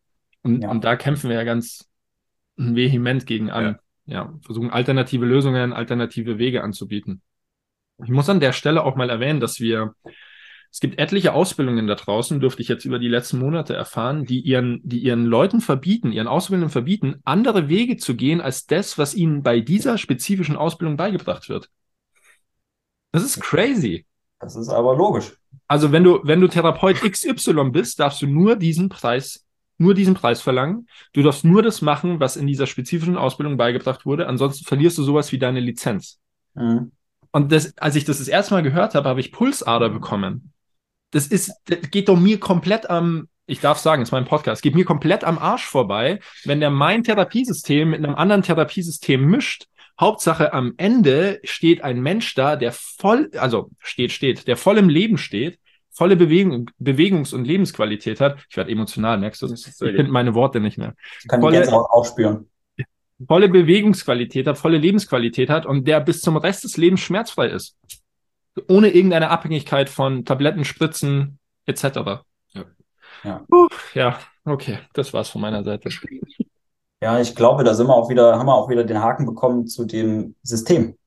und, 0.41 0.61
ja. 0.61 0.69
und 0.69 0.83
da 0.83 0.95
kämpfen 0.95 1.29
wir 1.29 1.37
ja 1.37 1.43
ganz 1.43 1.89
vehement 2.55 3.25
gegen 3.25 3.49
an. 3.49 3.79
Ja. 4.05 4.25
ja, 4.25 4.33
versuchen 4.41 4.69
alternative 4.69 5.25
Lösungen, 5.25 5.73
alternative 5.73 6.37
Wege 6.37 6.63
anzubieten. 6.63 7.21
Ich 8.03 8.09
muss 8.09 8.29
an 8.29 8.39
der 8.39 8.53
Stelle 8.53 8.83
auch 8.83 8.95
mal 8.95 9.09
erwähnen, 9.09 9.39
dass 9.39 9.59
wir 9.59 9.93
es 10.71 10.79
gibt 10.79 10.99
etliche 10.99 11.33
Ausbildungen 11.33 11.87
da 11.87 11.95
draußen, 11.95 12.39
dürfte 12.39 12.61
ich 12.61 12.67
jetzt 12.67 12.85
über 12.85 12.99
die 12.99 13.07
letzten 13.07 13.39
Monate 13.39 13.73
erfahren, 13.73 14.25
die 14.25 14.39
ihren, 14.39 14.81
die 14.83 14.99
ihren 14.99 15.25
Leuten 15.25 15.61
verbieten, 15.61 16.11
ihren 16.11 16.27
Auszubildenden 16.27 16.71
verbieten, 16.71 17.15
andere 17.23 17.69
Wege 17.69 17.97
zu 17.97 18.15
gehen 18.15 18.39
als 18.39 18.67
das, 18.67 18.97
was 18.97 19.15
ihnen 19.15 19.41
bei 19.41 19.61
dieser 19.61 19.97
spezifischen 19.97 20.55
Ausbildung 20.55 20.95
beigebracht 20.95 21.49
wird. 21.49 21.69
Das 23.11 23.23
ist 23.23 23.41
crazy. 23.41 24.05
Das 24.39 24.55
ist 24.55 24.69
aber 24.69 24.95
logisch. 24.95 25.33
Also 25.67 25.91
wenn 25.91 26.03
du, 26.03 26.19
wenn 26.23 26.39
du 26.39 26.47
Therapeut 26.47 27.01
XY 27.01 27.71
bist, 27.71 27.99
darfst 27.99 28.21
du 28.21 28.27
nur 28.27 28.55
diesen 28.55 28.89
Preis, 28.89 29.47
nur 29.79 29.95
diesen 29.95 30.13
Preis 30.13 30.39
verlangen. 30.39 30.87
Du 31.13 31.23
darfst 31.23 31.43
nur 31.43 31.63
das 31.63 31.81
machen, 31.81 32.19
was 32.19 32.37
in 32.37 32.45
dieser 32.45 32.67
spezifischen 32.67 33.17
Ausbildung 33.17 33.57
beigebracht 33.57 34.05
wurde. 34.05 34.27
Ansonsten 34.27 34.65
verlierst 34.65 34.99
du 34.99 35.03
sowas 35.03 35.31
wie 35.31 35.39
deine 35.39 35.59
Lizenz. 35.59 36.19
Mhm. 36.53 36.91
Und 37.31 37.51
das, 37.51 37.75
als 37.79 37.95
ich 37.95 38.05
das 38.05 38.19
das 38.19 38.27
erste 38.27 38.53
Mal 38.53 38.63
gehört 38.63 38.93
habe, 38.93 39.09
habe 39.09 39.19
ich 39.19 39.31
Pulsader 39.31 39.89
bekommen 39.89 40.53
das 41.11 41.27
ist, 41.27 41.51
das 41.65 41.79
geht 41.91 42.09
doch 42.09 42.19
mir 42.19 42.39
komplett 42.39 42.89
am, 42.89 43.27
ich 43.45 43.59
darf 43.59 43.79
sagen, 43.79 44.01
es 44.01 44.09
ist 44.09 44.13
mein 44.13 44.25
Podcast, 44.25 44.61
geht 44.61 44.75
mir 44.75 44.85
komplett 44.85 45.23
am 45.23 45.37
Arsch 45.39 45.65
vorbei, 45.65 46.19
wenn 46.45 46.59
der 46.59 46.69
mein 46.69 47.03
Therapiesystem 47.03 47.89
mit 47.89 48.03
einem 48.03 48.15
anderen 48.15 48.43
Therapiesystem 48.43 49.23
mischt. 49.25 49.65
Hauptsache 49.99 50.53
am 50.53 50.75
Ende 50.77 51.41
steht 51.43 51.83
ein 51.83 51.99
Mensch 51.99 52.33
da, 52.35 52.55
der 52.55 52.71
voll, 52.71 53.31
also 53.37 53.69
steht, 53.79 54.11
steht, 54.11 54.47
der 54.47 54.55
voll 54.55 54.77
im 54.77 54.87
Leben 54.87 55.17
steht, 55.17 55.59
volle 55.91 56.15
Bewegung, 56.15 56.69
Bewegungs- 56.79 57.33
und 57.33 57.45
Lebensqualität 57.45 58.21
hat. 58.21 58.39
Ich 58.49 58.55
werde 58.55 58.71
emotional, 58.71 59.17
merkst 59.17 59.41
du? 59.41 59.51
Ich 59.51 59.65
finde 59.65 60.03
meine 60.03 60.35
Worte 60.35 60.61
nicht 60.61 60.77
mehr. 60.77 60.95
Ich 61.21 61.27
kann 61.27 61.41
volle, 61.41 61.61
die 61.61 61.67
auch 61.69 62.05
spüren. 62.05 62.47
Volle 63.27 63.49
Bewegungsqualität 63.49 64.47
hat, 64.47 64.57
volle 64.57 64.77
Lebensqualität 64.77 65.49
hat 65.49 65.65
und 65.65 65.85
der 65.85 65.99
bis 65.99 66.21
zum 66.21 66.37
Rest 66.37 66.63
des 66.63 66.77
Lebens 66.77 67.01
schmerzfrei 67.01 67.47
ist 67.47 67.75
ohne 68.67 68.89
irgendeine 68.89 69.29
Abhängigkeit 69.29 69.89
von 69.89 70.25
Tabletten, 70.25 70.65
Spritzen 70.65 71.39
etc. 71.65 71.83
Ja. 72.53 72.65
Ja. 73.23 73.45
Uh, 73.51 73.67
ja, 73.93 74.19
okay, 74.45 74.79
das 74.93 75.13
war's 75.13 75.29
von 75.29 75.41
meiner 75.41 75.63
Seite. 75.63 75.89
Ja, 77.01 77.19
ich 77.19 77.35
glaube, 77.35 77.63
da 77.63 77.73
sind 77.73 77.87
wir 77.87 77.95
auch 77.95 78.09
wieder, 78.09 78.37
haben 78.37 78.47
wir 78.47 78.55
auch 78.55 78.69
wieder 78.69 78.83
den 78.83 79.01
Haken 79.01 79.25
bekommen 79.25 79.67
zu 79.67 79.85
dem 79.85 80.35
System. 80.43 80.97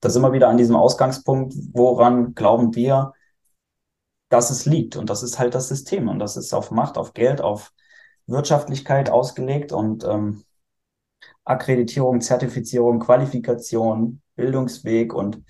Da 0.00 0.08
sind 0.08 0.22
wir 0.22 0.32
wieder 0.32 0.48
an 0.48 0.56
diesem 0.56 0.76
Ausgangspunkt, 0.76 1.54
woran 1.72 2.34
glauben 2.34 2.74
wir, 2.74 3.12
dass 4.28 4.50
es 4.50 4.66
liegt. 4.66 4.96
Und 4.96 5.10
das 5.10 5.22
ist 5.22 5.38
halt 5.38 5.54
das 5.54 5.68
System. 5.68 6.08
Und 6.08 6.18
das 6.18 6.36
ist 6.36 6.52
auf 6.54 6.70
Macht, 6.70 6.96
auf 6.98 7.12
Geld, 7.12 7.40
auf 7.40 7.72
Wirtschaftlichkeit 8.26 9.10
ausgelegt 9.10 9.72
und 9.72 10.04
ähm, 10.04 10.44
Akkreditierung, 11.44 12.20
Zertifizierung, 12.20 12.98
Qualifikation, 12.98 14.20
Bildungsweg 14.34 15.14
und 15.14 15.42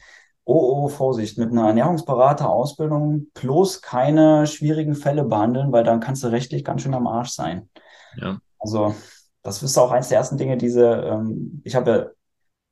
oh, 0.47 0.85
oh, 0.85 0.89
Vorsicht, 0.89 1.37
mit 1.39 1.51
einer 1.51 1.67
Ernährungsberaterausbildung 1.67 3.27
bloß 3.35 3.83
keine 3.83 4.47
schwierigen 4.47 4.95
Fälle 4.95 5.25
behandeln, 5.25 5.73
weil 5.73 5.85
dann 5.85 6.01
kannst 6.01 6.23
du 6.23 6.29
rechtlich 6.29 6.65
ganz 6.65 6.83
schön 6.83 6.95
am 6.95 7.09
Arsch 7.09 7.31
sein. 7.31 7.69
Ja. 8.17 8.39
Also, 8.59 8.95
das 9.43 9.63
ist 9.63 9.77
auch 9.77 9.91
eins 9.91 10.09
der 10.09 10.19
ersten 10.19 10.39
Dinge, 10.39 10.57
diese, 10.57 10.87
ähm, 10.87 11.61
ich 11.65 11.75
habe 11.75 12.15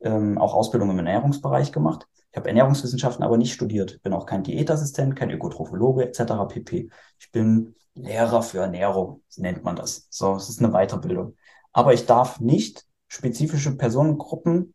ähm, 0.01 0.39
auch 0.39 0.55
Ausbildung 0.55 0.91
im 0.91 0.99
Ernährungsbereich 0.99 1.72
gemacht. 1.72 2.07
Ich 2.31 2.37
habe 2.37 2.49
Ernährungswissenschaften 2.49 3.25
aber 3.25 3.39
nicht 3.39 3.53
studiert. 3.53 4.01
Bin 4.03 4.12
auch 4.12 4.27
kein 4.27 4.45
Diätassistent, 4.45 5.16
kein 5.16 5.31
Ökotrophologe 5.31 6.05
etc. 6.07 6.47
pp. 6.49 6.91
Ich 7.18 7.33
bin 7.33 7.75
Lehrer 7.95 8.43
für 8.43 8.59
Ernährung, 8.59 9.22
nennt 9.37 9.64
man 9.64 9.77
das. 9.77 10.07
So, 10.11 10.35
es 10.37 10.49
ist 10.49 10.62
eine 10.62 10.72
Weiterbildung. 10.72 11.37
Aber 11.72 11.93
ich 11.93 12.07
darf 12.07 12.41
nicht 12.41 12.85
spezifische 13.09 13.77
Personengruppen 13.77 14.74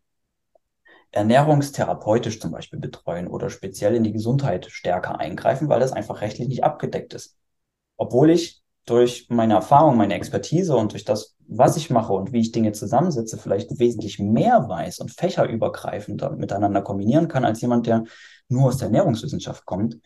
ernährungstherapeutisch 1.11 2.39
zum 2.39 2.51
Beispiel 2.51 2.79
betreuen 2.79 3.27
oder 3.27 3.49
speziell 3.49 3.95
in 3.95 4.03
die 4.03 4.13
Gesundheit 4.13 4.67
stärker 4.69 5.19
eingreifen, 5.19 5.69
weil 5.69 5.79
das 5.79 5.91
einfach 5.91 6.21
rechtlich 6.21 6.47
nicht 6.47 6.63
abgedeckt 6.63 7.13
ist. 7.13 7.37
Obwohl 7.97 8.29
ich 8.29 8.61
durch 8.85 9.27
meine 9.29 9.53
Erfahrung, 9.53 9.97
meine 9.97 10.15
Expertise 10.15 10.75
und 10.75 10.93
durch 10.93 11.05
das, 11.05 11.35
was 11.47 11.77
ich 11.77 11.89
mache 11.89 12.13
und 12.13 12.31
wie 12.31 12.39
ich 12.39 12.51
Dinge 12.51 12.71
zusammensetze, 12.71 13.37
vielleicht 13.37 13.79
wesentlich 13.79 14.19
mehr 14.19 14.67
weiß 14.67 14.99
und 14.99 15.11
fächerübergreifend 15.11 16.37
miteinander 16.37 16.81
kombinieren 16.81 17.27
kann, 17.27 17.45
als 17.45 17.61
jemand, 17.61 17.87
der 17.87 18.03
nur 18.47 18.67
aus 18.67 18.77
der 18.77 18.87
Ernährungswissenschaft 18.87 19.65
kommt 19.65 19.99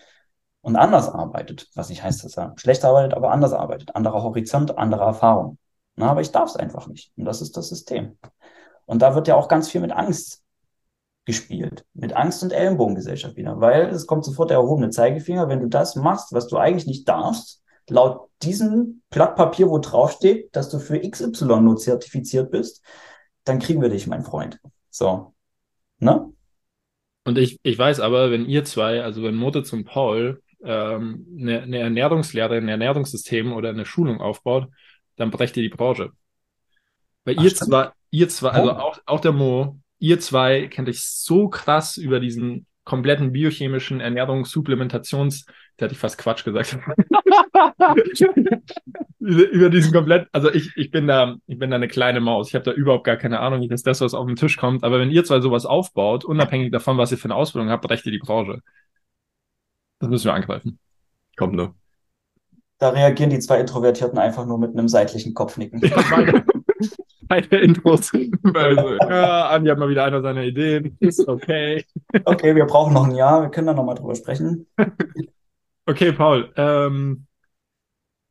und 0.61 0.75
anders 0.75 1.09
arbeitet. 1.09 1.69
Was 1.75 1.89
nicht 1.89 2.03
heißt, 2.03 2.23
dass 2.23 2.37
er 2.37 2.53
schlecht 2.57 2.83
arbeitet, 2.83 3.13
aber 3.13 3.31
anders 3.31 3.53
arbeitet. 3.53 3.95
Anderer 3.95 4.23
Horizont, 4.23 4.77
andere 4.77 5.03
Erfahrung. 5.03 5.57
Na, 5.95 6.09
aber 6.09 6.21
ich 6.21 6.31
darf 6.31 6.49
es 6.49 6.55
einfach 6.55 6.87
nicht. 6.87 7.11
Und 7.17 7.25
das 7.25 7.41
ist 7.41 7.55
das 7.55 7.69
System. 7.69 8.17
Und 8.85 9.01
da 9.01 9.15
wird 9.15 9.27
ja 9.27 9.35
auch 9.35 9.47
ganz 9.47 9.69
viel 9.69 9.81
mit 9.81 9.91
Angst 9.91 10.42
gespielt. 11.25 11.85
Mit 11.93 12.13
Angst- 12.13 12.43
und 12.43 12.51
Ellenbogengesellschaft 12.51 13.35
wieder. 13.35 13.59
Weil 13.59 13.87
es 13.87 14.07
kommt 14.07 14.25
sofort 14.25 14.49
der 14.49 14.57
erhobene 14.57 14.89
Zeigefinger, 14.89 15.47
wenn 15.49 15.61
du 15.61 15.67
das 15.67 15.95
machst, 15.95 16.33
was 16.33 16.47
du 16.47 16.57
eigentlich 16.57 16.87
nicht 16.87 17.07
darfst, 17.07 17.63
laut 17.89 18.29
diesem 18.41 19.01
Blatt 19.09 19.35
Papier, 19.35 19.69
wo 19.69 19.77
draufsteht, 19.77 20.55
dass 20.55 20.69
du 20.69 20.79
für 20.79 20.99
XY 20.99 21.61
nur 21.61 21.77
zertifiziert 21.77 22.51
bist, 22.51 22.83
dann 23.43 23.59
kriegen 23.59 23.81
wir 23.81 23.89
dich, 23.89 24.07
mein 24.07 24.23
Freund. 24.23 24.59
So. 24.89 25.33
Ne? 25.99 26.31
Und 27.25 27.37
ich, 27.37 27.59
ich 27.63 27.77
weiß 27.77 27.99
aber, 28.01 28.31
wenn 28.31 28.45
ihr 28.45 28.65
zwei, 28.65 29.01
also 29.01 29.23
wenn 29.23 29.35
Moritz 29.35 29.71
und 29.71 29.85
Paul, 29.85 30.41
ähm, 30.63 31.25
eine, 31.39 31.61
eine 31.61 31.79
Ernährungslehre, 31.79 32.57
ein 32.57 32.67
Ernährungssystem 32.67 33.53
oder 33.53 33.69
eine 33.69 33.85
Schulung 33.85 34.21
aufbaut, 34.21 34.67
dann 35.15 35.31
brecht 35.31 35.55
ihr 35.57 35.63
die 35.63 35.69
Branche. 35.69 36.11
Weil 37.25 37.35
Ach, 37.37 37.43
ihr 37.43 37.49
stimmt. 37.49 37.69
zwar, 37.69 37.93
ihr 38.11 38.29
zwar, 38.29 38.53
also 38.53 38.71
auch, 38.71 38.99
auch 39.05 39.19
der 39.19 39.31
Mo, 39.31 39.79
ihr 40.03 40.19
zwei 40.19 40.67
kennt 40.67 40.89
euch 40.89 41.01
so 41.01 41.47
krass 41.47 41.95
über 41.95 42.19
diesen 42.19 42.67
kompletten 42.83 43.31
biochemischen 43.31 44.01
Ernährungssupplementations, 44.01 45.45
der 45.79 45.85
hätte 45.85 45.93
ich 45.93 45.99
fast 45.99 46.17
Quatsch 46.17 46.43
gesagt. 46.43 46.77
über 49.19 49.69
diesen 49.69 49.93
komplett, 49.93 50.27
also 50.33 50.51
ich, 50.51 50.75
ich 50.75 50.91
bin 50.91 51.07
da, 51.07 51.37
ich 51.47 51.57
bin 51.57 51.69
da 51.69 51.77
eine 51.77 51.87
kleine 51.87 52.19
Maus. 52.19 52.49
Ich 52.49 52.55
habe 52.55 52.65
da 52.65 52.73
überhaupt 52.73 53.05
gar 53.05 53.15
keine 53.15 53.39
Ahnung, 53.39 53.61
wie 53.61 53.69
das 53.69 53.83
das, 53.83 54.01
was 54.01 54.13
auf 54.13 54.27
den 54.27 54.35
Tisch 54.35 54.57
kommt. 54.57 54.83
Aber 54.83 54.99
wenn 54.99 55.09
ihr 55.09 55.23
zwei 55.23 55.39
sowas 55.39 55.65
aufbaut, 55.65 56.25
unabhängig 56.25 56.73
davon, 56.73 56.97
was 56.97 57.13
ihr 57.13 57.17
für 57.17 57.25
eine 57.25 57.35
Ausbildung 57.35 57.69
habt, 57.69 57.87
brecht 57.87 58.05
ihr 58.05 58.11
die 58.11 58.19
Branche. 58.19 58.59
Das 59.99 60.09
müssen 60.09 60.25
wir 60.25 60.33
angreifen. 60.33 60.79
Kommt 61.37 61.53
nur. 61.53 61.75
Da 62.77 62.89
reagieren 62.89 63.29
die 63.29 63.39
zwei 63.39 63.61
Introvertierten 63.61 64.19
einfach 64.19 64.45
nur 64.45 64.57
mit 64.57 64.71
einem 64.71 64.89
seitlichen 64.89 65.33
Kopfnicken. 65.33 65.79
Ja, 65.81 66.43
keine 67.41 67.61
Intros. 67.61 68.11
Also, 68.53 68.95
ja, 69.09 69.49
Andi 69.49 69.69
hat 69.69 69.79
mal 69.79 69.89
wieder 69.89 70.03
einer 70.03 70.21
seiner 70.21 70.43
Ideen. 70.43 70.97
Ist 70.99 71.27
okay. 71.27 71.85
Okay, 72.25 72.55
wir 72.55 72.65
brauchen 72.65 72.93
noch 72.93 73.05
ein 73.05 73.15
Jahr. 73.15 73.41
Wir 73.41 73.49
können 73.49 73.67
da 73.67 73.73
nochmal 73.73 73.95
drüber 73.95 74.15
sprechen. 74.15 74.67
Okay, 75.85 76.13
Paul. 76.13 76.49
Ähm, 76.55 77.27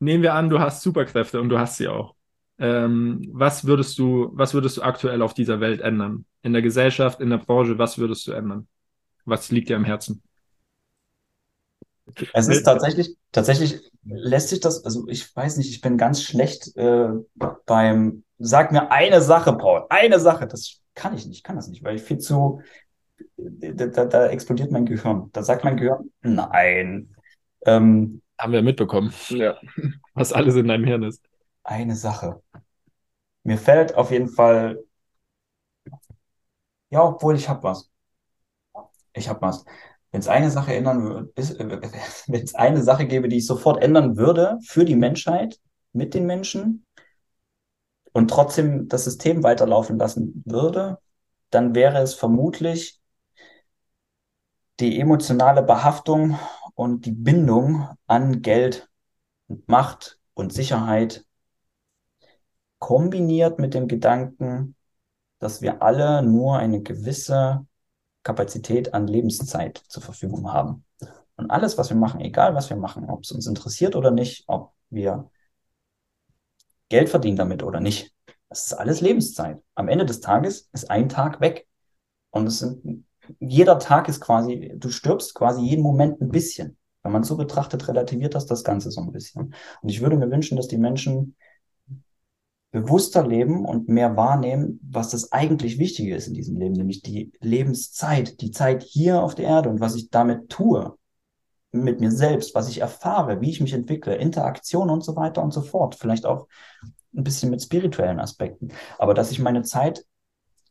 nehmen 0.01 0.23
wir 0.23 0.33
an, 0.33 0.49
du 0.49 0.59
hast 0.59 0.81
Superkräfte 0.81 1.39
und 1.39 1.51
du 1.51 1.59
hast 1.59 1.77
sie 1.77 1.87
auch. 1.87 2.15
Ähm, 2.59 3.29
was 3.31 3.67
würdest 3.67 3.99
du, 3.99 4.31
was 4.33 4.55
würdest 4.55 4.79
du 4.79 4.83
aktuell 4.83 5.21
auf 5.21 5.35
dieser 5.35 5.61
Welt 5.61 5.83
ändern? 5.83 6.25
In 6.41 6.55
der 6.55 6.63
Gesellschaft, 6.63 7.21
in 7.21 7.29
der 7.29 7.37
Branche, 7.37 7.77
was 7.77 7.99
würdest 7.99 8.27
du 8.27 8.33
ändern? 8.33 8.69
Was 9.27 9.51
liegt 9.51 9.69
dir 9.69 9.77
am 9.77 9.85
Herzen? 9.85 10.23
Es 12.33 12.49
ist 12.49 12.65
tatsächlich, 12.65 13.17
tatsächlich 13.31 13.91
lässt 14.05 14.49
sich 14.49 14.61
das, 14.61 14.85
also 14.85 15.07
ich 15.09 15.35
weiß 15.35 15.57
nicht, 15.57 15.71
ich 15.71 15.81
bin 15.81 15.97
ganz 15.97 16.23
schlecht 16.23 16.77
äh, 16.77 17.09
beim, 17.67 18.25
sag 18.43 18.73
mir 18.73 18.91
eine 18.91 19.21
Sache, 19.23 19.53
Paul, 19.55 19.87
eine 19.89 20.19
Sache, 20.19 20.47
das 20.47 20.81
kann 20.95 21.15
ich 21.15 21.27
nicht, 21.27 21.45
kann 21.45 21.57
das 21.57 21.69
nicht, 21.69 21.83
weil 21.85 21.97
ich 21.97 22.03
viel 22.03 22.19
zu, 22.19 22.61
da, 23.37 23.87
da, 23.87 24.05
da 24.05 24.27
explodiert 24.27 24.71
mein 24.71 24.85
Gehirn. 24.85 25.31
Da 25.33 25.43
sagt 25.43 25.65
mein 25.65 25.77
Gehirn, 25.77 26.11
nein. 26.23 27.15
Ähm, 27.65 28.21
Haben 28.39 28.53
wir 28.53 28.63
mitbekommen, 28.63 29.13
ja. 29.29 29.57
was 30.15 30.33
alles 30.33 30.57
in 30.57 30.69
deinem 30.69 30.85
Hirn 30.85 31.05
ist. 31.05 31.23
Eine 31.63 31.95
Sache. 31.95 32.43
Mir 33.45 33.59
fällt 33.59 33.95
auf 33.95 34.11
jeden 34.11 34.29
Fall, 34.29 34.79
ja, 36.91 37.05
obwohl 37.05 37.37
ich 37.37 37.49
hab 37.49 37.63
was. 37.63 37.91
Ich 39.13 39.29
hab 39.29 39.41
was. 39.41 39.65
Wenn 40.11 40.21
es 40.21 40.29
eine 40.29 40.51
Sache 40.51 40.75
ändern 40.75 41.05
würde, 41.05 41.33
äh, 41.37 41.91
wenn 42.27 42.43
es 42.43 42.55
eine 42.55 42.83
Sache 42.83 43.07
gäbe, 43.07 43.29
die 43.29 43.39
ich 43.39 43.47
sofort 43.47 43.83
ändern 43.83 44.17
würde 44.17 44.59
für 44.67 44.85
die 44.85 44.97
Menschheit, 44.97 45.59
mit 45.93 46.15
den 46.15 46.27
Menschen 46.27 46.85
und 48.13 48.29
trotzdem 48.29 48.89
das 48.89 49.05
System 49.05 49.43
weiterlaufen 49.43 49.99
lassen 49.99 50.43
würde, 50.47 50.99
dann 51.51 51.75
wäre 51.75 51.99
es 51.99 52.15
vermutlich 52.15 53.01
die 54.81 55.01
emotionale 55.01 55.63
Behaftung 55.63 56.39
und 56.75 57.07
die 57.07 57.13
Bindung 57.13 57.89
an 58.07 58.43
Geld 58.43 58.89
und 59.49 59.69
Macht 59.69 60.19
und 60.35 60.53
Sicherheit 60.53 61.25
kombiniert 62.79 63.59
mit 63.59 63.75
dem 63.75 63.87
Gedanken, 63.87 64.75
dass 65.39 65.63
wir 65.63 65.83
alle 65.83 66.23
nur 66.23 66.59
eine 66.59 66.83
gewisse 66.83 67.67
Kapazität 68.23 68.95
an 68.95 69.07
Lebenszeit 69.07 69.79
zur 69.89 70.03
Verfügung 70.03 70.53
haben. 70.53 70.85
Und 71.37 71.51
alles, 71.51 71.79
was 71.79 71.91
wir 71.91 71.97
machen, 71.97 72.21
egal 72.21 72.55
was 72.55 72.71
wir 72.71 72.77
machen, 72.77 73.09
ob 73.11 73.23
es 73.23 73.33
uns 73.33 73.47
interessiert 73.47 73.97
oder 73.97 74.11
nicht, 74.11 74.45
ob 74.49 74.73
wir 74.91 75.31
Geld 76.93 77.09
verdienen 77.09 77.39
damit 77.39 77.63
oder 77.63 77.81
nicht, 77.81 78.13
das 78.51 78.67
ist 78.67 78.75
alles 78.75 79.01
Lebenszeit. 79.01 79.63
Am 79.75 79.89
Ende 79.89 80.05
des 80.05 80.21
Tages 80.21 80.69
ist 80.75 80.91
ein 80.91 81.09
Tag 81.09 81.41
weg. 81.41 81.67
Und 82.31 82.47
es 82.47 82.59
sind, 82.59 83.07
jeder 83.41 83.79
Tag 83.79 84.11
ist 84.11 84.21
quasi, 84.21 84.75
du 84.77 84.91
stirbst 84.91 85.35
quasi 85.35 85.63
jeden 85.63 85.83
Moment 85.83 86.21
ein 86.21 86.29
bisschen. 86.29 86.77
Wenn 87.03 87.13
man 87.13 87.25
so 87.25 87.39
betrachtet, 87.39 87.89
relativiert 87.89 88.35
das 88.35 88.45
das 88.45 88.63
Ganze 88.63 88.91
so 88.91 89.01
ein 89.01 89.11
bisschen. 89.11 89.55
Und 89.81 89.89
ich 89.89 90.03
würde 90.03 90.19
mir 90.19 90.31
wünschen, 90.31 90.57
dass 90.57 90.69
die 90.69 90.77
Menschen 90.77 91.35
bewusster 92.73 93.27
leben 93.27 93.65
und 93.65 93.89
mehr 93.89 94.15
wahrnehmen, 94.19 94.79
was 94.83 95.09
das 95.09 95.33
eigentlich 95.33 95.79
Wichtige 95.79 96.15
ist 96.15 96.29
in 96.29 96.35
diesem 96.35 96.59
Leben, 96.59 96.75
nämlich 96.75 97.01
die 97.01 97.33
Lebenszeit, 97.41 98.43
die 98.43 98.51
Zeit 98.51 98.83
hier 98.83 99.23
auf 99.23 99.35
der 99.35 99.47
Erde 99.47 99.71
und 99.71 99.81
was 99.81 99.95
ich 99.95 100.11
damit 100.11 100.51
tue 100.51 100.95
mit 101.73 102.01
mir 102.01 102.11
selbst, 102.11 102.55
was 102.55 102.69
ich 102.69 102.81
erfahre, 102.81 103.41
wie 103.41 103.51
ich 103.51 103.61
mich 103.61 103.73
entwickle, 103.73 104.15
Interaktion 104.15 104.91
und 104.91 105.03
so 105.03 105.17
weiter 105.17 105.43
und 105.43 105.53
so 105.53 105.63
fort. 105.63 105.95
Vielleicht 105.95 106.27
auch 106.27 106.47
ein 107.15 107.25
bisschen 107.25 107.51
mit 107.51 107.63
spirituellen 107.63 108.21
Aspekten. 108.21 108.73
Aber 108.99 109.15
dass 109.15 109.31
ich 109.31 109.39
meine 109.39 109.63
Zeit, 109.63 110.05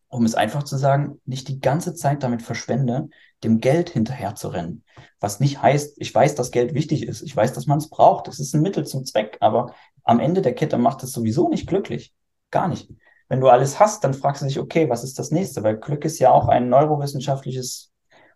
um 0.07 0.25
es 0.25 0.35
einfach 0.35 0.63
zu 0.63 0.77
sagen, 0.77 1.19
nicht 1.25 1.47
die 1.47 1.59
ganze 1.59 1.95
Zeit 1.95 2.21
damit 2.21 2.41
verschwende, 2.41 3.09
dem 3.43 3.59
Geld 3.59 3.89
hinterher 3.89 4.35
zu 4.35 4.49
rennen. 4.49 4.83
Was 5.19 5.39
nicht 5.39 5.61
heißt, 5.61 5.95
ich 5.97 6.13
weiß, 6.13 6.35
dass 6.35 6.51
Geld 6.51 6.73
wichtig 6.73 7.07
ist. 7.07 7.21
Ich 7.21 7.35
weiß, 7.35 7.53
dass 7.53 7.65
man 7.65 7.77
es 7.77 7.89
braucht. 7.89 8.27
Es 8.27 8.39
ist 8.39 8.53
ein 8.53 8.61
Mittel 8.61 8.85
zum 8.85 9.05
Zweck. 9.05 9.37
Aber 9.39 9.73
am 10.03 10.19
Ende 10.19 10.41
der 10.41 10.53
Kette 10.53 10.77
macht 10.77 11.01
es 11.03 11.13
sowieso 11.13 11.49
nicht 11.49 11.67
glücklich. 11.67 12.13
Gar 12.51 12.67
nicht. 12.67 12.91
Wenn 13.29 13.39
du 13.39 13.47
alles 13.47 13.79
hast, 13.79 14.03
dann 14.03 14.13
fragst 14.13 14.41
du 14.41 14.45
dich, 14.45 14.59
okay, 14.59 14.89
was 14.89 15.05
ist 15.05 15.17
das 15.17 15.31
nächste? 15.31 15.63
Weil 15.63 15.77
Glück 15.77 16.03
ist 16.03 16.19
ja 16.19 16.31
auch 16.31 16.49
ein 16.49 16.67
neurowissenschaftliches, 16.67 17.91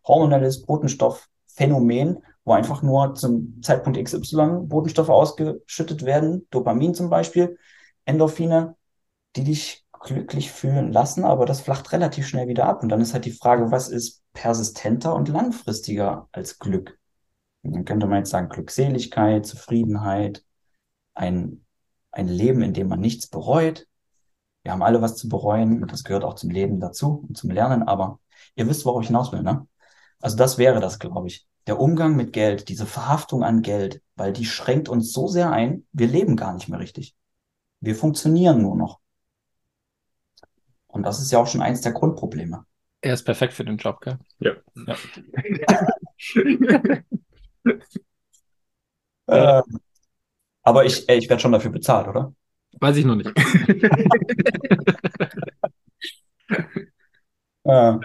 hormonelles 0.07 0.61
Botenstoffphänomen, 1.55 2.23
wo 2.43 2.53
einfach 2.53 2.81
nur 2.83 3.15
zum 3.15 3.61
Zeitpunkt 3.61 4.01
XY 4.01 4.67
Botenstoffe 4.67 5.09
ausgeschüttet 5.09 6.05
werden, 6.05 6.47
Dopamin 6.51 6.93
zum 6.93 7.09
Beispiel, 7.09 7.57
Endorphine, 8.05 8.75
die 9.35 9.43
dich 9.43 9.85
glücklich 10.03 10.51
fühlen 10.51 10.91
lassen, 10.91 11.23
aber 11.23 11.45
das 11.45 11.61
flacht 11.61 11.91
relativ 11.91 12.27
schnell 12.27 12.47
wieder 12.47 12.67
ab. 12.67 12.83
Und 12.83 12.89
dann 12.89 13.01
ist 13.01 13.13
halt 13.13 13.25
die 13.25 13.31
Frage, 13.31 13.71
was 13.71 13.89
ist 13.89 14.21
persistenter 14.33 15.15
und 15.15 15.29
langfristiger 15.29 16.29
als 16.31 16.59
Glück? 16.59 16.99
Dann 17.63 17.85
könnte 17.85 18.05
man 18.05 18.19
jetzt 18.19 18.29
sagen, 18.29 18.49
Glückseligkeit, 18.49 19.45
Zufriedenheit, 19.47 20.43
ein, 21.15 21.65
ein 22.11 22.27
Leben, 22.27 22.61
in 22.61 22.73
dem 22.73 22.87
man 22.87 22.99
nichts 22.99 23.27
bereut. 23.27 23.87
Wir 24.61 24.71
haben 24.71 24.83
alle 24.83 25.01
was 25.01 25.15
zu 25.15 25.27
bereuen 25.29 25.81
und 25.81 25.91
das 25.91 26.03
gehört 26.03 26.23
auch 26.23 26.35
zum 26.35 26.51
Leben 26.51 26.79
dazu 26.79 27.25
und 27.27 27.37
zum 27.37 27.49
Lernen, 27.49 27.83
aber 27.83 28.19
ihr 28.55 28.67
wisst, 28.67 28.85
worauf 28.85 29.01
ich 29.01 29.07
hinaus 29.07 29.31
will, 29.31 29.41
ne? 29.41 29.67
Also 30.25 30.37
das 30.37 30.57
wäre 30.57 30.79
das, 30.79 30.97
glaube 30.97 31.27
ich. 31.27 31.45
Der 31.67 31.79
Umgang 31.79 32.15
mit 32.15 32.33
Geld, 32.33 32.67
diese 32.67 32.87
Verhaftung 32.87 33.43
an 33.43 33.61
Geld, 33.61 34.01
weil 34.15 34.33
die 34.33 34.45
schränkt 34.45 34.89
uns 34.89 35.13
so 35.13 35.27
sehr 35.27 35.51
ein, 35.51 35.85
wir 35.91 36.07
leben 36.07 36.35
gar 36.35 36.55
nicht 36.55 36.67
mehr 36.67 36.79
richtig. 36.79 37.15
Wir 37.79 37.93
funktionieren 37.93 38.59
nur 38.59 38.75
noch. 38.75 39.01
Und 40.87 41.03
das 41.03 41.21
ist 41.21 41.31
ja 41.31 41.37
auch 41.37 41.45
schon 41.45 41.61
eins 41.61 41.81
der 41.81 41.91
Grundprobleme. 41.91 42.65
Er 43.01 43.13
ist 43.13 43.21
perfekt 43.21 43.53
für 43.53 43.65
den 43.65 43.77
Job, 43.77 44.01
gell? 44.01 44.17
Ja. 44.39 44.53
ja. 44.87 44.95
äh, 49.27 49.61
aber 50.63 50.85
ich, 50.85 51.07
ich 51.07 51.29
werde 51.29 51.39
schon 51.39 51.51
dafür 51.51 51.69
bezahlt, 51.69 52.07
oder? 52.07 52.33
Weiß 52.79 52.97
ich 52.97 53.05
noch 53.05 53.15
nicht. 53.15 53.29
äh. 57.65 57.99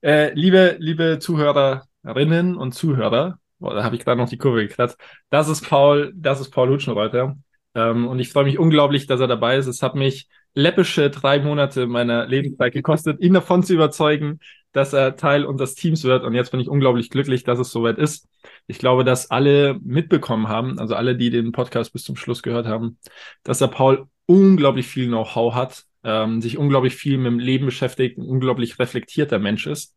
Äh, 0.00 0.32
liebe, 0.34 0.76
liebe 0.78 1.18
Zuhörerinnen 1.20 2.56
und 2.56 2.72
Zuhörer, 2.72 3.38
boah, 3.58 3.74
da 3.74 3.84
habe 3.84 3.96
ich 3.96 4.04
gerade 4.04 4.20
noch 4.20 4.28
die 4.28 4.38
Kurve 4.38 4.66
gekratzt. 4.66 4.96
Das 5.30 5.48
ist 5.48 5.68
Paul, 5.68 6.12
das 6.16 6.40
ist 6.40 6.50
Paul 6.50 6.70
Hutschenreuter. 6.70 7.36
Ähm, 7.74 8.06
und 8.06 8.18
ich 8.18 8.30
freue 8.30 8.44
mich 8.44 8.58
unglaublich, 8.58 9.06
dass 9.06 9.20
er 9.20 9.26
dabei 9.26 9.56
ist. 9.56 9.66
Es 9.66 9.82
hat 9.82 9.94
mich 9.94 10.28
läppische 10.54 11.10
drei 11.10 11.40
Monate 11.40 11.86
meiner 11.86 12.26
Lebenszeit 12.26 12.72
gekostet, 12.72 13.20
ihn 13.20 13.34
davon 13.34 13.62
zu 13.62 13.74
überzeugen, 13.74 14.40
dass 14.72 14.92
er 14.92 15.16
Teil 15.16 15.44
unseres 15.44 15.74
Teams 15.74 16.04
wird. 16.04 16.24
Und 16.24 16.34
jetzt 16.34 16.50
bin 16.50 16.60
ich 16.60 16.68
unglaublich 16.68 17.10
glücklich, 17.10 17.44
dass 17.44 17.58
es 17.58 17.70
soweit 17.70 17.98
ist. 17.98 18.28
Ich 18.66 18.78
glaube, 18.78 19.04
dass 19.04 19.30
alle 19.30 19.78
mitbekommen 19.82 20.48
haben, 20.48 20.78
also 20.78 20.94
alle, 20.94 21.16
die 21.16 21.30
den 21.30 21.52
Podcast 21.52 21.92
bis 21.92 22.04
zum 22.04 22.16
Schluss 22.16 22.42
gehört 22.42 22.66
haben, 22.66 22.98
dass 23.42 23.60
er 23.60 23.68
Paul 23.68 24.06
unglaublich 24.26 24.86
viel 24.86 25.06
Know-how 25.08 25.54
hat, 25.54 25.84
ähm, 26.04 26.40
sich 26.40 26.58
unglaublich 26.58 26.94
viel 26.94 27.18
mit 27.18 27.26
dem 27.26 27.38
Leben 27.38 27.66
beschäftigt, 27.66 28.18
ein 28.18 28.26
unglaublich 28.26 28.78
reflektierter 28.78 29.38
Mensch 29.38 29.66
ist. 29.66 29.96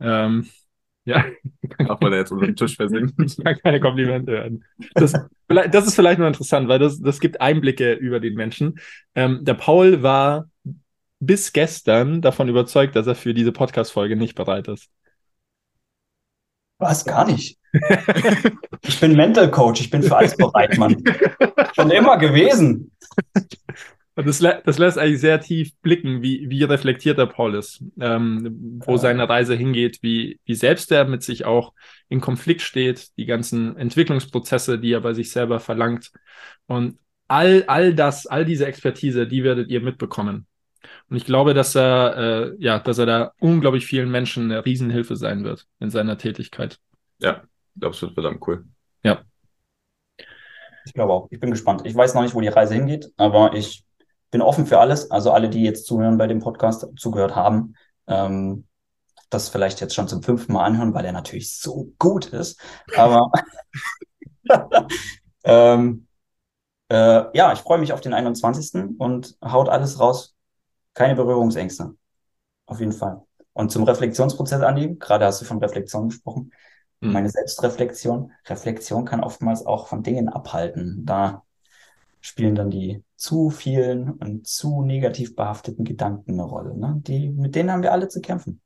Ähm, 0.00 0.48
ja. 1.04 1.24
Darf 1.78 2.00
man 2.00 2.12
jetzt 2.12 2.32
unter 2.32 2.46
den 2.46 2.56
Tisch 2.56 2.76
versinken? 2.76 3.24
Ich 3.24 3.42
kann 3.42 3.58
keine 3.62 3.80
Komplimente 3.80 4.32
hören. 4.32 4.64
Das, 4.94 5.12
das 5.48 5.86
ist 5.86 5.94
vielleicht 5.94 6.18
nur 6.18 6.28
interessant, 6.28 6.68
weil 6.68 6.78
das, 6.78 7.00
das 7.00 7.18
gibt 7.20 7.40
Einblicke 7.40 7.94
über 7.94 8.20
den 8.20 8.34
Menschen. 8.34 8.78
Ähm, 9.14 9.40
der 9.42 9.54
Paul 9.54 10.02
war 10.02 10.48
bis 11.20 11.52
gestern 11.52 12.20
davon 12.20 12.48
überzeugt, 12.48 12.94
dass 12.94 13.06
er 13.06 13.14
für 13.14 13.34
diese 13.34 13.52
Podcast-Folge 13.52 14.16
nicht 14.16 14.34
bereit 14.34 14.68
ist. 14.68 14.88
Was? 16.78 17.04
Gar 17.04 17.26
nicht. 17.26 17.58
ich 18.82 19.00
bin 19.00 19.16
Mental 19.16 19.50
Coach, 19.50 19.80
ich 19.80 19.90
bin 19.90 20.02
für 20.02 20.16
alles 20.16 20.36
bereit, 20.36 20.78
Mann. 20.78 21.02
Schon 21.74 21.90
immer 21.90 22.18
gewesen. 22.18 22.92
Und 24.18 24.26
das, 24.26 24.40
das 24.40 24.78
lässt 24.78 24.98
eigentlich 24.98 25.20
sehr 25.20 25.40
tief 25.40 25.76
blicken, 25.80 26.22
wie, 26.22 26.50
wie 26.50 26.64
reflektiert 26.64 27.18
der 27.18 27.26
Paul 27.26 27.54
ist, 27.54 27.84
ähm, 28.00 28.80
wo 28.84 28.96
seine 28.96 29.28
Reise 29.28 29.54
hingeht, 29.54 30.00
wie, 30.02 30.40
wie 30.44 30.56
selbst 30.56 30.90
er 30.90 31.04
mit 31.04 31.22
sich 31.22 31.44
auch 31.44 31.72
in 32.08 32.20
Konflikt 32.20 32.62
steht, 32.62 33.16
die 33.16 33.26
ganzen 33.26 33.76
Entwicklungsprozesse, 33.76 34.80
die 34.80 34.92
er 34.92 35.02
bei 35.02 35.14
sich 35.14 35.30
selber 35.30 35.60
verlangt. 35.60 36.10
Und 36.66 36.98
all, 37.28 37.62
all 37.68 37.94
das, 37.94 38.26
all 38.26 38.44
diese 38.44 38.66
Expertise, 38.66 39.28
die 39.28 39.44
werdet 39.44 39.70
ihr 39.70 39.80
mitbekommen. 39.80 40.48
Und 41.08 41.16
ich 41.16 41.24
glaube, 41.24 41.54
dass 41.54 41.76
er, 41.76 42.16
äh, 42.16 42.56
ja, 42.58 42.80
dass 42.80 42.98
er 42.98 43.06
da 43.06 43.32
unglaublich 43.38 43.86
vielen 43.86 44.10
Menschen 44.10 44.50
eine 44.50 44.64
Riesenhilfe 44.64 45.14
sein 45.14 45.44
wird 45.44 45.68
in 45.78 45.90
seiner 45.90 46.18
Tätigkeit. 46.18 46.80
Ja, 47.20 47.44
ich 47.76 47.80
glaube, 47.80 47.94
es 47.94 48.02
wird 48.02 48.14
verdammt 48.14 48.42
cool. 48.48 48.64
Ja. 49.04 49.22
Ich 50.84 50.92
glaube 50.92 51.12
auch. 51.12 51.28
Ich 51.30 51.38
bin 51.38 51.52
gespannt. 51.52 51.82
Ich 51.84 51.94
weiß 51.94 52.14
noch 52.14 52.22
nicht, 52.22 52.34
wo 52.34 52.40
die 52.40 52.48
Reise 52.48 52.74
hingeht, 52.74 53.12
aber 53.16 53.54
ich 53.54 53.84
bin 54.30 54.42
offen 54.42 54.66
für 54.66 54.78
alles. 54.78 55.10
Also 55.10 55.32
alle, 55.32 55.48
die 55.48 55.62
jetzt 55.62 55.86
zuhören 55.86 56.18
bei 56.18 56.26
dem 56.26 56.40
Podcast, 56.40 56.86
zugehört 56.96 57.34
haben, 57.34 57.74
ähm, 58.06 58.66
das 59.30 59.48
vielleicht 59.48 59.80
jetzt 59.80 59.94
schon 59.94 60.08
zum 60.08 60.22
fünften 60.22 60.52
Mal 60.52 60.64
anhören, 60.64 60.94
weil 60.94 61.04
er 61.04 61.12
natürlich 61.12 61.54
so 61.56 61.92
gut 61.98 62.26
ist. 62.26 62.60
Aber 62.96 63.30
ähm, 65.44 66.06
äh, 66.90 67.36
ja, 67.36 67.52
ich 67.52 67.60
freue 67.60 67.78
mich 67.78 67.92
auf 67.92 68.00
den 68.00 68.14
21. 68.14 68.96
und 68.98 69.36
haut 69.44 69.68
alles 69.68 70.00
raus. 70.00 70.34
Keine 70.94 71.14
Berührungsängste. 71.14 71.94
Auf 72.66 72.80
jeden 72.80 72.92
Fall. 72.92 73.22
Und 73.52 73.70
zum 73.70 73.84
Reflexionsprozess, 73.84 74.62
Andi, 74.62 74.96
gerade 74.98 75.26
hast 75.26 75.40
du 75.40 75.44
von 75.44 75.58
Reflexion 75.58 76.08
gesprochen. 76.08 76.52
Mhm. 77.00 77.12
Meine 77.12 77.30
Selbstreflexion. 77.30 78.32
Reflexion 78.46 79.04
kann 79.04 79.22
oftmals 79.22 79.66
auch 79.66 79.88
von 79.88 80.02
Dingen 80.02 80.28
abhalten. 80.28 81.04
Da 81.04 81.42
spielen 82.20 82.54
dann 82.54 82.70
die 82.70 83.02
zu 83.16 83.50
vielen 83.50 84.10
und 84.10 84.46
zu 84.46 84.82
negativ 84.82 85.34
behafteten 85.34 85.84
Gedanken 85.84 86.32
eine 86.32 86.44
Rolle. 86.44 86.76
Ne? 86.76 87.00
Die, 87.06 87.28
mit 87.30 87.54
denen 87.54 87.70
haben 87.70 87.82
wir 87.82 87.92
alle 87.92 88.08
zu 88.08 88.20
kämpfen. 88.20 88.60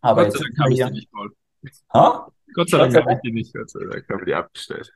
Aber 0.00 0.24
Gott 0.24 0.32
sei 0.32 0.44
Dank 0.44 0.58
habe 0.58 0.72
ich 0.72 0.84
die 0.84 0.90
nicht, 0.90 1.12
Paul. 1.12 1.30
Ha? 1.92 2.28
Gott 2.54 2.70
sei 2.70 2.78
Dank 2.78 2.96
habe 2.96 3.12
ich 3.12 3.18
die 3.24 3.32
nicht, 3.32 3.54
Gott 3.54 3.70
sei 3.70 3.80
Dank 3.90 4.08
habe 4.08 4.20
ich 4.20 4.26
die 4.26 4.34
abgestellt. 4.34 4.92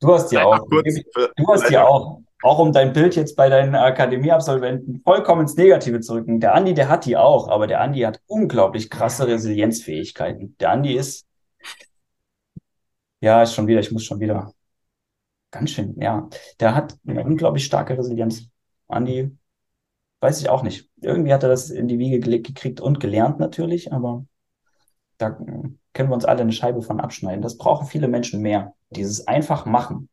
Du 0.00 0.14
hast 0.14 0.28
die 0.28 0.38
auch. 0.38 0.66
Du 0.66 1.46
hast 1.48 1.68
die 1.68 1.78
auch. 1.78 2.20
Auch 2.42 2.58
um 2.58 2.72
dein 2.72 2.94
Bild 2.94 3.16
jetzt 3.16 3.36
bei 3.36 3.50
deinen 3.50 3.74
Akademieabsolventen 3.74 5.02
vollkommen 5.04 5.42
ins 5.42 5.56
Negative 5.56 6.00
zu 6.00 6.14
rücken. 6.14 6.40
Der 6.40 6.54
Andi, 6.54 6.72
der 6.72 6.88
hat 6.88 7.04
die 7.04 7.18
auch, 7.18 7.48
aber 7.48 7.66
der 7.66 7.82
Andi 7.82 8.00
hat 8.00 8.22
unglaublich 8.26 8.88
krasse 8.88 9.26
Resilienzfähigkeiten. 9.26 10.56
Der 10.58 10.70
Andi 10.70 10.94
ist, 10.94 11.26
ja, 13.20 13.42
ist 13.42 13.52
schon 13.52 13.66
wieder, 13.66 13.80
ich 13.80 13.92
muss 13.92 14.04
schon 14.04 14.20
wieder 14.20 14.54
Ganz 15.50 15.70
schön, 15.70 16.00
ja. 16.00 16.28
Der 16.60 16.74
hat 16.74 16.96
eine 17.06 17.24
unglaublich 17.24 17.64
starke 17.64 17.98
Resilienz. 17.98 18.48
Andi, 18.88 19.36
weiß 20.20 20.40
ich 20.40 20.48
auch 20.48 20.62
nicht. 20.62 20.90
Irgendwie 21.00 21.32
hat 21.32 21.42
er 21.42 21.48
das 21.48 21.70
in 21.70 21.88
die 21.88 21.98
Wiege 21.98 22.20
gekriegt 22.20 22.80
und 22.80 23.00
gelernt 23.00 23.38
natürlich, 23.38 23.92
aber 23.92 24.26
da 25.18 25.30
können 25.30 26.10
wir 26.10 26.14
uns 26.14 26.24
alle 26.24 26.42
eine 26.42 26.52
Scheibe 26.52 26.82
von 26.82 27.00
abschneiden. 27.00 27.42
Das 27.42 27.58
brauchen 27.58 27.86
viele 27.86 28.08
Menschen 28.08 28.40
mehr. 28.42 28.74
Dieses 28.90 29.26
einfach 29.26 29.66
machen. 29.66 30.08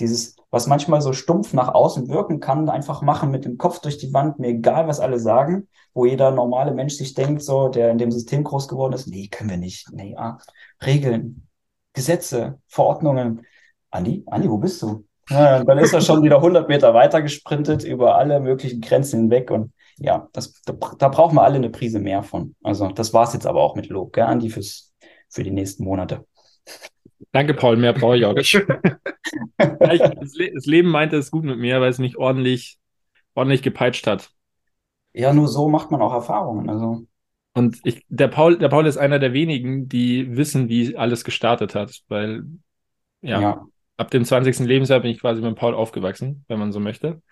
Dieses, 0.00 0.36
was 0.50 0.66
manchmal 0.66 1.00
so 1.00 1.12
stumpf 1.12 1.52
nach 1.52 1.68
außen 1.68 2.08
wirken 2.08 2.40
kann, 2.40 2.68
einfach 2.68 3.00
machen 3.00 3.30
mit 3.30 3.44
dem 3.44 3.58
Kopf 3.58 3.78
durch 3.80 3.96
die 3.96 4.12
Wand, 4.12 4.40
mir 4.40 4.48
egal, 4.48 4.88
was 4.88 4.98
alle 4.98 5.20
sagen, 5.20 5.68
wo 5.92 6.04
jeder 6.04 6.32
normale 6.32 6.74
Mensch 6.74 6.94
sich 6.94 7.14
denkt, 7.14 7.42
so, 7.42 7.68
der 7.68 7.90
in 7.90 7.98
dem 7.98 8.10
System 8.10 8.42
groß 8.42 8.66
geworden 8.66 8.92
ist, 8.92 9.06
nee, 9.06 9.28
können 9.28 9.50
wir 9.50 9.56
nicht, 9.56 9.92
nee, 9.92 10.16
ah, 10.16 10.38
Regeln, 10.84 11.46
Gesetze, 11.92 12.60
Verordnungen. 12.66 13.46
Andi, 13.94 14.24
Andi, 14.26 14.50
wo 14.50 14.58
bist 14.58 14.82
du? 14.82 15.06
Ja, 15.30 15.62
dann 15.62 15.78
ist 15.78 15.94
er 15.94 16.00
schon 16.00 16.24
wieder 16.24 16.36
100 16.36 16.68
Meter 16.68 16.92
weiter 16.94 17.22
gesprintet 17.22 17.84
über 17.84 18.16
alle 18.16 18.40
möglichen 18.40 18.80
Grenzen 18.80 19.20
hinweg 19.20 19.52
und 19.52 19.72
ja, 19.98 20.28
das, 20.32 20.60
da, 20.62 20.74
da 20.98 21.08
brauchen 21.08 21.36
wir 21.36 21.42
alle 21.42 21.54
eine 21.54 21.70
Prise 21.70 22.00
mehr 22.00 22.24
von. 22.24 22.56
Also 22.64 22.88
das 22.88 23.14
war 23.14 23.22
es 23.22 23.32
jetzt 23.32 23.46
aber 23.46 23.62
auch 23.62 23.76
mit 23.76 23.88
Lob, 23.88 24.12
gell, 24.12 24.24
Andi, 24.24 24.50
fürs, 24.50 24.92
für 25.28 25.44
die 25.44 25.52
nächsten 25.52 25.84
Monate. 25.84 26.26
Danke, 27.30 27.54
Paul, 27.54 27.76
mehr 27.76 27.92
brauche 27.92 28.16
ich 28.16 28.24
auch 28.24 28.34
nicht. 28.34 28.54
das 29.58 30.66
Leben 30.66 30.88
meinte 30.88 31.16
es 31.16 31.30
gut 31.30 31.44
mit 31.44 31.58
mir, 31.58 31.80
weil 31.80 31.90
es 31.90 31.98
mich 31.98 32.18
ordentlich, 32.18 32.78
ordentlich 33.34 33.62
gepeitscht 33.62 34.08
hat. 34.08 34.30
Ja, 35.12 35.32
nur 35.32 35.46
so 35.46 35.68
macht 35.68 35.92
man 35.92 36.02
auch 36.02 36.12
Erfahrungen. 36.12 36.68
Also. 36.68 37.06
Und 37.54 37.78
ich, 37.84 38.04
der 38.08 38.26
Paul, 38.26 38.58
der 38.58 38.68
Paul 38.68 38.86
ist 38.86 38.96
einer 38.96 39.20
der 39.20 39.32
wenigen, 39.32 39.88
die 39.88 40.36
wissen, 40.36 40.68
wie 40.68 40.96
alles 40.96 41.22
gestartet 41.22 41.76
hat, 41.76 42.02
weil 42.08 42.42
ja, 43.22 43.40
ja 43.40 43.66
ab 43.96 44.10
dem 44.10 44.24
20. 44.24 44.60
Lebensjahr 44.60 45.00
bin 45.00 45.10
ich 45.10 45.20
quasi 45.20 45.40
mit 45.40 45.56
Paul 45.56 45.74
aufgewachsen, 45.74 46.44
wenn 46.48 46.58
man 46.58 46.72
so 46.72 46.80
möchte. 46.80 47.22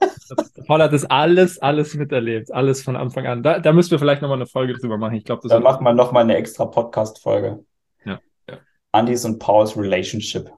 Paul 0.66 0.82
hat 0.82 0.92
das 0.92 1.04
alles, 1.04 1.58
alles 1.58 1.94
miterlebt, 1.94 2.52
alles 2.52 2.82
von 2.82 2.96
Anfang 2.96 3.26
an. 3.26 3.42
Da, 3.42 3.58
da 3.58 3.72
müssen 3.72 3.90
wir 3.90 3.98
vielleicht 3.98 4.22
nochmal 4.22 4.38
eine 4.38 4.46
Folge 4.46 4.74
drüber 4.74 4.98
machen. 4.98 5.14
Ich 5.14 5.24
glaube, 5.24 5.42
das 5.42 5.50
Da 5.50 5.60
macht 5.60 5.80
man 5.80 5.96
nochmal 5.96 6.22
eine 6.22 6.36
extra 6.36 6.66
Podcast-Folge. 6.66 7.64
Ja. 8.04 8.20
ja. 8.48 8.58
Andys 8.92 9.24
und 9.24 9.38
Pauls 9.38 9.76
Relationship. 9.76 10.50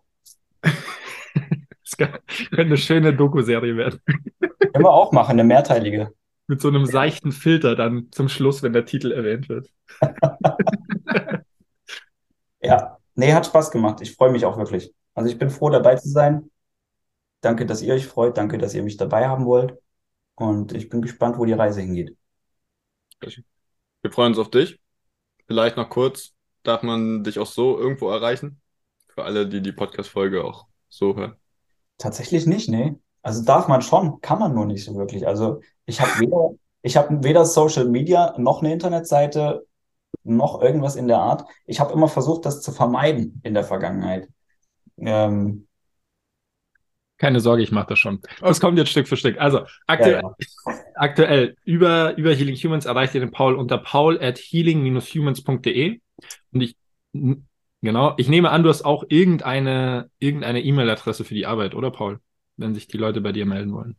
das 0.63 1.97
könnte 1.97 2.23
eine 2.57 2.77
schöne 2.77 3.15
Doku-Serie 3.15 3.77
werden. 3.77 4.01
Können 4.39 4.85
wir 4.85 4.93
auch 4.93 5.13
machen, 5.13 5.33
eine 5.33 5.45
mehrteilige. 5.45 6.13
Mit 6.47 6.63
so 6.63 6.69
einem 6.69 6.87
seichten 6.87 7.33
Filter 7.33 7.77
dann 7.77 8.09
zum 8.11 8.29
Schluss, 8.29 8.63
wenn 8.63 8.73
der 8.73 8.87
Titel 8.87 9.13
erwähnt 9.13 9.51
wird. 9.51 9.71
ja, 12.63 12.97
nee, 13.15 13.33
hat 13.35 13.47
Spaß 13.47 13.71
gemacht. 13.71 14.01
Ich 14.01 14.15
freue 14.15 14.31
mich 14.31 14.47
auch 14.47 14.57
wirklich. 14.57 14.95
Also 15.19 15.31
ich 15.33 15.39
bin 15.39 15.51
froh, 15.51 15.69
dabei 15.69 15.97
zu 15.97 16.09
sein. 16.09 16.49
Danke, 17.41 17.67
dass 17.67 17.83
ihr 17.83 17.93
euch 17.93 18.07
freut. 18.07 18.37
Danke, 18.37 18.57
dass 18.57 18.73
ihr 18.73 18.85
mich 18.85 18.99
dabei 18.99 19.27
haben 19.27 19.47
wollt. 19.47 19.77
Und 20.37 20.73
ich 20.73 20.89
bin 20.89 21.03
gespannt, 21.03 21.39
wo 21.39 21.45
die 21.45 21.55
Reise 21.55 21.81
hingeht. 21.81 22.17
Wir 23.21 24.13
freuen 24.13 24.29
uns 24.29 24.39
auf 24.39 24.49
dich. 24.49 24.79
Vielleicht 25.49 25.77
noch 25.77 25.91
kurz, 25.91 26.35
darf 26.63 26.85
man 26.85 27.25
dich 27.25 27.41
auch 27.41 27.49
so 27.49 27.77
irgendwo 27.81 28.09
erreichen? 28.11 28.61
Für 29.09 29.25
alle, 29.25 29.49
die 29.49 29.61
die 29.61 29.73
Podcast-Folge 29.73 30.45
auch 30.45 30.69
so 30.89 31.17
hören. 31.17 31.35
Tatsächlich 31.97 32.47
nicht, 32.47 32.69
nee. 32.69 32.95
Also 33.23 33.43
darf 33.43 33.67
man 33.67 33.83
schon, 33.83 34.21
kann 34.21 34.39
man 34.39 34.55
nur 34.55 34.67
nicht 34.67 34.85
so 34.85 34.95
wirklich. 34.95 35.27
Also 35.27 35.63
ich 35.85 36.01
habe 36.01 36.13
weder, 36.21 36.51
ich 36.83 36.97
habe 36.97 37.25
weder 37.25 37.45
Social 37.45 37.87
Media 37.87 38.37
noch 38.39 38.61
eine 38.63 38.73
Internetseite 38.73 39.67
noch 40.23 40.63
irgendwas 40.63 40.95
in 40.95 41.09
der 41.09 41.19
Art. 41.19 41.45
Ich 41.67 41.81
habe 41.81 41.93
immer 41.93 42.07
versucht, 42.07 42.47
das 42.47 42.63
zu 42.63 42.71
vermeiden 42.71 43.41
in 43.43 43.55
der 43.55 43.65
Vergangenheit. 43.65 44.29
Ähm, 45.01 45.69
keine 47.19 47.41
Sorge, 47.41 47.63
ich 47.63 47.73
mache 47.73 47.89
das 47.89 47.99
schon. 47.99 48.21
Es 48.41 48.61
kommt 48.61 48.79
jetzt 48.79 48.91
Stück 48.91 49.09
für 49.09 49.17
Stück. 49.17 49.41
Also 49.41 49.63
aktuell, 49.89 50.23
ja, 50.23 50.35
ja. 50.67 50.79
aktuell 50.95 51.57
über, 51.65 52.17
über 52.17 52.33
Healing 52.33 52.55
Humans 52.55 52.87
erreicht 52.87 53.15
ihr 53.15 53.21
den 53.21 53.33
Paul 53.33 53.57
unter 53.57 53.79
paul 53.79 54.23
at 54.23 54.39
healing-humans.de. 54.39 56.01
Und 56.53 56.61
ich, 56.61 56.77
genau, 57.83 58.15
ich 58.17 58.29
nehme 58.29 58.51
an, 58.51 58.63
du 58.63 58.69
hast 58.69 58.85
auch 58.85 59.05
irgendeine 59.09 60.11
irgendeine 60.21 60.63
E-Mail-Adresse 60.63 61.25
für 61.25 61.35
die 61.35 61.47
Arbeit, 61.47 61.75
oder 61.75 61.91
Paul? 61.91 62.21
Wenn 62.57 62.75
sich 62.75 62.87
die 62.87 62.99
Leute 62.99 63.21
bei 63.21 63.33
dir 63.33 63.47
melden 63.47 63.73
wollen. 63.73 63.97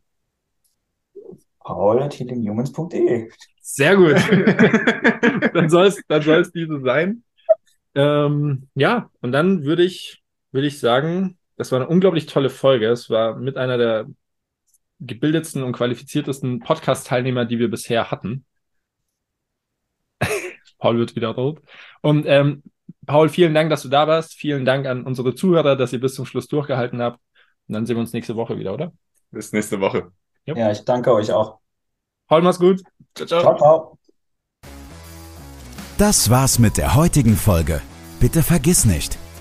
Paul 1.60 2.02
at 2.02 2.18
healinghumans.de. 2.18 3.30
Sehr 3.60 3.96
gut. 3.96 4.16
dann 5.54 5.68
soll 5.68 5.86
es 5.86 6.02
dann 6.08 6.22
soll's 6.22 6.52
diese 6.52 6.80
sein. 6.80 7.22
Ähm, 7.94 8.68
ja, 8.74 9.10
und 9.20 9.32
dann 9.32 9.64
würde 9.64 9.82
ich 9.82 10.22
würde 10.52 10.66
ich 10.66 10.80
sagen, 10.80 11.38
das 11.56 11.72
war 11.72 11.80
eine 11.80 11.88
unglaublich 11.88 12.26
tolle 12.26 12.50
Folge. 12.50 12.88
Es 12.88 13.10
war 13.10 13.36
mit 13.36 13.56
einer 13.56 13.78
der 13.78 14.06
gebildetsten 15.00 15.62
und 15.62 15.72
qualifiziertesten 15.72 16.60
Podcast-Teilnehmer, 16.60 17.44
die 17.44 17.58
wir 17.58 17.70
bisher 17.70 18.10
hatten. 18.10 18.44
Paul 20.78 20.98
wird 20.98 21.16
wieder 21.16 21.28
rot. 21.28 21.60
Und 22.02 22.26
ähm, 22.26 22.62
Paul, 23.06 23.28
vielen 23.28 23.54
Dank, 23.54 23.70
dass 23.70 23.82
du 23.82 23.88
da 23.88 24.06
warst. 24.06 24.34
Vielen 24.34 24.64
Dank 24.64 24.86
an 24.86 25.04
unsere 25.04 25.34
Zuhörer, 25.34 25.76
dass 25.76 25.92
ihr 25.92 26.00
bis 26.00 26.14
zum 26.14 26.26
Schluss 26.26 26.48
durchgehalten 26.48 27.02
habt. 27.02 27.20
Und 27.68 27.74
dann 27.74 27.86
sehen 27.86 27.96
wir 27.96 28.00
uns 28.00 28.12
nächste 28.12 28.36
Woche 28.36 28.58
wieder, 28.58 28.74
oder? 28.74 28.92
Bis 29.30 29.52
nächste 29.52 29.80
Woche. 29.80 30.12
Yep. 30.46 30.56
Ja, 30.56 30.70
ich 30.70 30.84
danke 30.84 31.12
euch 31.12 31.32
auch. 31.32 31.58
Paul, 32.26 32.42
mach's 32.42 32.58
gut. 32.58 32.82
Ciao, 33.14 33.26
ciao. 33.26 33.42
ciao, 33.42 33.56
ciao. 33.56 33.98
Das 35.98 36.30
war's 36.30 36.58
mit 36.58 36.78
der 36.78 36.94
heutigen 36.94 37.36
Folge. 37.36 37.82
Bitte 38.20 38.42
vergiss 38.42 38.84
nicht, 38.84 39.18